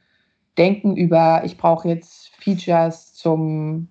denken 0.58 0.96
über, 0.96 1.42
ich 1.44 1.56
brauche 1.56 1.88
jetzt 1.88 2.30
Features 2.36 3.14
zum, 3.14 3.88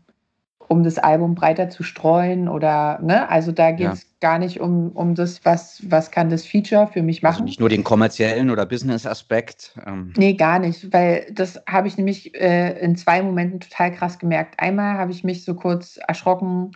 um 0.69 0.83
das 0.83 0.99
Album 0.99 1.33
breiter 1.33 1.69
zu 1.69 1.81
streuen 1.81 2.47
oder, 2.47 2.99
ne? 3.01 3.27
Also 3.27 3.51
da 3.51 3.71
geht 3.71 3.91
es 3.91 4.03
ja. 4.03 4.07
gar 4.19 4.37
nicht 4.37 4.61
um, 4.61 4.91
um 4.91 5.15
das, 5.15 5.43
was, 5.43 5.81
was 5.89 6.11
kann 6.11 6.29
das 6.29 6.45
Feature 6.45 6.85
für 6.85 7.01
mich 7.01 7.17
also 7.17 7.27
machen. 7.27 7.41
Also 7.41 7.43
nicht 7.45 7.59
nur 7.59 7.69
den 7.69 7.83
kommerziellen 7.83 8.51
oder 8.51 8.67
Business-Aspekt. 8.67 9.73
Ähm. 9.87 10.13
Nee, 10.15 10.33
gar 10.33 10.59
nicht, 10.59 10.93
weil 10.93 11.25
das 11.31 11.59
habe 11.67 11.87
ich 11.87 11.97
nämlich 11.97 12.35
äh, 12.35 12.79
in 12.81 12.95
zwei 12.95 13.23
Momenten 13.23 13.61
total 13.61 13.91
krass 13.91 14.19
gemerkt. 14.19 14.59
Einmal 14.59 14.99
habe 14.99 15.11
ich 15.11 15.23
mich 15.23 15.43
so 15.43 15.55
kurz 15.55 15.99
erschrocken, 16.07 16.73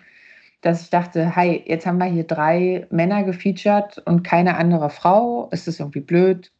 dass 0.62 0.82
ich 0.82 0.90
dachte, 0.90 1.36
hi, 1.36 1.64
jetzt 1.64 1.86
haben 1.86 2.00
wir 2.00 2.06
hier 2.06 2.24
drei 2.24 2.88
Männer 2.90 3.22
gefeatured 3.22 4.00
und 4.06 4.24
keine 4.24 4.58
andere 4.58 4.90
Frau. 4.90 5.50
Ist 5.52 5.68
das 5.68 5.80
irgendwie 5.80 6.02
blöd? 6.02 6.52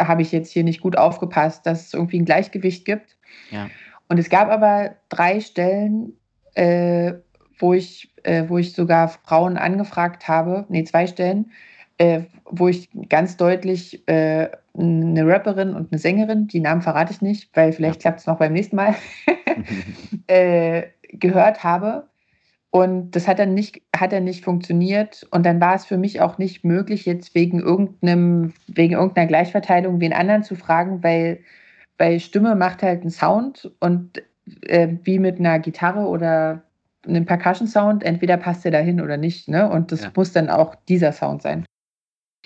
Habe 0.00 0.22
ich 0.22 0.32
jetzt 0.32 0.50
hier 0.50 0.64
nicht 0.64 0.80
gut 0.80 0.98
aufgepasst, 0.98 1.64
dass 1.64 1.86
es 1.86 1.94
irgendwie 1.94 2.18
ein 2.18 2.24
Gleichgewicht 2.24 2.84
gibt? 2.84 3.16
Ja. 3.52 3.68
Und 4.08 4.18
es 4.18 4.28
gab 4.28 4.50
aber 4.50 4.96
drei 5.10 5.40
Stellen, 5.40 6.14
äh, 6.54 7.14
wo, 7.58 7.72
ich, 7.72 8.12
äh, 8.22 8.44
wo 8.48 8.58
ich 8.58 8.72
sogar 8.72 9.08
Frauen 9.08 9.56
angefragt 9.56 10.28
habe, 10.28 10.66
nee, 10.68 10.84
zwei 10.84 11.06
Stellen, 11.06 11.50
äh, 11.98 12.22
wo 12.44 12.68
ich 12.68 12.88
ganz 13.08 13.36
deutlich 13.36 14.06
äh, 14.08 14.48
eine 14.76 15.26
Rapperin 15.26 15.74
und 15.74 15.92
eine 15.92 15.98
Sängerin, 15.98 16.48
die 16.48 16.60
Namen 16.60 16.82
verrate 16.82 17.12
ich 17.12 17.22
nicht, 17.22 17.50
weil 17.54 17.72
vielleicht 17.72 18.00
klappt 18.00 18.20
es 18.20 18.26
noch 18.26 18.38
beim 18.38 18.52
nächsten 18.52 18.76
Mal, 18.76 18.94
äh, 20.26 20.84
gehört 21.12 21.62
habe. 21.64 22.08
Und 22.70 23.10
das 23.10 23.28
hat 23.28 23.38
dann 23.38 23.52
nicht, 23.52 23.82
hat 23.94 24.12
dann 24.12 24.24
nicht 24.24 24.44
funktioniert. 24.44 25.26
Und 25.30 25.44
dann 25.44 25.60
war 25.60 25.74
es 25.74 25.84
für 25.84 25.98
mich 25.98 26.22
auch 26.22 26.38
nicht 26.38 26.64
möglich, 26.64 27.04
jetzt 27.04 27.34
wegen 27.34 27.60
irgendeinem, 27.60 28.54
wegen 28.66 28.94
irgendeiner 28.94 29.26
Gleichverteilung 29.26 30.00
wen 30.00 30.14
anderen 30.14 30.42
zu 30.42 30.56
fragen, 30.56 31.02
weil 31.02 31.40
bei 31.98 32.18
Stimme 32.18 32.54
macht 32.54 32.82
halt 32.82 33.02
einen 33.02 33.10
Sound 33.10 33.70
und 33.78 34.22
äh, 34.62 34.88
wie 35.04 35.18
mit 35.18 35.38
einer 35.38 35.58
Gitarre 35.58 36.06
oder 36.06 36.62
einem 37.06 37.26
Percussion-Sound, 37.26 38.04
entweder 38.04 38.36
passt 38.36 38.64
der 38.64 38.72
dahin 38.72 39.00
oder 39.00 39.16
nicht. 39.16 39.48
Ne? 39.48 39.68
Und 39.68 39.92
das 39.92 40.02
ja. 40.02 40.12
muss 40.14 40.32
dann 40.32 40.50
auch 40.50 40.74
dieser 40.88 41.12
Sound 41.12 41.42
sein. 41.42 41.64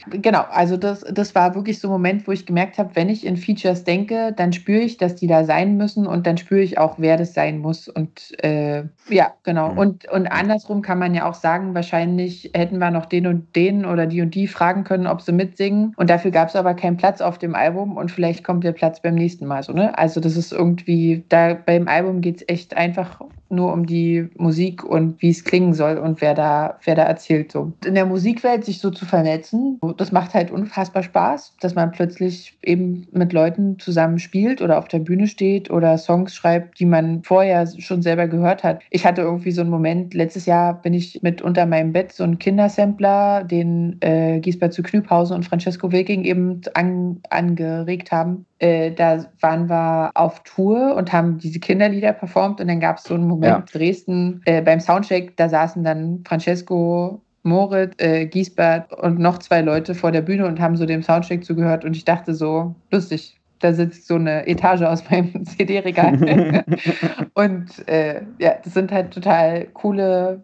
Genau, 0.04 0.42
also 0.50 0.76
das, 0.76 1.00
das 1.00 1.34
war 1.34 1.54
wirklich 1.54 1.78
so 1.78 1.88
ein 1.88 1.90
Moment, 1.90 2.28
wo 2.28 2.32
ich 2.32 2.44
gemerkt 2.44 2.76
habe, 2.76 2.94
wenn 2.94 3.08
ich 3.08 3.24
in 3.24 3.38
Features 3.38 3.82
denke, 3.82 4.34
dann 4.36 4.52
spüre 4.52 4.80
ich, 4.80 4.98
dass 4.98 5.14
die 5.14 5.26
da 5.26 5.44
sein 5.44 5.78
müssen 5.78 6.06
und 6.06 6.26
dann 6.26 6.36
spüre 6.36 6.60
ich 6.60 6.76
auch, 6.76 6.96
wer 6.98 7.16
das 7.16 7.32
sein 7.32 7.58
muss. 7.58 7.88
Und 7.88 8.32
äh, 8.44 8.84
ja, 9.08 9.32
genau. 9.42 9.72
Mhm. 9.72 9.78
Und, 9.78 10.08
und 10.10 10.26
andersrum 10.26 10.82
kann 10.82 10.98
man 10.98 11.14
ja 11.14 11.26
auch 11.26 11.34
sagen, 11.34 11.74
wahrscheinlich 11.74 12.50
hätten 12.54 12.76
wir 12.76 12.90
noch 12.90 13.06
den 13.06 13.26
und 13.26 13.56
den 13.56 13.86
oder 13.86 14.06
die 14.06 14.20
und 14.20 14.34
die 14.34 14.48
fragen 14.48 14.84
können, 14.84 15.06
ob 15.06 15.22
sie 15.22 15.32
mitsingen. 15.32 15.94
Und 15.96 16.10
dafür 16.10 16.30
gab 16.30 16.48
es 16.48 16.56
aber 16.56 16.74
keinen 16.74 16.98
Platz 16.98 17.22
auf 17.22 17.38
dem 17.38 17.54
Album 17.54 17.96
und 17.96 18.10
vielleicht 18.10 18.44
kommt 18.44 18.64
der 18.64 18.72
Platz 18.72 19.00
beim 19.00 19.14
nächsten 19.14 19.46
Mal 19.46 19.62
so, 19.62 19.72
ne? 19.72 19.96
Also 19.96 20.20
das 20.20 20.36
ist 20.36 20.52
irgendwie, 20.52 21.24
da 21.30 21.54
beim 21.54 21.88
Album 21.88 22.20
geht 22.20 22.36
es 22.36 22.48
echt 22.48 22.76
einfach 22.76 23.22
nur 23.48 23.72
um 23.72 23.86
die 23.86 24.28
Musik 24.36 24.84
und 24.84 25.20
wie 25.22 25.30
es 25.30 25.44
klingen 25.44 25.74
soll 25.74 25.98
und 25.98 26.20
wer 26.20 26.34
da, 26.34 26.78
wer 26.84 26.94
da 26.94 27.04
erzählt 27.04 27.52
so. 27.52 27.72
In 27.84 27.94
der 27.94 28.06
Musikwelt 28.06 28.64
sich 28.64 28.80
so 28.80 28.90
zu 28.90 29.04
vernetzen, 29.04 29.80
das 29.96 30.12
macht 30.12 30.34
halt 30.34 30.50
unfassbar 30.50 31.02
Spaß, 31.02 31.54
dass 31.60 31.74
man 31.74 31.92
plötzlich 31.92 32.58
eben 32.62 33.06
mit 33.12 33.32
Leuten 33.32 33.78
zusammen 33.78 34.18
spielt 34.18 34.60
oder 34.60 34.78
auf 34.78 34.88
der 34.88 34.98
Bühne 34.98 35.26
steht 35.26 35.70
oder 35.70 35.98
Songs 35.98 36.34
schreibt, 36.34 36.80
die 36.80 36.86
man 36.86 37.22
vorher 37.22 37.66
schon 37.78 38.02
selber 38.02 38.26
gehört 38.26 38.64
hat. 38.64 38.82
Ich 38.90 39.06
hatte 39.06 39.22
irgendwie 39.22 39.52
so 39.52 39.60
einen 39.60 39.70
Moment, 39.70 40.14
letztes 40.14 40.46
Jahr 40.46 40.74
bin 40.80 40.94
ich 40.94 41.20
mit 41.22 41.42
unter 41.42 41.66
meinem 41.66 41.92
Bett 41.92 42.12
so 42.12 42.24
einen 42.24 42.38
Kindersampler, 42.38 43.44
den 43.44 43.98
äh, 44.00 44.40
Giesbert 44.40 44.72
zu 44.72 44.82
Knüphausen 44.82 45.36
und 45.36 45.44
Francesco 45.44 45.92
Wilking 45.92 46.24
eben 46.24 46.60
an, 46.74 47.20
angeregt 47.30 48.10
haben. 48.10 48.46
Äh, 48.58 48.92
da 48.92 49.26
waren 49.40 49.68
wir 49.68 50.10
auf 50.14 50.42
Tour 50.42 50.94
und 50.96 51.12
haben 51.12 51.38
diese 51.38 51.60
Kinderlieder 51.60 52.12
performt 52.12 52.60
und 52.60 52.68
dann 52.68 52.80
gab 52.80 52.96
es 52.98 53.04
so 53.04 53.14
einen 53.14 53.26
Moment 53.26 53.35
ja. 53.42 53.64
Dresden 53.72 54.42
äh, 54.44 54.62
beim 54.62 54.80
Soundcheck, 54.80 55.36
da 55.36 55.48
saßen 55.48 55.84
dann 55.84 56.22
Francesco 56.26 57.20
Moritz, 57.42 57.94
äh, 57.98 58.26
Giesbert 58.26 58.92
und 58.92 59.18
noch 59.18 59.38
zwei 59.38 59.62
Leute 59.62 59.94
vor 59.94 60.12
der 60.12 60.22
Bühne 60.22 60.46
und 60.46 60.60
haben 60.60 60.76
so 60.76 60.84
dem 60.84 61.02
Soundcheck 61.02 61.44
zugehört 61.44 61.84
und 61.84 61.96
ich 61.96 62.04
dachte 62.04 62.34
so, 62.34 62.74
lustig, 62.90 63.40
da 63.60 63.72
sitzt 63.72 64.06
so 64.06 64.16
eine 64.16 64.46
Etage 64.46 64.82
aus 64.82 65.02
meinem 65.10 65.46
CD-Regal. 65.46 66.64
und 67.34 67.88
äh, 67.88 68.22
ja, 68.38 68.56
das 68.62 68.74
sind 68.74 68.92
halt 68.92 69.12
total 69.12 69.66
coole 69.66 70.42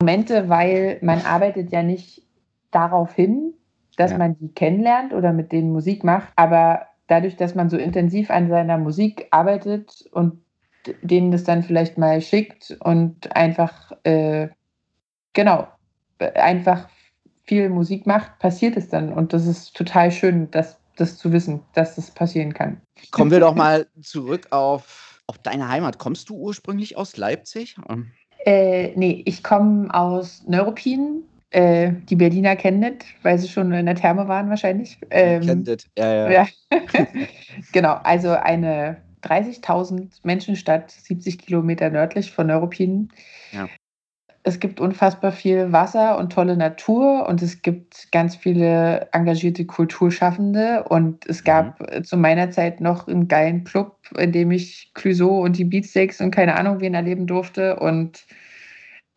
Momente, 0.00 0.48
weil 0.48 0.98
man 1.02 1.20
arbeitet 1.20 1.70
ja 1.70 1.82
nicht 1.82 2.22
darauf 2.70 3.14
hin, 3.14 3.52
dass 3.96 4.12
ja. 4.12 4.18
man 4.18 4.36
die 4.38 4.48
kennenlernt 4.48 5.12
oder 5.12 5.32
mit 5.32 5.52
denen 5.52 5.72
Musik 5.72 6.04
macht, 6.04 6.32
aber 6.36 6.86
dadurch, 7.06 7.36
dass 7.36 7.54
man 7.54 7.68
so 7.68 7.76
intensiv 7.76 8.30
an 8.30 8.48
seiner 8.48 8.78
Musik 8.78 9.26
arbeitet 9.30 10.08
und 10.12 10.40
denen 11.02 11.30
das 11.30 11.44
dann 11.44 11.62
vielleicht 11.62 11.98
mal 11.98 12.20
schickt 12.20 12.76
und 12.80 13.34
einfach, 13.36 13.92
äh, 14.04 14.48
genau, 15.32 15.68
einfach 16.18 16.88
viel 17.44 17.68
Musik 17.68 18.06
macht, 18.06 18.38
passiert 18.38 18.76
es 18.76 18.88
dann. 18.88 19.12
Und 19.12 19.32
das 19.32 19.46
ist 19.46 19.76
total 19.76 20.10
schön, 20.12 20.50
dass, 20.50 20.78
das 20.96 21.18
zu 21.18 21.32
wissen, 21.32 21.60
dass 21.74 21.96
das 21.96 22.10
passieren 22.10 22.54
kann. 22.54 22.80
Kommen 23.10 23.30
wir 23.30 23.40
doch 23.40 23.54
mal 23.54 23.86
zurück 24.02 24.46
auf, 24.50 25.20
auf 25.26 25.38
deine 25.38 25.68
Heimat. 25.68 25.98
Kommst 25.98 26.28
du 26.28 26.36
ursprünglich 26.36 26.96
aus 26.96 27.16
Leipzig? 27.16 27.76
Äh, 28.44 28.92
nee, 28.96 29.22
ich 29.26 29.42
komme 29.42 29.92
aus 29.92 30.44
Neuruppin. 30.46 31.24
Äh, 31.50 31.92
die 32.08 32.14
Berliner 32.14 32.54
kennen 32.54 32.82
das, 32.82 33.08
weil 33.22 33.36
sie 33.38 33.48
schon 33.48 33.72
in 33.72 33.86
der 33.86 33.96
Therme 33.96 34.28
waren 34.28 34.48
wahrscheinlich. 34.48 34.98
Ähm, 35.10 35.42
kennt 35.42 35.68
das, 35.68 35.84
ja, 35.98 36.30
ja. 36.30 36.30
ja. 36.30 36.46
genau, 37.72 37.94
also 38.04 38.30
eine 38.30 38.98
30.000 39.22 40.20
Menschenstadt, 40.22 40.90
70 40.90 41.38
Kilometer 41.38 41.90
nördlich 41.90 42.32
von 42.32 42.46
Neuruppin. 42.46 43.10
Ja 43.52 43.68
es 44.42 44.58
gibt 44.58 44.80
unfassbar 44.80 45.32
viel 45.32 45.72
Wasser 45.72 46.18
und 46.18 46.32
tolle 46.32 46.56
Natur 46.56 47.26
und 47.28 47.42
es 47.42 47.60
gibt 47.60 48.10
ganz 48.10 48.36
viele 48.36 49.08
engagierte 49.12 49.66
Kulturschaffende 49.66 50.84
und 50.84 51.26
es 51.26 51.44
gab 51.44 51.80
mhm. 51.80 52.04
zu 52.04 52.16
meiner 52.16 52.50
Zeit 52.50 52.80
noch 52.80 53.06
einen 53.06 53.28
geilen 53.28 53.64
Club, 53.64 53.98
in 54.16 54.32
dem 54.32 54.50
ich 54.50 54.92
Clouseau 54.94 55.42
und 55.42 55.58
die 55.58 55.64
Beatsteaks 55.64 56.20
und 56.20 56.30
keine 56.30 56.56
Ahnung 56.56 56.80
wen 56.80 56.94
erleben 56.94 57.26
durfte 57.26 57.78
und 57.78 58.26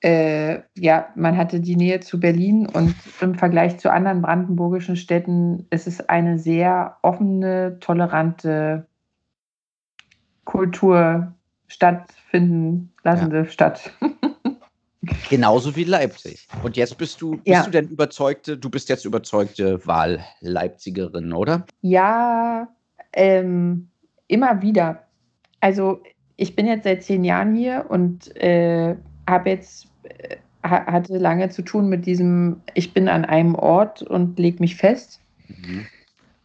äh, 0.02 0.60
ja, 0.78 1.08
man 1.16 1.38
hatte 1.38 1.62
die 1.62 1.78
Nähe 1.78 2.02
zu 2.02 2.20
Berlin 2.20 2.68
und 2.68 2.94
im 3.22 3.36
Vergleich 3.36 3.78
zu 3.78 3.90
anderen 3.90 4.22
brandenburgischen 4.22 4.98
Städten 4.98 5.66
ist 5.70 5.88
es 5.88 6.02
eine 6.10 6.38
sehr 6.38 6.98
offene, 7.02 7.78
tolerante 7.80 8.88
Kultur 10.46 11.34
stattfinden 11.68 12.94
lassende 13.04 13.40
ja. 13.40 13.46
Stadt. 13.46 13.92
Genauso 15.30 15.76
wie 15.76 15.84
Leipzig. 15.84 16.48
Und 16.64 16.78
jetzt 16.78 16.98
bist 16.98 17.22
du, 17.22 17.32
bist 17.32 17.48
ja. 17.48 17.64
du 17.64 17.72
denn 17.72 17.90
überzeugte, 17.90 18.58
du 18.58 18.70
bist 18.70 18.88
jetzt 18.88 19.04
überzeugte 19.04 19.86
Wahl-Leipzigerin, 19.86 21.34
oder? 21.34 21.66
Ja, 21.82 22.70
ähm, 23.12 23.90
immer 24.28 24.62
wieder. 24.62 25.04
Also 25.60 26.02
ich 26.38 26.56
bin 26.56 26.68
jetzt 26.68 26.84
seit 26.86 27.04
zehn 27.04 27.24
Jahren 27.24 27.56
hier 27.56 27.86
und 27.90 28.36
äh, 28.38 28.96
habe 29.28 29.50
jetzt 29.50 29.88
äh, 30.04 30.38
hatte 30.64 31.18
lange 31.18 31.50
zu 31.50 31.62
tun 31.62 31.90
mit 31.90 32.06
diesem, 32.06 32.62
ich 32.74 32.94
bin 32.94 33.10
an 33.10 33.26
einem 33.26 33.56
Ort 33.56 34.02
und 34.02 34.40
lege 34.40 34.60
mich 34.60 34.78
fest. 34.78 35.20
Mhm. 35.50 35.86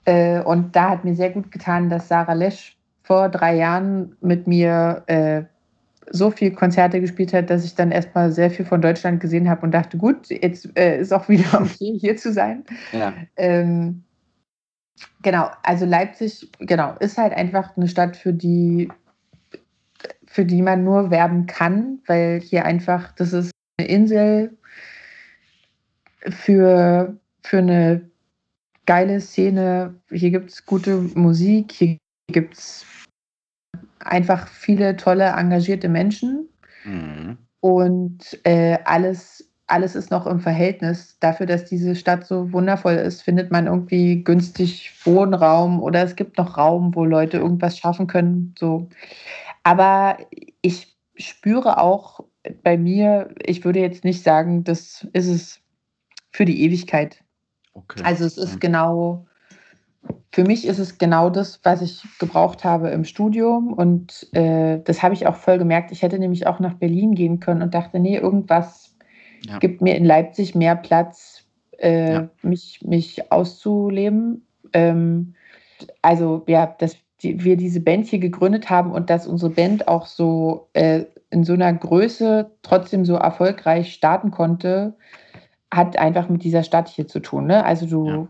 Äh, 0.05 0.43
und 0.43 0.75
da 0.75 0.91
hat 0.91 1.05
mir 1.05 1.15
sehr 1.15 1.31
gut 1.31 1.53
getan, 1.53 1.89
dass 1.89 2.09
Sarah 2.09 2.33
Lesch 2.33 2.78
vor 3.09 3.31
drei 3.31 3.57
Jahren 3.57 4.17
mit 4.21 4.47
mir 4.47 5.03
äh, 5.07 5.45
so 6.11 6.31
viel 6.31 6.51
Konzerte 6.51 7.01
gespielt 7.01 7.33
hat, 7.33 7.49
dass 7.49 7.65
ich 7.65 7.75
dann 7.75 7.91
erstmal 7.91 8.31
sehr 8.31 8.51
viel 8.51 8.67
von 8.67 8.83
Deutschland 8.83 9.21
gesehen 9.21 9.49
habe 9.49 9.63
und 9.63 9.71
dachte, 9.71 9.97
gut, 9.97 10.29
jetzt 10.29 10.77
äh, 10.79 11.01
ist 11.01 11.11
auch 11.15 11.27
wieder 11.31 11.59
okay, 11.59 11.99
hier 11.99 12.19
zu 12.19 12.35
sein. 12.35 12.65
Ja. 12.93 13.15
Ähm, 13.37 14.05
genau, 15.23 15.49
also 15.63 15.87
Leipzig, 15.87 16.51
genau, 16.59 16.97
ist 17.01 17.17
halt 17.17 17.33
einfach 17.33 17.75
eine 17.79 17.89
Stadt, 17.89 18.15
für 18.15 18.35
die, 18.35 18.91
für 20.27 20.45
die 20.45 20.61
man 20.61 20.85
nur 20.85 21.11
werben 21.11 21.47
kann, 21.47 22.01
weil 22.07 22.41
hier 22.41 22.67
einfach, 22.67 23.13
das 23.13 23.33
ist 23.33 23.53
eine 23.79 23.89
Insel 23.89 24.59
für, 26.29 27.17
für 27.43 27.59
eine 27.59 28.03
geile 28.85 29.19
Szene. 29.23 29.95
Hier 30.11 30.31
gibt 30.31 30.51
es 30.51 30.67
gute 30.67 30.99
Musik, 31.15 31.73
hier 31.73 31.97
gibt 32.31 32.53
es 32.53 32.85
einfach 34.01 34.49
viele 34.49 34.97
tolle, 34.97 35.25
engagierte 35.25 35.89
Menschen. 35.89 36.49
Mhm. 36.85 37.39
Und 37.61 38.39
äh, 38.45 38.79
alles, 38.85 39.51
alles 39.67 39.95
ist 39.95 40.11
noch 40.11 40.27
im 40.27 40.41
Verhältnis. 40.41 41.19
Dafür, 41.21 41.47
dass 41.47 41.65
diese 41.65 41.97
Stadt 41.97 42.27
so 42.27 42.53
wundervoll 42.53 42.95
ist, 42.95 43.23
findet 43.23 43.51
man 43.51 43.67
irgendwie 43.67 44.23
günstig 44.23 44.93
Wohnraum 45.05 45.83
oder 45.83 46.03
es 46.03 46.17
gibt 46.17 46.39
noch 46.39 46.57
Raum, 46.57 46.95
wo 46.95 47.05
Leute 47.05 47.39
irgendwas 47.39 47.79
schaffen 47.79 48.07
können. 48.07 48.55
So. 48.59 48.89
Aber 49.65 50.19
ich 50.63 50.97
spüre 51.17 51.79
auch 51.79 52.21
bei 52.63 52.79
mir, 52.79 53.35
ich 53.45 53.65
würde 53.65 53.81
jetzt 53.81 54.05
nicht 54.05 54.23
sagen, 54.23 54.65
das 54.65 55.07
ist 55.13 55.29
es 55.29 55.61
für 56.31 56.45
die 56.45 56.63
Ewigkeit. 56.63 57.23
Okay. 57.75 58.03
Also 58.05 58.25
es 58.25 58.39
ist 58.39 58.61
genau 58.61 59.28
für 60.31 60.45
mich 60.45 60.67
ist 60.67 60.79
es 60.79 60.99
genau 60.99 61.31
das, 61.31 61.61
was 61.63 61.81
ich 61.81 62.05
gebraucht 62.19 62.65
habe 62.65 62.91
im 62.91 63.05
Studium. 63.05 63.73
Und 63.73 64.29
äh, 64.33 64.79
das 64.85 65.03
habe 65.03 65.15
ich 65.15 65.27
auch 65.27 65.37
voll 65.37 65.59
gemerkt. 65.59 65.91
Ich 65.91 66.03
hätte 66.03 66.19
nämlich 66.19 66.47
auch 66.47 66.61
nach 66.61 66.75
Berlin 66.75 67.15
gehen 67.15 67.41
können 67.41 67.63
und 67.63 67.75
dachte, 67.75 67.99
nee, 67.99 68.17
irgendwas 68.19 68.95
ja. 69.47 69.59
gibt 69.59 69.81
mir 69.81 69.97
in 69.97 70.05
Leipzig 70.05 70.55
mehr 70.55 70.77
Platz, 70.77 71.45
äh, 71.79 72.13
ja. 72.13 72.29
mich, 72.43 72.81
mich 72.85 73.33
auszuleben. 73.33 74.47
Ähm, 74.75 75.35
also 76.03 76.45
ja, 76.47 76.67
dass 76.67 76.97
die, 77.23 77.43
wir 77.43 77.57
diese 77.57 77.81
Band 77.81 78.07
hier 78.07 78.19
gegründet 78.19 78.69
haben 78.69 78.93
und 78.93 79.11
dass 79.11 79.27
unsere 79.27 79.51
Band 79.51 79.89
auch 79.89 80.07
so 80.07 80.69
äh, 80.75 81.05
in 81.31 81.45
so 81.45 81.55
einer 81.55 81.73
Größe 81.73 82.51
trotzdem 82.63 83.05
so 83.05 83.15
erfolgreich 83.15 83.95
starten 83.95 84.31
konnte, 84.31 84.95
hat 85.73 85.99
einfach 85.99 86.29
mit 86.29 86.45
dieser 86.45 86.63
Stadt 86.63 86.89
hier 86.89 87.09
zu 87.09 87.21
tun. 87.21 87.47
Ne? 87.47 87.65
Also 87.65 87.87
du 87.87 88.07
ja 88.07 88.29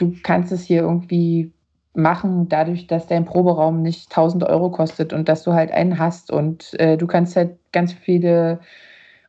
du 0.00 0.14
kannst 0.22 0.52
es 0.52 0.62
hier 0.62 0.82
irgendwie 0.82 1.52
machen, 1.94 2.48
dadurch, 2.48 2.86
dass 2.86 3.06
dein 3.06 3.24
Proberaum 3.24 3.82
nicht 3.82 4.10
1000 4.10 4.44
Euro 4.44 4.70
kostet 4.70 5.12
und 5.12 5.28
dass 5.28 5.42
du 5.42 5.52
halt 5.52 5.72
einen 5.72 5.98
hast 5.98 6.30
und 6.30 6.78
äh, 6.78 6.96
du 6.96 7.06
kannst 7.06 7.36
halt 7.36 7.58
ganz 7.72 7.92
viele 7.92 8.60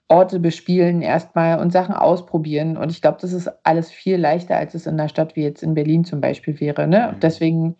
Orte 0.07 0.39
bespielen 0.39 1.01
erstmal 1.01 1.59
und 1.59 1.71
Sachen 1.71 1.95
ausprobieren. 1.95 2.75
Und 2.75 2.91
ich 2.91 3.01
glaube, 3.01 3.17
das 3.21 3.31
ist 3.31 3.49
alles 3.63 3.89
viel 3.89 4.17
leichter, 4.17 4.57
als 4.57 4.75
es 4.75 4.85
in 4.85 4.99
einer 4.99 5.07
Stadt 5.07 5.37
wie 5.37 5.43
jetzt 5.43 5.63
in 5.63 5.73
Berlin 5.73 6.03
zum 6.03 6.19
Beispiel 6.19 6.59
wäre. 6.59 6.85
Ne? 6.85 7.13
Mhm. 7.13 7.19
Deswegen, 7.21 7.75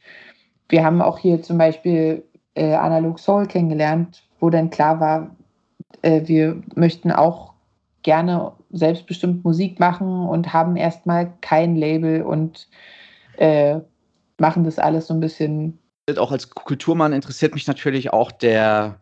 wir 0.70 0.84
haben 0.86 1.02
auch 1.02 1.20
hier 1.20 1.42
zum 1.42 1.58
Beispiel 1.58 2.24
äh, 2.56 2.74
Analog 2.74 3.20
Soul 3.20 3.48
kennengelernt, 3.48 4.24
wo 4.40 4.50
dann 4.50 4.70
klar 4.70 5.00
war, 5.02 5.36
äh, 6.02 6.22
wir 6.26 6.62
möchten 6.76 7.12
auch 7.12 7.51
gerne 8.04 8.54
selbstbestimmt 8.72 9.44
Musik 9.44 9.80
machen 9.80 10.28
und 10.28 10.54
haben 10.54 10.76
erstmal 10.76 11.34
kein 11.42 11.76
Label 11.76 12.24
und 12.24 12.68
äh, 13.38 13.80
machen 14.40 14.64
das 14.64 14.80
alles 14.80 15.08
so 15.08 15.14
ein 15.14 15.20
bisschen. 15.20 15.80
Auch 16.18 16.32
als 16.32 16.50
Kulturmann 16.50 17.14
interessiert 17.14 17.54
mich 17.54 17.68
natürlich 17.68 18.12
auch 18.12 18.32
der, 18.32 19.02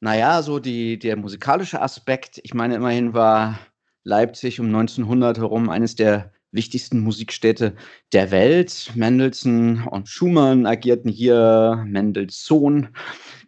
naja, 0.00 0.42
so 0.42 0.58
die, 0.58 0.98
der 0.98 1.16
musikalische 1.16 1.80
Aspekt. 1.80 2.40
Ich 2.44 2.54
meine, 2.54 2.76
immerhin 2.76 3.14
war 3.14 3.58
Leipzig 4.04 4.60
um 4.60 4.66
1900 4.66 5.38
herum 5.38 5.68
eines 5.68 5.96
der 5.96 6.32
wichtigsten 6.56 7.00
Musikstädte 7.00 7.74
der 8.12 8.30
Welt. 8.30 8.90
Mendelssohn 8.94 9.84
und 9.88 10.08
Schumann 10.08 10.66
agierten 10.66 11.10
hier, 11.10 11.84
Mendelssohn 11.86 12.88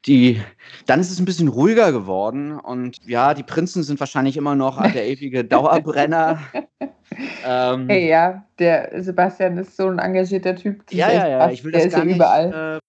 die, 0.06 0.40
dann 0.86 1.00
ist 1.00 1.10
es 1.10 1.18
ein 1.18 1.24
bisschen 1.24 1.48
ruhiger 1.48 1.92
geworden 1.92 2.58
und 2.58 2.98
ja, 3.06 3.34
die 3.34 3.42
Prinzen 3.42 3.82
sind 3.82 4.00
wahrscheinlich 4.00 4.36
immer 4.36 4.54
noch 4.54 4.80
der 4.92 5.06
ewige 5.06 5.44
Dauerbrenner. 5.44 6.40
ähm, 7.44 7.88
hey, 7.88 8.08
ja, 8.08 8.44
der 8.58 9.02
Sebastian 9.02 9.58
ist 9.58 9.76
so 9.76 9.88
ein 9.88 9.98
engagierter 9.98 10.56
Typ. 10.56 10.82
Ja, 10.90 11.12
ja, 11.12 11.28
ja, 11.28 11.50
ich 11.50 11.64
will 11.64 11.72
das 11.72 11.90
gar 11.90 12.04
nicht. 12.04 12.16
Überall. 12.16 12.78
Äh, 12.78 12.88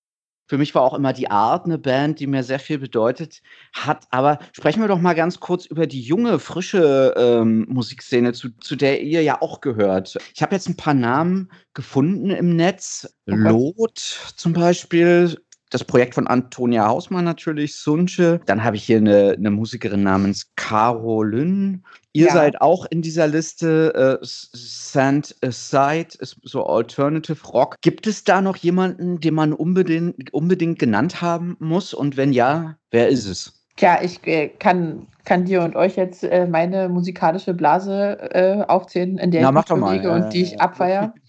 für 0.50 0.58
mich 0.58 0.74
war 0.74 0.82
auch 0.82 0.95
immer 0.95 1.14
die 1.14 1.30
Art 1.30 1.66
eine 1.66 1.78
Band, 1.78 2.20
die 2.20 2.26
mir 2.26 2.43
sehr 2.43 2.60
viel 2.60 2.80
bedeutet 2.80 3.43
hat. 3.72 4.06
Aber 4.10 4.39
sprechen 4.52 4.82
wir 4.82 4.88
doch 4.88 5.00
mal 5.00 5.14
ganz 5.14 5.39
kurz 5.39 5.68
über 5.68 5.86
die 5.86 6.02
junge, 6.02 6.39
frische 6.39 7.14
ähm, 7.16 7.68
Musikszene, 7.70 8.34
zu, 8.34 8.50
zu 8.58 8.76
der 8.76 9.04
ihr 9.04 9.22
ja 9.22 9.43
auch 9.43 9.62
gehört. 9.62 10.18
Ich 10.34 10.41
habe 10.41 10.56
jetzt 10.56 10.68
ein 10.68 10.76
paar 10.76 10.95
Namen 10.95 11.52
gefunden 11.76 12.32
im 12.32 12.56
Netz. 12.56 13.08
Lot 13.28 14.00
zum 14.36 14.54
Beispiel, 14.54 15.39
das 15.70 15.84
Projekt 15.84 16.15
von 16.15 16.28
Antonia 16.28 16.88
Hausmann 16.88 17.26
natürlich, 17.26 17.76
Sunche. 17.76 18.41
Dann 18.45 18.63
habe 18.63 18.76
ich 18.76 18.84
hier 18.84 18.97
eine, 18.97 19.36
eine 19.38 19.51
Musikerin 19.51 20.03
namens 20.03 20.51
Carolyn. 20.55 21.84
Ihr 22.13 22.28
ja. 22.28 22.34
seid 22.34 22.59
auch 22.61 22.86
in 22.89 23.01
dieser 23.01 23.28
Liste. 23.28 24.20
Äh, 24.22 24.26
Sand 24.26 25.36
Aside 25.43 26.09
ist 26.20 26.38
so 26.43 26.65
Alternative 26.65 27.47
Rock. 27.47 27.76
Gibt 27.82 28.07
es 28.07 28.24
da 28.24 28.41
noch 28.41 28.57
jemanden, 28.57 29.20
den 29.20 29.36
man 29.36 29.53
unbedingt, 29.53 30.34
unbedingt 30.34 30.80
genannt 30.80 31.22
haben 31.22 31.55
muss? 31.59 31.93
Und 31.93 32.17
wenn 32.17 32.34
ja, 32.34 32.76
wer 32.91 33.09
ist 33.09 33.26
es? 33.26 33.53
Tja, 33.76 33.99
ich 34.01 34.26
äh, 34.26 34.49
kann, 34.49 35.07
kann 35.24 35.45
dir 35.45 35.61
und 35.61 35.76
euch 35.76 35.95
jetzt 35.95 36.24
äh, 36.24 36.47
meine 36.47 36.89
musikalische 36.89 37.53
Blase 37.53 38.17
äh, 38.34 38.63
aufzählen, 38.67 39.17
in 39.17 39.32
der 39.32 39.43
Na, 39.43 39.49
ich 39.51 39.70
mich 39.70 39.82
bewege 39.82 40.11
und 40.11 40.34
die 40.34 40.41
ich 40.41 40.51
ja. 40.53 40.59
abfeiere. 40.59 41.13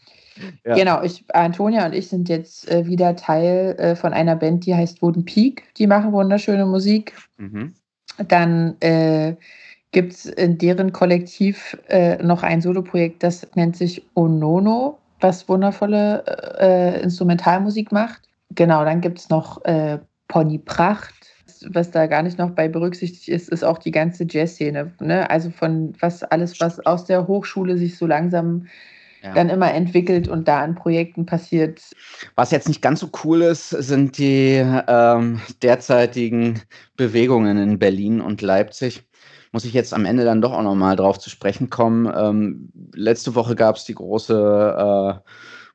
Ja. 0.65 0.75
Genau, 0.75 1.03
ich, 1.03 1.25
Antonia 1.35 1.87
und 1.87 1.95
ich 1.95 2.09
sind 2.09 2.29
jetzt 2.29 2.71
äh, 2.71 2.87
wieder 2.87 3.17
Teil 3.17 3.77
äh, 3.79 3.97
von 3.97 4.13
einer 4.13 4.37
Band, 4.37 4.67
die 4.67 4.75
heißt 4.75 5.03
Wooden 5.03 5.25
Peak. 5.25 5.65
Die 5.77 5.87
machen 5.87 6.13
wunderschöne 6.13 6.67
Musik. 6.67 7.15
Mhm. 7.39 7.75
Dann 8.29 8.77
äh, 8.81 9.35
gibt 9.93 10.13
es 10.13 10.27
in 10.27 10.59
deren 10.59 10.93
Kollektiv 10.93 11.77
äh, 11.89 12.23
noch 12.23 12.43
ein 12.43 12.61
Soloprojekt, 12.61 13.23
das 13.23 13.47
nennt 13.55 13.77
sich 13.77 14.05
Onono, 14.15 14.99
was 15.21 15.49
wundervolle 15.49 16.25
äh, 16.61 17.03
Instrumentalmusik 17.03 17.93
macht. 17.93 18.23
Genau, 18.55 18.85
dann 18.85 19.01
gibt 19.01 19.19
es 19.19 19.29
noch 19.29 19.65
äh, 19.65 19.99
Pony 20.29 20.59
Pracht. 20.59 21.15
Was 21.69 21.91
da 21.91 22.07
gar 22.07 22.23
nicht 22.23 22.39
noch 22.39 22.51
bei 22.51 22.69
berücksichtigt 22.69 23.29
ist, 23.29 23.51
ist 23.51 23.65
auch 23.65 23.77
die 23.77 23.91
ganze 23.91 24.25
Jazzszene. 24.27 24.93
Ne? 25.01 25.29
Also 25.29 25.51
von 25.51 25.93
was 26.01 26.23
alles, 26.23 26.59
was 26.59 26.85
aus 26.87 27.05
der 27.05 27.27
Hochschule 27.27 27.77
sich 27.77 27.99
so 27.99 28.07
langsam 28.07 28.67
Ja. 29.23 29.35
dann 29.35 29.51
immer 29.51 29.73
entwickelt 29.73 30.29
und 30.29 30.49
da 30.49 30.61
an 30.61 30.75
Projekten 30.75 31.27
passiert. 31.27 31.83
Was 32.37 32.51
jetzt 32.51 32.69
nicht 32.69 32.81
ganz 32.81 33.01
so 33.01 33.11
cool 33.25 33.43
ist, 33.43 33.69
sind 33.69 34.17
die 34.17 34.65
ähm, 34.89 35.41
derzeitigen 35.63 36.63
Bewegungen 36.97 37.59
in 37.59 37.79
Berlin 37.79 38.21
und 38.21 38.41
Leipzig. 38.41 39.03
Muss 39.53 39.65
ich 39.65 39.73
jetzt 39.75 39.93
am 39.93 40.07
Ende 40.07 40.25
dann 40.25 40.41
doch 40.41 40.53
auch 40.53 40.63
nochmal 40.63 40.97
drauf 40.97 41.19
zu 41.19 41.29
sprechen 41.29 41.71
kommen. 41.71 42.11
Ähm, 42.17 42.73
letzte 42.95 43.35
Woche 43.35 43.57
gab 43.57 43.77
es 43.77 43.85
die 43.85 43.95
große 43.95 45.21
äh, 45.25 45.31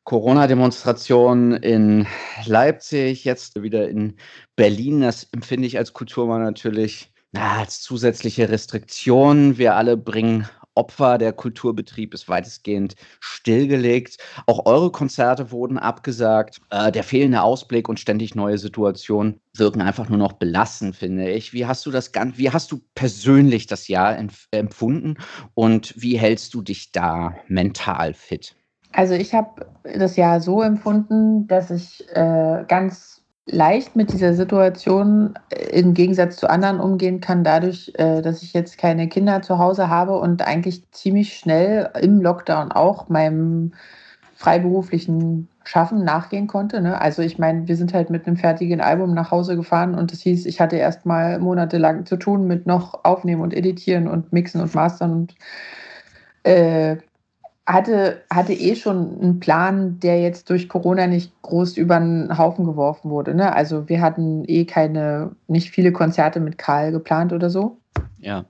Corona-Demonstration 0.05 1.53
in 1.53 2.07
Leipzig, 2.45 3.25
jetzt 3.25 3.61
wieder 3.61 3.89
in 3.89 4.15
Berlin. 4.55 5.01
Das 5.01 5.27
empfinde 5.33 5.67
ich 5.67 5.77
als 5.77 5.93
Kulturmann 5.93 6.43
natürlich 6.43 7.11
na, 7.31 7.57
als 7.59 7.81
zusätzliche 7.81 8.49
Restriktion. 8.49 9.57
Wir 9.57 9.75
alle 9.75 9.97
bringen 9.97 10.47
Opfer. 10.75 11.17
Der 11.17 11.33
Kulturbetrieb 11.33 12.13
ist 12.13 12.29
weitestgehend 12.29 12.95
stillgelegt. 13.19 14.17
Auch 14.45 14.65
eure 14.65 14.91
Konzerte 14.91 15.51
wurden 15.51 15.77
abgesagt. 15.77 16.61
Äh, 16.69 16.91
der 16.91 17.03
fehlende 17.03 17.41
Ausblick 17.41 17.89
und 17.89 17.99
ständig 17.99 18.35
neue 18.35 18.57
Situationen 18.57 19.39
wirken 19.55 19.81
einfach 19.81 20.09
nur 20.09 20.17
noch 20.17 20.33
belastend, 20.33 20.95
finde 20.95 21.31
ich. 21.31 21.53
Wie 21.53 21.65
hast 21.65 21.85
du 21.85 21.91
das 21.91 22.11
ganz, 22.11 22.37
wie 22.37 22.51
hast 22.51 22.71
du 22.71 22.81
persönlich 22.93 23.67
das 23.67 23.87
Jahr 23.87 24.13
empf- 24.13 24.47
empfunden 24.51 25.15
und 25.53 25.93
wie 25.97 26.17
hältst 26.17 26.53
du 26.53 26.61
dich 26.61 26.91
da 26.91 27.35
mental 27.47 28.13
fit? 28.13 28.55
Also 28.91 29.13
ich 29.13 29.33
habe 29.33 29.65
das 29.83 30.15
Jahr 30.15 30.39
so 30.39 30.61
empfunden, 30.61 31.47
dass 31.47 31.69
ich 31.69 32.07
äh, 32.13 32.63
ganz 32.67 33.24
leicht 33.47 33.95
mit 33.95 34.11
dieser 34.11 34.33
Situation 34.33 35.37
äh, 35.49 35.79
im 35.79 35.93
Gegensatz 35.93 36.37
zu 36.37 36.49
anderen 36.49 36.79
umgehen 36.79 37.21
kann, 37.21 37.43
dadurch, 37.43 37.91
äh, 37.95 38.21
dass 38.21 38.41
ich 38.41 38.53
jetzt 38.53 38.77
keine 38.77 39.07
Kinder 39.07 39.41
zu 39.41 39.59
Hause 39.59 39.89
habe 39.89 40.17
und 40.19 40.41
eigentlich 40.41 40.89
ziemlich 40.91 41.37
schnell 41.37 41.89
im 42.01 42.21
Lockdown 42.21 42.71
auch 42.71 43.09
meinem 43.09 43.73
freiberuflichen 44.35 45.47
Schaffen 45.63 46.03
nachgehen 46.03 46.47
konnte. 46.47 46.81
Ne? 46.81 46.99
Also 46.99 47.21
ich 47.21 47.39
meine, 47.39 47.67
wir 47.67 47.75
sind 47.77 47.93
halt 47.93 48.09
mit 48.09 48.27
einem 48.27 48.37
fertigen 48.37 48.81
Album 48.81 49.13
nach 49.13 49.31
Hause 49.31 49.55
gefahren 49.55 49.95
und 49.95 50.11
das 50.11 50.21
hieß, 50.21 50.45
ich 50.45 50.59
hatte 50.59 50.75
erst 50.75 51.05
mal 51.05 51.39
monatelang 51.39 52.05
zu 52.05 52.17
tun 52.17 52.45
mit 52.47 52.65
noch 52.65 53.05
Aufnehmen 53.05 53.41
und 53.41 53.53
Editieren 53.53 54.07
und 54.07 54.33
Mixen 54.33 54.61
und 54.61 54.73
Mastern 54.75 55.11
und 55.13 55.35
äh, 56.43 56.97
hatte, 57.65 58.21
hatte 58.29 58.53
eh 58.53 58.75
schon 58.75 59.19
einen 59.19 59.39
Plan, 59.39 59.99
der 59.99 60.21
jetzt 60.21 60.49
durch 60.49 60.69
Corona 60.69 61.07
nicht 61.07 61.33
groß 61.41 61.77
über 61.77 61.99
den 61.99 62.37
Haufen 62.37 62.65
geworfen 62.65 63.09
wurde. 63.09 63.33
Ne? 63.33 63.53
Also 63.53 63.89
wir 63.89 64.01
hatten 64.01 64.43
eh 64.47 64.65
keine, 64.65 65.31
nicht 65.47 65.71
viele 65.71 65.91
Konzerte 65.91 66.39
mit 66.39 66.57
Karl 66.57 66.91
geplant 66.91 67.33
oder 67.33 67.49
so. 67.49 67.79
Ja. 68.19 68.45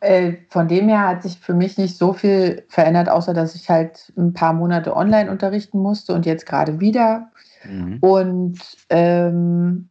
Äh, 0.00 0.38
von 0.48 0.68
dem 0.68 0.88
her 0.88 1.06
hat 1.06 1.22
sich 1.22 1.38
für 1.38 1.54
mich 1.54 1.78
nicht 1.78 1.96
so 1.96 2.12
viel 2.12 2.64
verändert, 2.68 3.08
außer 3.08 3.34
dass 3.34 3.54
ich 3.54 3.68
halt 3.68 4.12
ein 4.16 4.32
paar 4.32 4.52
Monate 4.52 4.96
online 4.96 5.30
unterrichten 5.30 5.78
musste 5.78 6.14
und 6.14 6.26
jetzt 6.26 6.46
gerade 6.46 6.80
wieder. 6.80 7.30
Mhm. 7.64 7.98
Und, 8.00 8.58
ähm, 8.88 9.90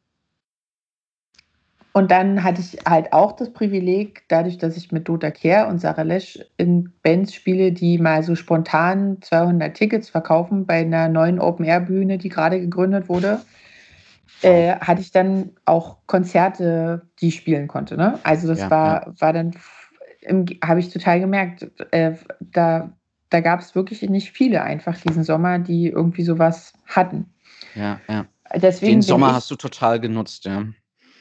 und 1.94 2.10
dann 2.10 2.44
hatte 2.44 2.62
ich 2.62 2.78
halt 2.86 3.12
auch 3.12 3.34
das 3.34 3.52
Privileg, 3.52 4.24
dadurch, 4.30 4.58
dass 4.58 4.78
ich 4.78 4.92
mit 4.92 5.10
Dota 5.10 5.30
Kehr 5.30 5.68
und 5.68 5.80
Sarah 5.80 6.04
Lesch 6.04 6.40
in 6.56 6.94
Bands 7.04 7.34
spiele, 7.34 7.74
die 7.74 7.98
mal 7.98 8.24
so 8.24 8.36
spontan 8.36 9.18
200 9.22 9.76
Tickets 9.76 10.10
verkaufen 10.10 10.66
bei 10.66 10.82
einer 10.82 11.10
neuen 11.10 11.40
Open-Air-Bühne, 11.40 12.18
die 12.18 12.30
gerade 12.30 12.62
gegründet 12.62 13.10
wurde, 13.10 13.42
äh, 14.42 14.76
hatte 14.78 15.02
ich 15.02 15.12
dann 15.12 15.52
auch 15.66 15.98
Konzerte, 16.08 17.02
die 17.20 17.28
ich 17.28 17.36
spielen 17.36 17.68
konnte. 17.68 17.98
Ne? 17.98 18.20
Also 18.24 18.48
das 18.48 18.60
Ja, 18.60 18.72
war, 18.72 19.14
war 19.20 19.34
dann, 19.34 19.52
habe 20.64 20.80
ich 20.80 20.90
total 20.90 21.20
gemerkt, 21.20 21.70
äh, 21.92 22.14
da, 22.40 22.92
da 23.30 23.40
gab 23.42 23.60
es 23.60 23.76
wirklich 23.76 24.02
nicht 24.10 24.32
viele 24.32 24.62
einfach 24.62 24.98
diesen 25.00 25.24
Sommer, 25.26 25.60
die 25.60 25.88
irgendwie 25.88 26.24
sowas 26.24 26.74
hatten. 26.86 27.34
Ja, 27.76 28.00
ja. 28.08 28.26
Deswegen 28.56 28.96
Den 28.96 29.02
Sommer 29.02 29.28
ich, 29.28 29.34
hast 29.34 29.52
du 29.52 29.56
total 29.56 30.00
genutzt, 30.00 30.46
ja. 30.46 30.66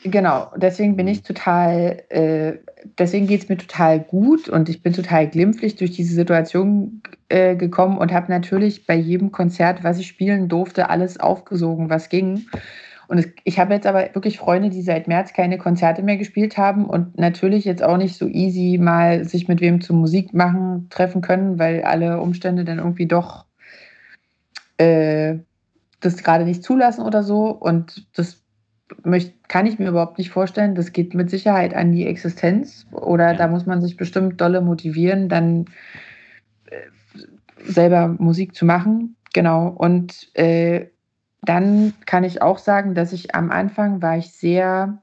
Genau, 0.02 0.50
deswegen 0.56 0.96
bin 0.96 1.06
Mhm. 1.06 1.12
ich 1.12 1.22
total, 1.22 2.02
äh, 2.08 2.54
deswegen 2.98 3.26
geht 3.26 3.42
es 3.42 3.48
mir 3.50 3.58
total 3.58 4.00
gut 4.00 4.48
und 4.48 4.68
ich 4.70 4.82
bin 4.82 4.94
total 4.94 5.28
glimpflich 5.28 5.76
durch 5.76 5.90
diese 5.90 6.14
Situation 6.14 7.02
äh, 7.28 7.54
gekommen 7.54 7.98
und 7.98 8.12
habe 8.12 8.32
natürlich 8.32 8.86
bei 8.86 8.94
jedem 8.94 9.30
Konzert, 9.30 9.84
was 9.84 9.98
ich 9.98 10.06
spielen 10.08 10.48
durfte, 10.48 10.88
alles 10.88 11.20
aufgesogen, 11.20 11.90
was 11.90 12.08
ging. 12.08 12.46
Und 13.08 13.18
es, 13.18 13.28
ich 13.44 13.58
habe 13.58 13.74
jetzt 13.74 13.86
aber 13.86 14.14
wirklich 14.14 14.38
Freunde, 14.38 14.70
die 14.70 14.82
seit 14.82 15.06
März 15.08 15.32
keine 15.34 15.58
Konzerte 15.58 16.02
mehr 16.02 16.16
gespielt 16.16 16.56
haben 16.56 16.86
und 16.86 17.18
natürlich 17.18 17.64
jetzt 17.66 17.82
auch 17.82 17.96
nicht 17.98 18.16
so 18.16 18.26
easy 18.26 18.78
mal 18.80 19.24
sich 19.24 19.48
mit 19.48 19.60
wem 19.60 19.80
zum 19.82 20.00
Musik 20.00 20.32
machen 20.32 20.86
treffen 20.90 21.20
können, 21.20 21.58
weil 21.58 21.82
alle 21.82 22.20
Umstände 22.20 22.64
dann 22.64 22.78
irgendwie 22.78 23.06
doch 23.06 23.44
äh, 24.78 25.38
das 26.00 26.22
gerade 26.22 26.44
nicht 26.44 26.62
zulassen 26.64 27.02
oder 27.02 27.22
so. 27.22 27.50
Und 27.50 28.06
das 28.16 28.39
möcht, 29.04 29.32
kann 29.48 29.66
ich 29.66 29.78
mir 29.78 29.88
überhaupt 29.88 30.18
nicht 30.18 30.30
vorstellen. 30.30 30.74
Das 30.74 30.92
geht 30.92 31.14
mit 31.14 31.30
Sicherheit 31.30 31.74
an 31.74 31.92
die 31.92 32.06
Existenz 32.06 32.86
oder 32.92 33.32
Ja. 33.32 33.38
da 33.38 33.48
muss 33.48 33.66
man 33.66 33.80
sich 33.80 33.96
bestimmt 33.96 34.40
dolle 34.40 34.60
motivieren, 34.60 35.28
dann 35.28 35.66
äh, 36.66 36.76
selber 37.64 38.08
Musik 38.18 38.54
zu 38.54 38.64
machen. 38.64 39.16
Genau. 39.32 39.68
Und 39.68 40.34
äh, 40.36 40.86
dann 41.42 41.94
kann 42.06 42.24
ich 42.24 42.42
auch 42.42 42.58
sagen, 42.58 42.94
dass 42.94 43.12
ich 43.12 43.34
am 43.34 43.50
Anfang 43.50 44.02
war 44.02 44.18
ich 44.18 44.32
sehr, 44.32 44.98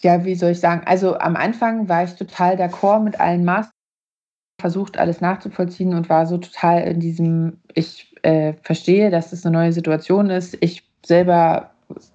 ja, 0.00 0.24
wie 0.24 0.34
soll 0.34 0.52
ich 0.52 0.60
sagen, 0.60 0.82
also 0.86 1.18
am 1.18 1.36
Anfang 1.36 1.88
war 1.88 2.04
ich 2.04 2.14
total 2.14 2.56
d'accord 2.56 3.02
mit 3.02 3.20
allen 3.20 3.44
Maßnahmen, 3.44 3.72
versucht 4.60 4.98
alles 4.98 5.20
nachzuvollziehen 5.20 5.94
und 5.94 6.08
war 6.08 6.26
so 6.26 6.38
total 6.38 6.82
in 6.82 7.00
diesem, 7.00 7.58
ich 7.74 8.14
äh, 8.22 8.54
verstehe, 8.62 9.10
dass 9.10 9.30
das 9.30 9.44
eine 9.44 9.56
neue 9.56 9.72
Situation 9.72 10.30
ist. 10.30 10.56
Ich 10.60 10.82
selber 11.04 11.72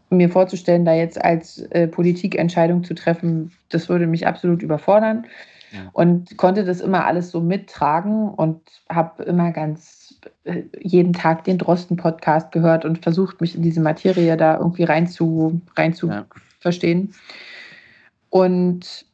mir 0.09 0.29
vorzustellen, 0.29 0.85
da 0.85 0.93
jetzt 0.93 1.23
als 1.23 1.59
äh, 1.71 1.87
Politikentscheidung 1.87 2.83
zu 2.83 2.93
treffen, 2.93 3.51
das 3.69 3.89
würde 3.89 4.07
mich 4.07 4.27
absolut 4.27 4.61
überfordern. 4.61 5.25
Ja. 5.71 5.89
Und 5.93 6.37
konnte 6.37 6.65
das 6.65 6.81
immer 6.81 7.05
alles 7.05 7.31
so 7.31 7.39
mittragen 7.39 8.29
und 8.29 8.59
habe 8.89 9.23
immer 9.23 9.51
ganz 9.51 10.19
äh, 10.43 10.63
jeden 10.81 11.13
Tag 11.13 11.45
den 11.45 11.57
Drosten-Podcast 11.57 12.51
gehört 12.51 12.83
und 12.83 12.99
versucht, 12.99 13.39
mich 13.39 13.55
in 13.55 13.61
diese 13.61 13.79
Materie 13.79 14.35
da 14.35 14.57
irgendwie 14.57 14.83
rein 14.83 15.07
zu, 15.07 15.61
rein 15.77 15.93
zu 15.93 16.09
Ja. 16.09 16.25
verstehen. 16.59 17.13
Und 18.29 19.05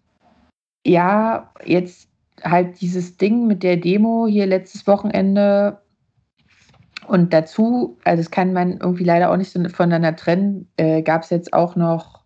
ja, 0.84 1.52
jetzt 1.64 2.10
halt 2.44 2.82
dieses 2.82 3.18
Ding 3.18 3.46
mit 3.46 3.62
der 3.62 3.78
Demo 3.78 4.26
hier 4.28 4.48
letztes 4.48 4.88
Wochenende 4.88 5.80
und 7.08 7.34
dazu, 7.34 7.98
also 8.04 8.22
das 8.22 8.32
kann 8.32 8.54
man 8.54 8.78
irgendwie 8.78 9.04
leider 9.04 9.32
auch 9.32 9.38
nicht 9.38 9.52
so 9.52 9.64
voneinander 9.70 10.16
trennen, 10.16 10.68
äh, 10.78 11.02
gab 11.02 11.24
es 11.24 11.30
jetzt 11.30 11.54
auch 11.54 11.76
noch 11.76 12.24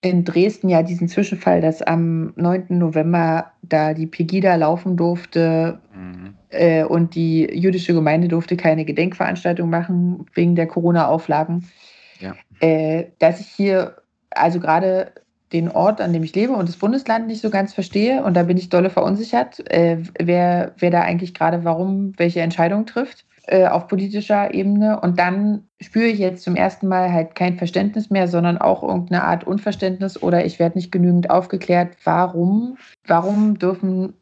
in 0.00 0.24
Dresden 0.24 0.68
ja 0.68 0.82
diesen 0.82 1.08
Zwischenfall, 1.08 1.60
dass 1.60 1.80
am 1.80 2.32
9. 2.36 2.66
November 2.70 3.52
da 3.62 3.94
die 3.94 4.08
Pegida 4.08 4.56
laufen 4.56 4.96
durfte 4.96 5.80
Mhm. 5.94 6.34
äh, 6.48 6.84
und 6.84 7.14
die 7.14 7.48
jüdische 7.52 7.94
Gemeinde 7.94 8.28
durfte 8.28 8.56
keine 8.56 8.84
Gedenkveranstaltung 8.84 9.70
machen 9.70 10.26
wegen 10.34 10.56
der 10.56 10.66
Corona-Auflagen. 10.66 11.68
Ja. 12.18 12.34
Äh, 12.60 13.06
dass 13.18 13.40
ich 13.40 13.46
hier 13.48 13.96
also 14.30 14.58
gerade 14.58 15.12
den 15.52 15.68
Ort, 15.68 16.00
an 16.00 16.12
dem 16.12 16.22
ich 16.22 16.34
lebe 16.34 16.54
und 16.54 16.68
das 16.68 16.76
Bundesland 16.76 17.26
nicht 17.26 17.42
so 17.42 17.50
ganz 17.50 17.74
verstehe 17.74 18.24
und 18.24 18.34
da 18.34 18.42
bin 18.44 18.56
ich 18.56 18.70
dolle 18.70 18.90
verunsichert, 18.90 19.70
äh, 19.70 19.98
wer, 20.18 20.72
wer 20.78 20.90
da 20.90 21.02
eigentlich 21.02 21.34
gerade 21.34 21.64
warum 21.64 22.14
welche 22.16 22.40
Entscheidung 22.40 22.86
trifft 22.86 23.26
äh, 23.46 23.66
auf 23.66 23.88
politischer 23.88 24.54
Ebene. 24.54 25.00
Und 25.00 25.18
dann 25.18 25.68
spüre 25.80 26.06
ich 26.06 26.18
jetzt 26.18 26.44
zum 26.44 26.56
ersten 26.56 26.86
Mal 26.88 27.12
halt 27.12 27.34
kein 27.34 27.58
Verständnis 27.58 28.10
mehr, 28.10 28.28
sondern 28.28 28.58
auch 28.58 28.82
irgendeine 28.82 29.24
Art 29.24 29.44
Unverständnis 29.44 30.22
oder 30.22 30.44
ich 30.44 30.58
werde 30.58 30.78
nicht 30.78 30.92
genügend 30.92 31.30
aufgeklärt, 31.30 31.96
warum, 32.04 32.76
warum 33.06 33.58
dürfen, 33.58 34.14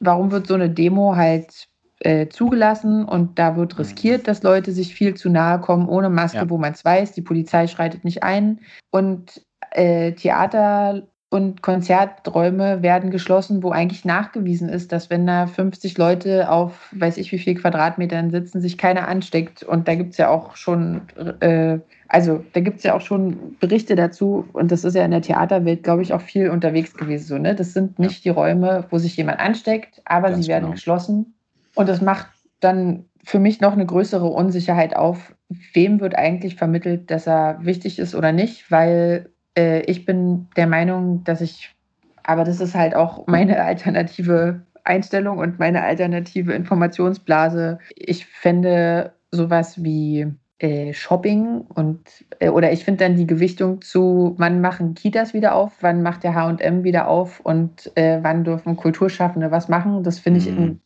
warum 0.00 0.30
wird 0.30 0.46
so 0.46 0.54
eine 0.54 0.68
Demo 0.70 1.16
halt 1.16 1.68
äh, 2.00 2.28
zugelassen 2.28 3.04
und 3.04 3.38
da 3.38 3.56
wird 3.56 3.78
riskiert, 3.78 4.26
dass 4.26 4.42
Leute 4.42 4.72
sich 4.72 4.94
viel 4.94 5.14
zu 5.14 5.28
nahe 5.28 5.60
kommen 5.60 5.88
ohne 5.88 6.08
Maske, 6.08 6.38
Ja. 6.38 6.50
wo 6.50 6.56
man 6.58 6.72
es 6.72 6.84
weiß, 6.84 7.12
die 7.12 7.22
Polizei 7.22 7.66
schreitet 7.66 8.04
nicht 8.04 8.22
ein 8.22 8.60
und 8.90 9.44
äh, 9.72 10.12
Theater 10.12 11.06
und 11.30 11.62
Konzerträume 11.62 12.82
werden 12.82 13.12
geschlossen, 13.12 13.62
wo 13.62 13.70
eigentlich 13.70 14.04
nachgewiesen 14.04 14.68
ist, 14.68 14.90
dass 14.90 15.10
wenn 15.10 15.28
da 15.28 15.46
50 15.46 15.96
Leute 15.96 16.50
auf 16.50 16.88
weiß 16.90 17.18
ich 17.18 17.30
wie 17.30 17.38
viel 17.38 17.54
Quadratmetern 17.54 18.32
sitzen, 18.32 18.60
sich 18.60 18.76
keiner 18.76 19.06
ansteckt. 19.06 19.62
Und 19.62 19.86
da 19.86 19.94
gibt 19.94 20.10
es 20.10 20.18
ja 20.18 20.28
auch 20.28 20.56
schon, 20.56 21.02
äh, 21.38 21.78
also 22.08 22.44
da 22.52 22.60
gibt 22.60 22.78
es 22.78 22.82
ja 22.82 22.94
auch 22.94 23.00
schon 23.00 23.56
Berichte 23.60 23.94
dazu. 23.94 24.48
Und 24.52 24.72
das 24.72 24.82
ist 24.82 24.94
ja 24.94 25.04
in 25.04 25.12
der 25.12 25.22
Theaterwelt, 25.22 25.84
glaube 25.84 26.02
ich, 26.02 26.12
auch 26.12 26.20
viel 26.20 26.50
unterwegs 26.50 26.94
gewesen. 26.94 27.28
So, 27.28 27.38
ne? 27.38 27.54
Das 27.54 27.74
sind 27.74 28.00
nicht 28.00 28.24
ja. 28.24 28.32
die 28.32 28.36
Räume, 28.36 28.86
wo 28.90 28.98
sich 28.98 29.16
jemand 29.16 29.38
ansteckt, 29.38 30.02
aber 30.04 30.30
Ganz 30.30 30.44
sie 30.44 30.50
werden 30.50 30.64
genau. 30.64 30.74
geschlossen. 30.74 31.34
Und 31.76 31.88
das 31.88 32.00
macht 32.00 32.26
dann 32.58 33.04
für 33.22 33.38
mich 33.38 33.60
noch 33.60 33.72
eine 33.72 33.86
größere 33.86 34.26
Unsicherheit 34.26 34.96
auf, 34.96 35.32
wem 35.72 36.00
wird 36.00 36.16
eigentlich 36.16 36.56
vermittelt, 36.56 37.08
dass 37.12 37.28
er 37.28 37.58
wichtig 37.62 38.00
ist 38.00 38.16
oder 38.16 38.32
nicht, 38.32 38.68
weil 38.72 39.29
äh, 39.56 39.80
ich 39.82 40.04
bin 40.04 40.48
der 40.56 40.66
Meinung, 40.66 41.24
dass 41.24 41.40
ich, 41.40 41.74
aber 42.22 42.44
das 42.44 42.60
ist 42.60 42.74
halt 42.74 42.94
auch 42.94 43.26
meine 43.26 43.62
alternative 43.64 44.62
Einstellung 44.84 45.38
und 45.38 45.58
meine 45.58 45.82
alternative 45.82 46.52
Informationsblase. 46.52 47.78
Ich 47.94 48.26
fände 48.26 49.12
sowas 49.30 49.82
wie 49.82 50.26
äh, 50.58 50.92
Shopping 50.92 51.62
und 51.74 52.00
äh, 52.38 52.48
oder 52.48 52.72
ich 52.72 52.84
finde 52.84 53.04
dann 53.04 53.16
die 53.16 53.26
Gewichtung 53.26 53.80
zu, 53.82 54.34
wann 54.36 54.60
machen 54.60 54.94
Kitas 54.94 55.32
wieder 55.32 55.54
auf, 55.54 55.72
wann 55.80 56.02
macht 56.02 56.24
der 56.24 56.34
HM 56.34 56.84
wieder 56.84 57.08
auf 57.08 57.40
und 57.40 57.96
äh, 57.96 58.18
wann 58.22 58.44
dürfen 58.44 58.76
Kulturschaffende 58.76 59.50
was 59.50 59.68
machen. 59.68 60.02
Das 60.02 60.18
finde 60.18 60.40
ich 60.40 60.50
mhm. 60.50 60.58
ein 60.58 60.80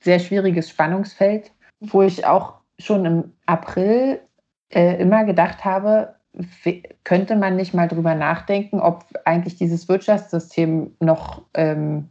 sehr 0.00 0.18
schwieriges 0.18 0.68
Spannungsfeld, 0.68 1.52
wo 1.80 2.02
ich 2.02 2.26
auch 2.26 2.54
schon 2.78 3.04
im 3.04 3.32
April 3.46 4.20
immer 4.70 5.24
gedacht 5.24 5.64
habe, 5.64 6.14
könnte 7.04 7.36
man 7.36 7.56
nicht 7.56 7.74
mal 7.74 7.88
drüber 7.88 8.14
nachdenken, 8.14 8.80
ob 8.80 9.04
eigentlich 9.24 9.56
dieses 9.56 9.88
Wirtschaftssystem 9.88 10.92
noch 11.00 11.42
ähm, 11.54 12.08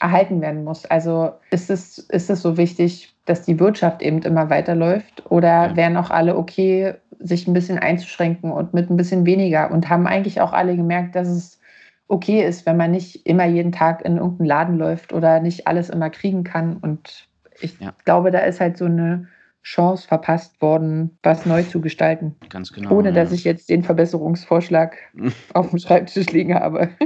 erhalten 0.00 0.40
werden 0.40 0.64
muss? 0.64 0.84
Also 0.86 1.32
ist 1.50 1.70
es, 1.70 1.98
ist 1.98 2.30
es 2.30 2.42
so 2.42 2.56
wichtig, 2.56 3.14
dass 3.24 3.42
die 3.42 3.60
Wirtschaft 3.60 4.02
eben 4.02 4.22
immer 4.22 4.50
weiterläuft 4.50 5.30
oder 5.30 5.76
wären 5.76 5.96
auch 5.96 6.10
alle 6.10 6.36
okay, 6.36 6.94
sich 7.18 7.46
ein 7.46 7.52
bisschen 7.52 7.78
einzuschränken 7.78 8.50
und 8.50 8.74
mit 8.74 8.90
ein 8.90 8.96
bisschen 8.96 9.26
weniger 9.26 9.70
und 9.70 9.88
haben 9.88 10.06
eigentlich 10.06 10.40
auch 10.40 10.52
alle 10.52 10.76
gemerkt, 10.76 11.14
dass 11.14 11.28
es 11.28 11.58
okay 12.06 12.44
ist, 12.44 12.64
wenn 12.64 12.76
man 12.76 12.90
nicht 12.90 13.26
immer 13.26 13.44
jeden 13.44 13.72
Tag 13.72 14.04
in 14.04 14.16
irgendeinen 14.16 14.46
Laden 14.46 14.78
läuft 14.78 15.12
oder 15.12 15.40
nicht 15.40 15.66
alles 15.66 15.90
immer 15.90 16.10
kriegen 16.10 16.42
kann. 16.42 16.78
Und 16.78 17.28
ich 17.60 17.78
ja. 17.80 17.92
glaube, 18.04 18.30
da 18.30 18.38
ist 18.40 18.60
halt 18.60 18.78
so 18.78 18.86
eine 18.86 19.28
Chance 19.68 20.08
verpasst 20.08 20.62
worden, 20.62 21.18
was 21.22 21.44
neu 21.44 21.62
zu 21.62 21.82
gestalten. 21.82 22.34
Ganz 22.48 22.72
genau. 22.72 22.90
Ohne 22.90 23.12
dass 23.12 23.32
ich 23.32 23.44
jetzt 23.44 23.68
den 23.68 23.84
Verbesserungsvorschlag 23.84 24.96
auf 25.52 25.68
dem 25.68 25.78
Schreibtisch 25.78 26.30
liegen 26.30 26.54
habe. 26.54 26.88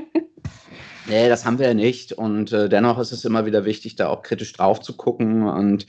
Nee, 1.08 1.28
das 1.28 1.44
haben 1.44 1.58
wir 1.58 1.66
ja 1.66 1.74
nicht. 1.74 2.12
Und 2.12 2.52
äh, 2.52 2.68
dennoch 2.68 2.96
ist 3.00 3.10
es 3.10 3.24
immer 3.24 3.44
wieder 3.44 3.64
wichtig, 3.64 3.96
da 3.96 4.06
auch 4.06 4.22
kritisch 4.22 4.52
drauf 4.52 4.80
zu 4.80 4.96
gucken. 4.96 5.42
Und 5.48 5.88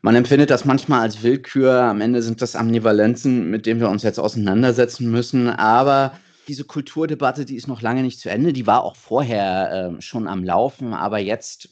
man 0.00 0.16
empfindet 0.16 0.48
das 0.48 0.64
manchmal 0.64 1.02
als 1.02 1.22
Willkür. 1.22 1.82
Am 1.82 2.00
Ende 2.00 2.22
sind 2.22 2.40
das 2.40 2.56
Ambivalenzen, 2.56 3.50
mit 3.50 3.66
denen 3.66 3.80
wir 3.80 3.90
uns 3.90 4.02
jetzt 4.02 4.18
auseinandersetzen 4.18 5.10
müssen. 5.10 5.50
Aber 5.50 6.18
diese 6.48 6.64
Kulturdebatte, 6.64 7.44
die 7.44 7.56
ist 7.56 7.68
noch 7.68 7.82
lange 7.82 8.02
nicht 8.02 8.18
zu 8.18 8.30
Ende. 8.30 8.54
Die 8.54 8.66
war 8.66 8.82
auch 8.82 8.96
vorher 8.96 9.92
äh, 9.98 10.00
schon 10.00 10.26
am 10.26 10.42
Laufen. 10.42 10.94
Aber 10.94 11.18
jetzt 11.18 11.68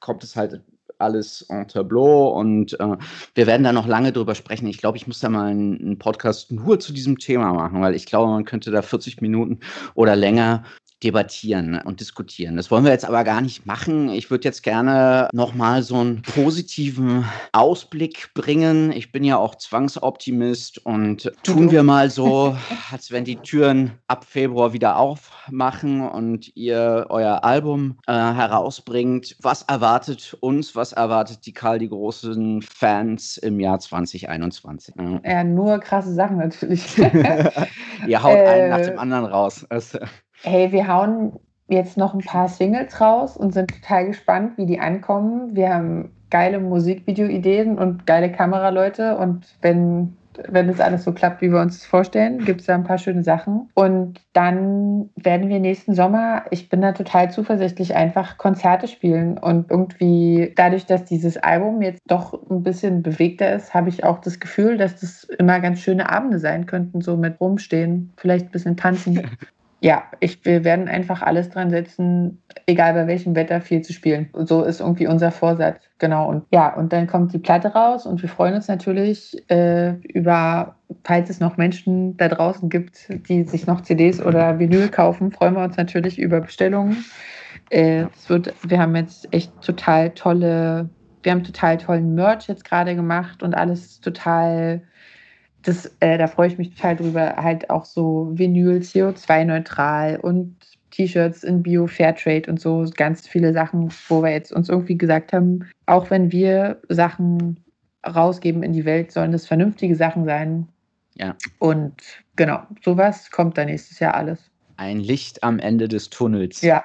kommt 0.00 0.24
es 0.24 0.34
halt 0.34 0.62
alles 0.98 1.42
en 1.48 1.68
tableau 1.68 2.28
und 2.28 2.78
äh, 2.80 2.96
wir 3.34 3.46
werden 3.46 3.64
da 3.64 3.72
noch 3.72 3.86
lange 3.86 4.12
drüber 4.12 4.34
sprechen. 4.34 4.66
Ich 4.66 4.78
glaube, 4.78 4.96
ich 4.96 5.06
muss 5.06 5.20
da 5.20 5.28
mal 5.28 5.46
einen, 5.46 5.80
einen, 5.80 5.98
Podcast 5.98 6.52
nur 6.52 6.80
zu 6.80 6.92
diesem 6.92 7.18
Thema 7.18 7.52
machen, 7.52 7.80
weil 7.80 7.94
ich 7.94 8.06
glaube, 8.06 8.30
man 8.30 8.44
könnte 8.44 8.70
da 8.70 8.82
40 8.82 9.20
Minuten 9.20 9.60
oder 9.94 10.16
länger 10.16 10.64
debattieren 11.02 11.80
und 11.84 12.00
diskutieren. 12.00 12.56
Das 12.56 12.70
wollen 12.70 12.84
wir 12.84 12.90
jetzt 12.90 13.04
aber 13.04 13.22
gar 13.22 13.40
nicht 13.40 13.66
machen. 13.66 14.08
Ich 14.08 14.30
würde 14.30 14.44
jetzt 14.44 14.62
gerne 14.62 15.28
nochmal 15.32 15.82
so 15.82 15.96
einen 15.96 16.22
positiven 16.22 17.26
Ausblick 17.52 18.30
bringen. 18.34 18.92
Ich 18.92 19.12
bin 19.12 19.22
ja 19.22 19.36
auch 19.36 19.56
Zwangsoptimist 19.56 20.84
und 20.86 21.30
tun 21.42 21.70
wir 21.70 21.82
mal 21.82 22.10
so, 22.10 22.56
als 22.90 23.10
wenn 23.10 23.24
die 23.24 23.36
Türen 23.36 23.92
ab 24.08 24.24
Februar 24.24 24.72
wieder 24.72 24.96
aufmachen 24.96 26.00
und 26.00 26.56
ihr 26.56 27.06
euer 27.10 27.44
Album 27.44 27.98
äh, 28.06 28.12
herausbringt. 28.12 29.36
Was 29.42 29.62
erwartet 29.62 30.36
uns, 30.40 30.74
was 30.74 30.92
erwartet 30.92 31.44
die 31.44 31.52
Karl 31.52 31.78
die 31.78 31.90
großen 31.90 32.62
Fans 32.62 33.36
im 33.36 33.60
Jahr 33.60 33.78
2021? 33.78 34.94
Ja, 35.24 35.44
nur 35.44 35.78
krasse 35.78 36.14
Sachen 36.14 36.38
natürlich. 36.38 36.96
ihr 38.06 38.22
haut 38.22 38.36
äh, 38.36 38.46
einen 38.46 38.70
nach 38.70 38.80
dem 38.80 38.98
anderen 38.98 39.26
raus. 39.26 39.66
Hey, 40.42 40.72
wir 40.72 40.88
hauen 40.88 41.38
jetzt 41.68 41.96
noch 41.96 42.14
ein 42.14 42.20
paar 42.20 42.48
Singles 42.48 43.00
raus 43.00 43.36
und 43.36 43.52
sind 43.52 43.70
total 43.70 44.06
gespannt, 44.06 44.56
wie 44.56 44.66
die 44.66 44.78
ankommen. 44.78 45.56
Wir 45.56 45.74
haben 45.74 46.12
geile 46.30 46.60
Musikvideo-Ideen 46.60 47.78
und 47.78 48.06
geile 48.06 48.30
Kameraleute 48.30 49.16
und 49.16 49.46
wenn 49.62 50.16
wenn 50.48 50.68
das 50.68 50.80
alles 50.80 51.04
so 51.04 51.12
klappt, 51.12 51.40
wie 51.40 51.50
wir 51.50 51.60
uns 51.60 51.78
das 51.78 51.86
vorstellen, 51.86 52.44
gibt 52.44 52.60
es 52.60 52.66
da 52.66 52.74
ein 52.74 52.84
paar 52.84 52.98
schöne 52.98 53.22
Sachen. 53.22 53.68
Und 53.74 54.20
dann 54.32 55.10
werden 55.16 55.48
wir 55.48 55.60
nächsten 55.60 55.94
Sommer, 55.94 56.44
ich 56.50 56.68
bin 56.68 56.80
da 56.80 56.92
total 56.92 57.30
zuversichtlich, 57.30 57.94
einfach 57.94 58.36
Konzerte 58.36 58.88
spielen. 58.88 59.38
Und 59.38 59.70
irgendwie 59.70 60.52
dadurch, 60.56 60.86
dass 60.86 61.04
dieses 61.04 61.36
Album 61.36 61.82
jetzt 61.82 62.00
doch 62.06 62.34
ein 62.50 62.62
bisschen 62.62 63.02
bewegter 63.02 63.54
ist, 63.54 63.74
habe 63.74 63.88
ich 63.88 64.04
auch 64.04 64.18
das 64.18 64.40
Gefühl, 64.40 64.76
dass 64.76 65.00
das 65.00 65.24
immer 65.24 65.60
ganz 65.60 65.80
schöne 65.80 66.10
Abende 66.10 66.38
sein 66.38 66.66
könnten, 66.66 67.00
so 67.00 67.16
mit 67.16 67.40
rumstehen, 67.40 68.12
vielleicht 68.16 68.46
ein 68.46 68.52
bisschen 68.52 68.76
tanzen. 68.76 69.22
ja, 69.80 70.04
ich, 70.20 70.44
wir 70.44 70.64
werden 70.64 70.88
einfach 70.88 71.20
alles 71.20 71.50
dran 71.50 71.70
setzen, 71.70 72.42
egal 72.66 72.94
bei 72.94 73.06
welchem 73.06 73.34
Wetter, 73.36 73.60
viel 73.60 73.82
zu 73.82 73.92
spielen. 73.92 74.30
So 74.32 74.62
ist 74.62 74.80
irgendwie 74.80 75.06
unser 75.06 75.30
Vorsatz. 75.30 75.82
Genau. 75.98 76.28
Und 76.28 76.44
ja, 76.50 76.74
und 76.74 76.92
dann 76.92 77.06
kommt 77.06 77.32
die 77.34 77.38
Platte 77.38 77.68
raus 77.68 78.06
und 78.06 78.22
wir 78.22 78.28
freuen 78.28 78.54
uns 78.54 78.68
natürlich 78.68 79.36
äh, 79.50 79.92
über, 80.14 80.76
falls 81.04 81.28
es 81.28 81.40
noch 81.40 81.58
Menschen 81.58 82.16
da 82.16 82.28
draußen 82.28 82.70
gibt, 82.70 83.06
die 83.28 83.44
sich 83.44 83.66
noch 83.66 83.82
CDs 83.82 84.20
oder 84.20 84.58
Vinyl 84.58 84.88
kaufen, 84.88 85.30
freuen 85.30 85.54
wir 85.54 85.64
uns 85.64 85.76
natürlich 85.76 86.18
über 86.18 86.40
Bestellungen. 86.40 87.04
Äh, 87.68 88.06
es 88.14 88.30
wird, 88.30 88.54
wir 88.66 88.80
haben 88.80 88.96
jetzt 88.96 89.32
echt 89.32 89.52
total 89.60 90.10
tolle, 90.10 90.88
wir 91.22 91.32
haben 91.32 91.44
total 91.44 91.76
tollen 91.76 92.14
Merch 92.14 92.48
jetzt 92.48 92.64
gerade 92.64 92.94
gemacht 92.94 93.42
und 93.42 93.54
alles 93.54 94.00
total 94.00 94.82
das, 95.66 95.90
äh, 96.00 96.16
da 96.18 96.26
freue 96.26 96.48
ich 96.48 96.58
mich 96.58 96.74
total 96.74 96.96
drüber, 96.96 97.36
halt 97.36 97.70
auch 97.70 97.84
so 97.84 98.30
Vinyl, 98.32 98.78
CO2-neutral 98.78 100.18
und 100.20 100.56
T-Shirts 100.90 101.44
in 101.44 101.62
Bio 101.62 101.86
Fairtrade 101.86 102.48
und 102.50 102.60
so 102.60 102.86
ganz 102.96 103.28
viele 103.28 103.52
Sachen, 103.52 103.92
wo 104.08 104.22
wir 104.22 104.30
jetzt 104.30 104.52
uns 104.52 104.68
irgendwie 104.68 104.96
gesagt 104.96 105.32
haben, 105.32 105.68
auch 105.86 106.10
wenn 106.10 106.32
wir 106.32 106.80
Sachen 106.88 107.60
rausgeben 108.06 108.62
in 108.62 108.72
die 108.72 108.84
Welt, 108.84 109.12
sollen 109.12 109.32
das 109.32 109.46
vernünftige 109.46 109.96
Sachen 109.96 110.24
sein. 110.24 110.68
Ja. 111.14 111.36
Und 111.58 111.94
genau, 112.36 112.62
sowas 112.84 113.30
kommt 113.30 113.58
dann 113.58 113.66
nächstes 113.66 113.98
Jahr 113.98 114.14
alles. 114.14 114.50
Ein 114.76 115.00
Licht 115.00 115.42
am 115.42 115.58
Ende 115.58 115.88
des 115.88 116.10
Tunnels. 116.10 116.60
Ja. 116.62 116.84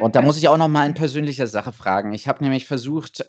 und 0.00 0.14
da 0.14 0.22
muss 0.22 0.36
ich 0.36 0.48
auch 0.48 0.58
noch 0.58 0.68
mal 0.68 0.86
in 0.86 0.94
persönlicher 0.94 1.46
Sache 1.46 1.72
fragen. 1.72 2.12
Ich 2.12 2.28
habe 2.28 2.42
nämlich 2.42 2.66
versucht, 2.66 3.24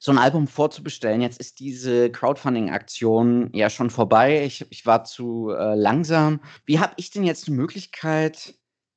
so 0.00 0.10
ein 0.10 0.18
Album 0.18 0.46
vorzubestellen. 0.46 1.20
Jetzt 1.20 1.38
ist 1.38 1.60
diese 1.60 2.10
Crowdfunding-Aktion 2.10 3.50
ja 3.52 3.68
schon 3.68 3.90
vorbei. 3.90 4.42
Ich, 4.44 4.66
ich 4.70 4.86
war 4.86 5.04
zu 5.04 5.50
äh, 5.50 5.74
langsam. 5.74 6.40
Wie 6.64 6.80
habe 6.80 6.94
ich 6.96 7.10
denn 7.10 7.22
jetzt 7.22 7.46
die 7.46 7.52
Möglichkeit, 7.52 8.54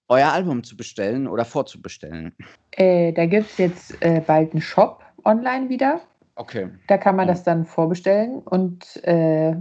euer 0.08 0.30
Album 0.30 0.64
zu 0.64 0.78
bestellen 0.78 1.28
oder 1.28 1.44
vorzubestellen? 1.44 2.34
Äh, 2.72 3.12
da 3.12 3.26
gibt 3.26 3.52
es 3.52 3.58
jetzt 3.58 4.02
äh, 4.02 4.22
bald 4.26 4.54
einen 4.54 4.62
Shop 4.62 5.04
online 5.26 5.68
wieder. 5.68 6.00
Okay. 6.36 6.70
Da 6.88 6.98
kann 6.98 7.18
man 7.18 7.28
ja. 7.28 7.34
das 7.34 7.44
dann 7.44 7.66
vorbestellen 7.66 8.40
und 8.40 9.04
äh, 9.04 9.56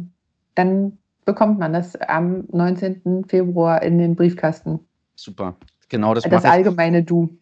dann 0.55 0.99
bekommt 1.25 1.59
man 1.59 1.73
das 1.73 1.97
am 1.97 2.45
19. 2.53 3.25
Februar 3.27 3.83
in 3.83 3.99
den 3.99 4.15
Briefkasten. 4.15 4.79
Super. 5.17 5.57
Genau 5.89 6.15
das 6.15 6.23
Das 6.25 6.45
allgemeine 6.45 7.03
Du. 7.03 7.37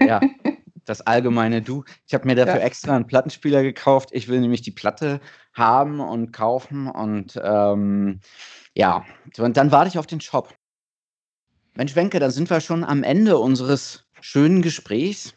Ja, 0.00 0.20
das 0.84 1.00
allgemeine 1.00 1.62
Du. 1.62 1.84
Ich 2.06 2.14
habe 2.14 2.26
mir 2.26 2.34
dafür 2.34 2.60
ja. 2.60 2.66
extra 2.66 2.94
einen 2.94 3.06
Plattenspieler 3.06 3.62
gekauft. 3.62 4.10
Ich 4.12 4.28
will 4.28 4.40
nämlich 4.40 4.62
die 4.62 4.70
Platte 4.70 5.20
haben 5.52 6.00
und 6.00 6.32
kaufen 6.32 6.88
und 6.88 7.40
ähm, 7.42 8.20
ja, 8.74 9.04
und 9.38 9.56
dann 9.56 9.70
warte 9.70 9.88
ich 9.88 9.98
auf 9.98 10.06
den 10.06 10.20
Shop. 10.20 10.54
Mensch, 11.74 11.94
Wenke, 11.96 12.20
dann 12.20 12.30
sind 12.30 12.50
wir 12.50 12.60
schon 12.60 12.84
am 12.84 13.02
Ende 13.02 13.38
unseres 13.38 14.04
schönen 14.20 14.62
Gesprächs. 14.62 15.34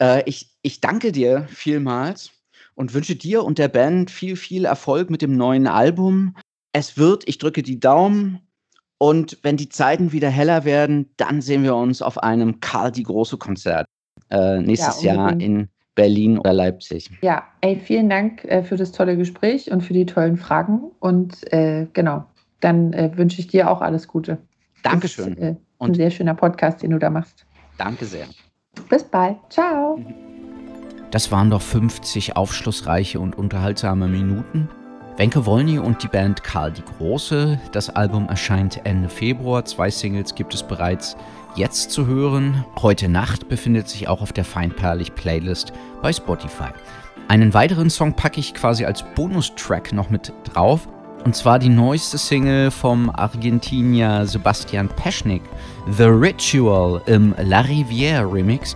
Äh, 0.00 0.22
ich, 0.26 0.50
ich 0.62 0.80
danke 0.80 1.12
dir 1.12 1.46
vielmals 1.48 2.32
und 2.74 2.94
wünsche 2.94 3.16
dir 3.16 3.44
und 3.44 3.58
der 3.58 3.68
Band 3.68 4.10
viel, 4.10 4.36
viel 4.36 4.64
Erfolg 4.64 5.10
mit 5.10 5.22
dem 5.22 5.36
neuen 5.36 5.66
Album. 5.66 6.36
Es 6.72 6.96
wird, 6.96 7.28
ich 7.28 7.38
drücke 7.38 7.62
die 7.62 7.80
Daumen. 7.80 8.40
Und 8.98 9.38
wenn 9.42 9.56
die 9.56 9.68
Zeiten 9.68 10.12
wieder 10.12 10.30
heller 10.30 10.64
werden, 10.64 11.12
dann 11.16 11.42
sehen 11.42 11.64
wir 11.64 11.74
uns 11.74 12.02
auf 12.02 12.18
einem 12.22 12.60
Karl 12.60 12.92
die 12.92 13.02
Große 13.02 13.36
Konzert 13.36 13.86
äh, 14.30 14.60
nächstes 14.60 15.02
ja, 15.02 15.14
Jahr 15.14 15.40
in 15.40 15.68
Berlin 15.94 16.38
oder 16.38 16.52
Leipzig. 16.52 17.10
Ja, 17.20 17.44
ey, 17.60 17.76
vielen 17.76 18.08
Dank 18.08 18.44
äh, 18.44 18.62
für 18.62 18.76
das 18.76 18.92
tolle 18.92 19.16
Gespräch 19.16 19.70
und 19.70 19.82
für 19.82 19.92
die 19.92 20.06
tollen 20.06 20.36
Fragen. 20.36 20.80
Und 21.00 21.52
äh, 21.52 21.86
genau, 21.92 22.24
dann 22.60 22.92
äh, 22.92 23.10
wünsche 23.16 23.40
ich 23.40 23.48
dir 23.48 23.70
auch 23.70 23.82
alles 23.82 24.08
Gute. 24.08 24.38
Dankeschön. 24.82 25.34
Bis, 25.34 25.44
äh, 25.44 25.56
Und 25.78 25.90
Ein 25.90 25.94
sehr 25.94 26.10
schöner 26.10 26.34
Podcast, 26.34 26.82
den 26.82 26.90
du 26.90 26.98
da 26.98 27.10
machst. 27.10 27.44
Danke 27.78 28.04
sehr. 28.04 28.26
Bis 28.88 29.04
bald. 29.04 29.36
Ciao. 29.50 30.00
Das 31.10 31.30
waren 31.30 31.50
doch 31.50 31.60
50 31.60 32.36
aufschlussreiche 32.36 33.20
und 33.20 33.36
unterhaltsame 33.36 34.08
Minuten. 34.08 34.68
Wenke 35.18 35.44
Wolny 35.44 35.78
und 35.78 36.02
die 36.02 36.08
Band 36.08 36.42
Karl 36.42 36.72
die 36.72 36.82
Große. 36.82 37.60
Das 37.72 37.90
Album 37.90 38.28
erscheint 38.28 38.80
Ende 38.84 39.10
Februar. 39.10 39.62
Zwei 39.66 39.90
Singles 39.90 40.34
gibt 40.34 40.54
es 40.54 40.62
bereits 40.62 41.18
jetzt 41.56 41.90
zu 41.90 42.06
hören. 42.06 42.64
Heute 42.80 43.08
Nacht 43.08 43.48
befindet 43.48 43.88
sich 43.88 44.08
auch 44.08 44.22
auf 44.22 44.32
der 44.32 44.44
Feinperlig 44.44 45.14
Playlist 45.14 45.72
bei 46.00 46.12
Spotify. 46.12 46.70
Einen 47.28 47.54
weiteren 47.54 47.90
Song 47.90 48.14
packe 48.14 48.40
ich 48.40 48.54
quasi 48.54 48.84
als 48.84 49.04
Bonustrack 49.14 49.92
noch 49.92 50.10
mit 50.10 50.32
drauf. 50.44 50.88
Und 51.24 51.36
zwar 51.36 51.58
die 51.58 51.68
neueste 51.68 52.18
Single 52.18 52.70
vom 52.70 53.08
Argentinier 53.10 54.26
Sebastian 54.26 54.88
Peschnik, 54.88 55.42
The 55.96 56.04
Ritual 56.04 57.00
im 57.06 57.34
La 57.38 57.60
Rivière 57.60 58.30
Remix. 58.30 58.74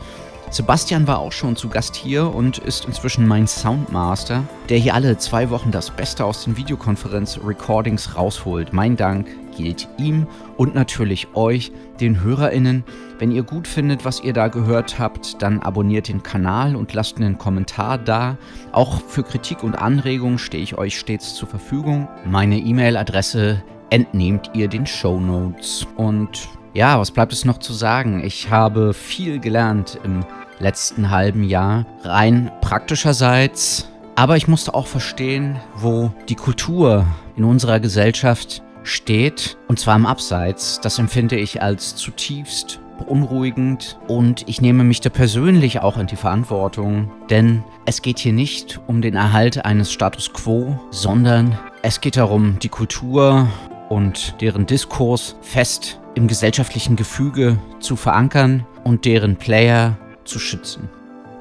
Sebastian 0.51 1.07
war 1.07 1.19
auch 1.19 1.33
schon 1.33 1.57
zu 1.57 1.69
Gast 1.69 1.97
hier 1.97 2.33
und 2.35 2.59
ist 2.59 2.87
inzwischen 2.87 3.27
mein 3.27 3.47
Soundmaster, 3.47 4.45
der 4.69 4.79
hier 4.79 4.95
alle 4.95 5.19
zwei 5.19 5.51
Wochen 5.51 5.71
das 5.71 5.91
Beste 5.91 6.25
aus 6.25 6.45
den 6.45 6.57
Videokonferenz-Recordings 6.57 8.17
rausholt. 8.17 8.73
Mein 8.73 8.97
Dank 8.97 9.27
gilt 9.57 9.89
ihm 9.99 10.27
und 10.57 10.75
natürlich 10.75 11.29
euch, 11.35 11.73
den 12.01 12.23
HörerInnen. 12.23 12.85
Wenn 13.19 13.33
ihr 13.33 13.43
gut 13.43 13.67
findet, 13.67 14.05
was 14.05 14.23
ihr 14.23 14.33
da 14.33 14.49
gehört 14.49 14.99
habt, 14.99 15.43
dann 15.43 15.61
abonniert 15.61 16.09
den 16.09 16.23
Kanal 16.23 16.77
und 16.77 16.93
lasst 16.93 17.17
einen 17.17 17.39
Kommentar 17.39 17.99
da. 17.99 18.37
Auch 18.73 19.01
für 19.03 19.25
Kritik 19.25 19.63
und 19.63 19.75
Anregungen 19.75 20.39
stehe 20.39 20.63
ich 20.63 20.79
euch 20.79 20.99
stets 20.99 21.35
zur 21.35 21.49
Verfügung. 21.49 22.09
Meine 22.25 22.59
E-Mail-Adresse 22.59 23.63
entnehmt 23.91 24.51
ihr 24.55 24.69
den 24.69 24.87
Show 24.87 25.19
Notes. 25.19 25.87
Und 25.97 26.49
ja, 26.77 27.01
was 27.01 27.11
bleibt 27.11 27.33
es 27.33 27.47
noch 27.47 27.59
zu 27.59 27.73
sagen? 27.73 28.23
Ich 28.23 28.51
habe 28.51 28.93
viel 28.93 29.41
gelernt 29.41 29.99
im 30.05 30.27
letzten 30.59 31.11
halben 31.11 31.43
Jahr, 31.43 31.87
rein 32.03 32.53
praktischerseits. 32.61 33.89
Aber 34.15 34.37
ich 34.37 34.47
musste 34.47 34.75
auch 34.75 34.87
verstehen, 34.87 35.59
wo 35.75 36.13
die 36.29 36.35
Kultur 36.35 37.07
in 37.35 37.45
unserer 37.45 37.81
Gesellschaft 37.81 38.63
steht, 38.83 39.57
und 39.69 39.79
zwar 39.79 39.97
im 39.97 40.05
Abseits. 40.05 40.79
Das 40.83 40.99
empfinde 40.99 41.37
ich 41.37 41.63
als 41.63 41.97
zutiefst 41.97 42.81
beunruhigend 42.99 43.99
und 44.07 44.47
ich 44.47 44.61
nehme 44.61 44.85
mich 44.85 45.01
da 45.01 45.11
persönlich 45.11 45.81
auch 45.81 45.99
in 45.99 46.07
die 46.07 46.17
Verantwortung, 46.17 47.11
denn 47.29 47.63
es 47.85 48.01
geht 48.01 48.19
hier 48.19 48.33
nicht 48.33 48.81
um 48.87 49.03
den 49.03 49.15
Erhalt 49.15 49.65
eines 49.67 49.93
Status 49.93 50.33
quo, 50.33 50.79
sondern 50.91 51.59
es 51.83 52.01
geht 52.01 52.17
darum, 52.17 52.59
die 52.59 52.71
Kultur 52.71 53.49
und 53.91 54.41
deren 54.41 54.65
Diskurs 54.65 55.37
fest 55.43 56.01
im 56.17 56.27
gesellschaftlichen 56.27 56.97
Gefüge 56.97 57.59
zu 57.79 57.95
verankern 57.95 58.67
und 58.83 59.05
deren 59.05 59.37
Player 59.37 59.97
zu 60.25 60.41
schützen. 60.41 60.89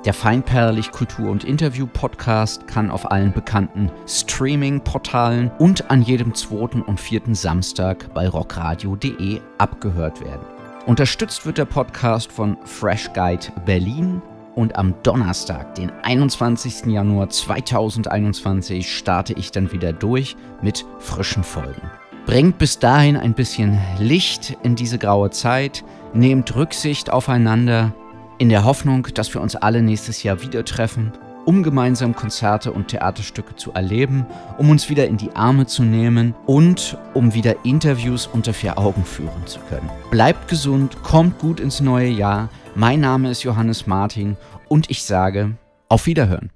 Der 0.05 0.13
Feinperlig 0.13 0.91
Kultur- 0.91 1.31
und 1.31 1.43
Interview-Podcast 1.43 2.67
kann 2.67 2.91
auf 2.91 3.09
allen 3.09 3.33
bekannten 3.33 3.89
Streaming-Portalen 4.05 5.49
und 5.57 5.89
an 5.89 6.03
jedem 6.03 6.35
zweiten 6.35 6.83
und 6.83 6.99
vierten 6.99 7.33
Samstag 7.33 8.13
bei 8.13 8.29
rockradio.de 8.29 9.41
abgehört 9.57 10.21
werden. 10.21 10.45
Unterstützt 10.85 11.47
wird 11.47 11.57
der 11.57 11.65
Podcast 11.65 12.31
von 12.31 12.57
Fresh 12.65 13.11
Guide 13.13 13.47
Berlin 13.65 14.21
und 14.53 14.75
am 14.75 14.93
Donnerstag, 15.01 15.73
den 15.73 15.91
21. 16.03 16.85
Januar 16.85 17.29
2021, 17.29 18.95
starte 18.95 19.33
ich 19.33 19.51
dann 19.51 19.71
wieder 19.71 19.91
durch 19.91 20.35
mit 20.61 20.85
frischen 20.99 21.43
Folgen. 21.43 21.81
Bringt 22.25 22.57
bis 22.57 22.79
dahin 22.79 23.17
ein 23.17 23.33
bisschen 23.33 23.79
Licht 23.99 24.57
in 24.63 24.75
diese 24.75 24.97
graue 24.97 25.29
Zeit, 25.29 25.83
nehmt 26.13 26.55
Rücksicht 26.55 27.11
aufeinander 27.11 27.93
in 28.39 28.49
der 28.49 28.63
Hoffnung, 28.65 29.07
dass 29.13 29.31
wir 29.33 29.41
uns 29.41 29.55
alle 29.55 29.83
nächstes 29.83 30.23
Jahr 30.23 30.41
wieder 30.41 30.65
treffen, 30.65 31.13
um 31.45 31.61
gemeinsam 31.61 32.15
Konzerte 32.15 32.71
und 32.71 32.87
Theaterstücke 32.87 33.55
zu 33.55 33.73
erleben, 33.73 34.25
um 34.57 34.71
uns 34.71 34.89
wieder 34.89 35.07
in 35.07 35.17
die 35.17 35.35
Arme 35.35 35.67
zu 35.67 35.83
nehmen 35.83 36.33
und 36.47 36.97
um 37.13 37.35
wieder 37.35 37.63
Interviews 37.63 38.25
unter 38.25 38.55
vier 38.55 38.79
Augen 38.79 39.05
führen 39.05 39.45
zu 39.45 39.59
können. 39.69 39.89
Bleibt 40.09 40.47
gesund, 40.47 41.03
kommt 41.03 41.37
gut 41.37 41.59
ins 41.59 41.79
neue 41.79 42.09
Jahr. 42.09 42.49
Mein 42.73 43.01
Name 43.01 43.29
ist 43.29 43.43
Johannes 43.43 43.85
Martin 43.85 44.35
und 44.67 44.89
ich 44.89 45.03
sage 45.03 45.51
auf 45.89 46.07
Wiederhören. 46.07 46.49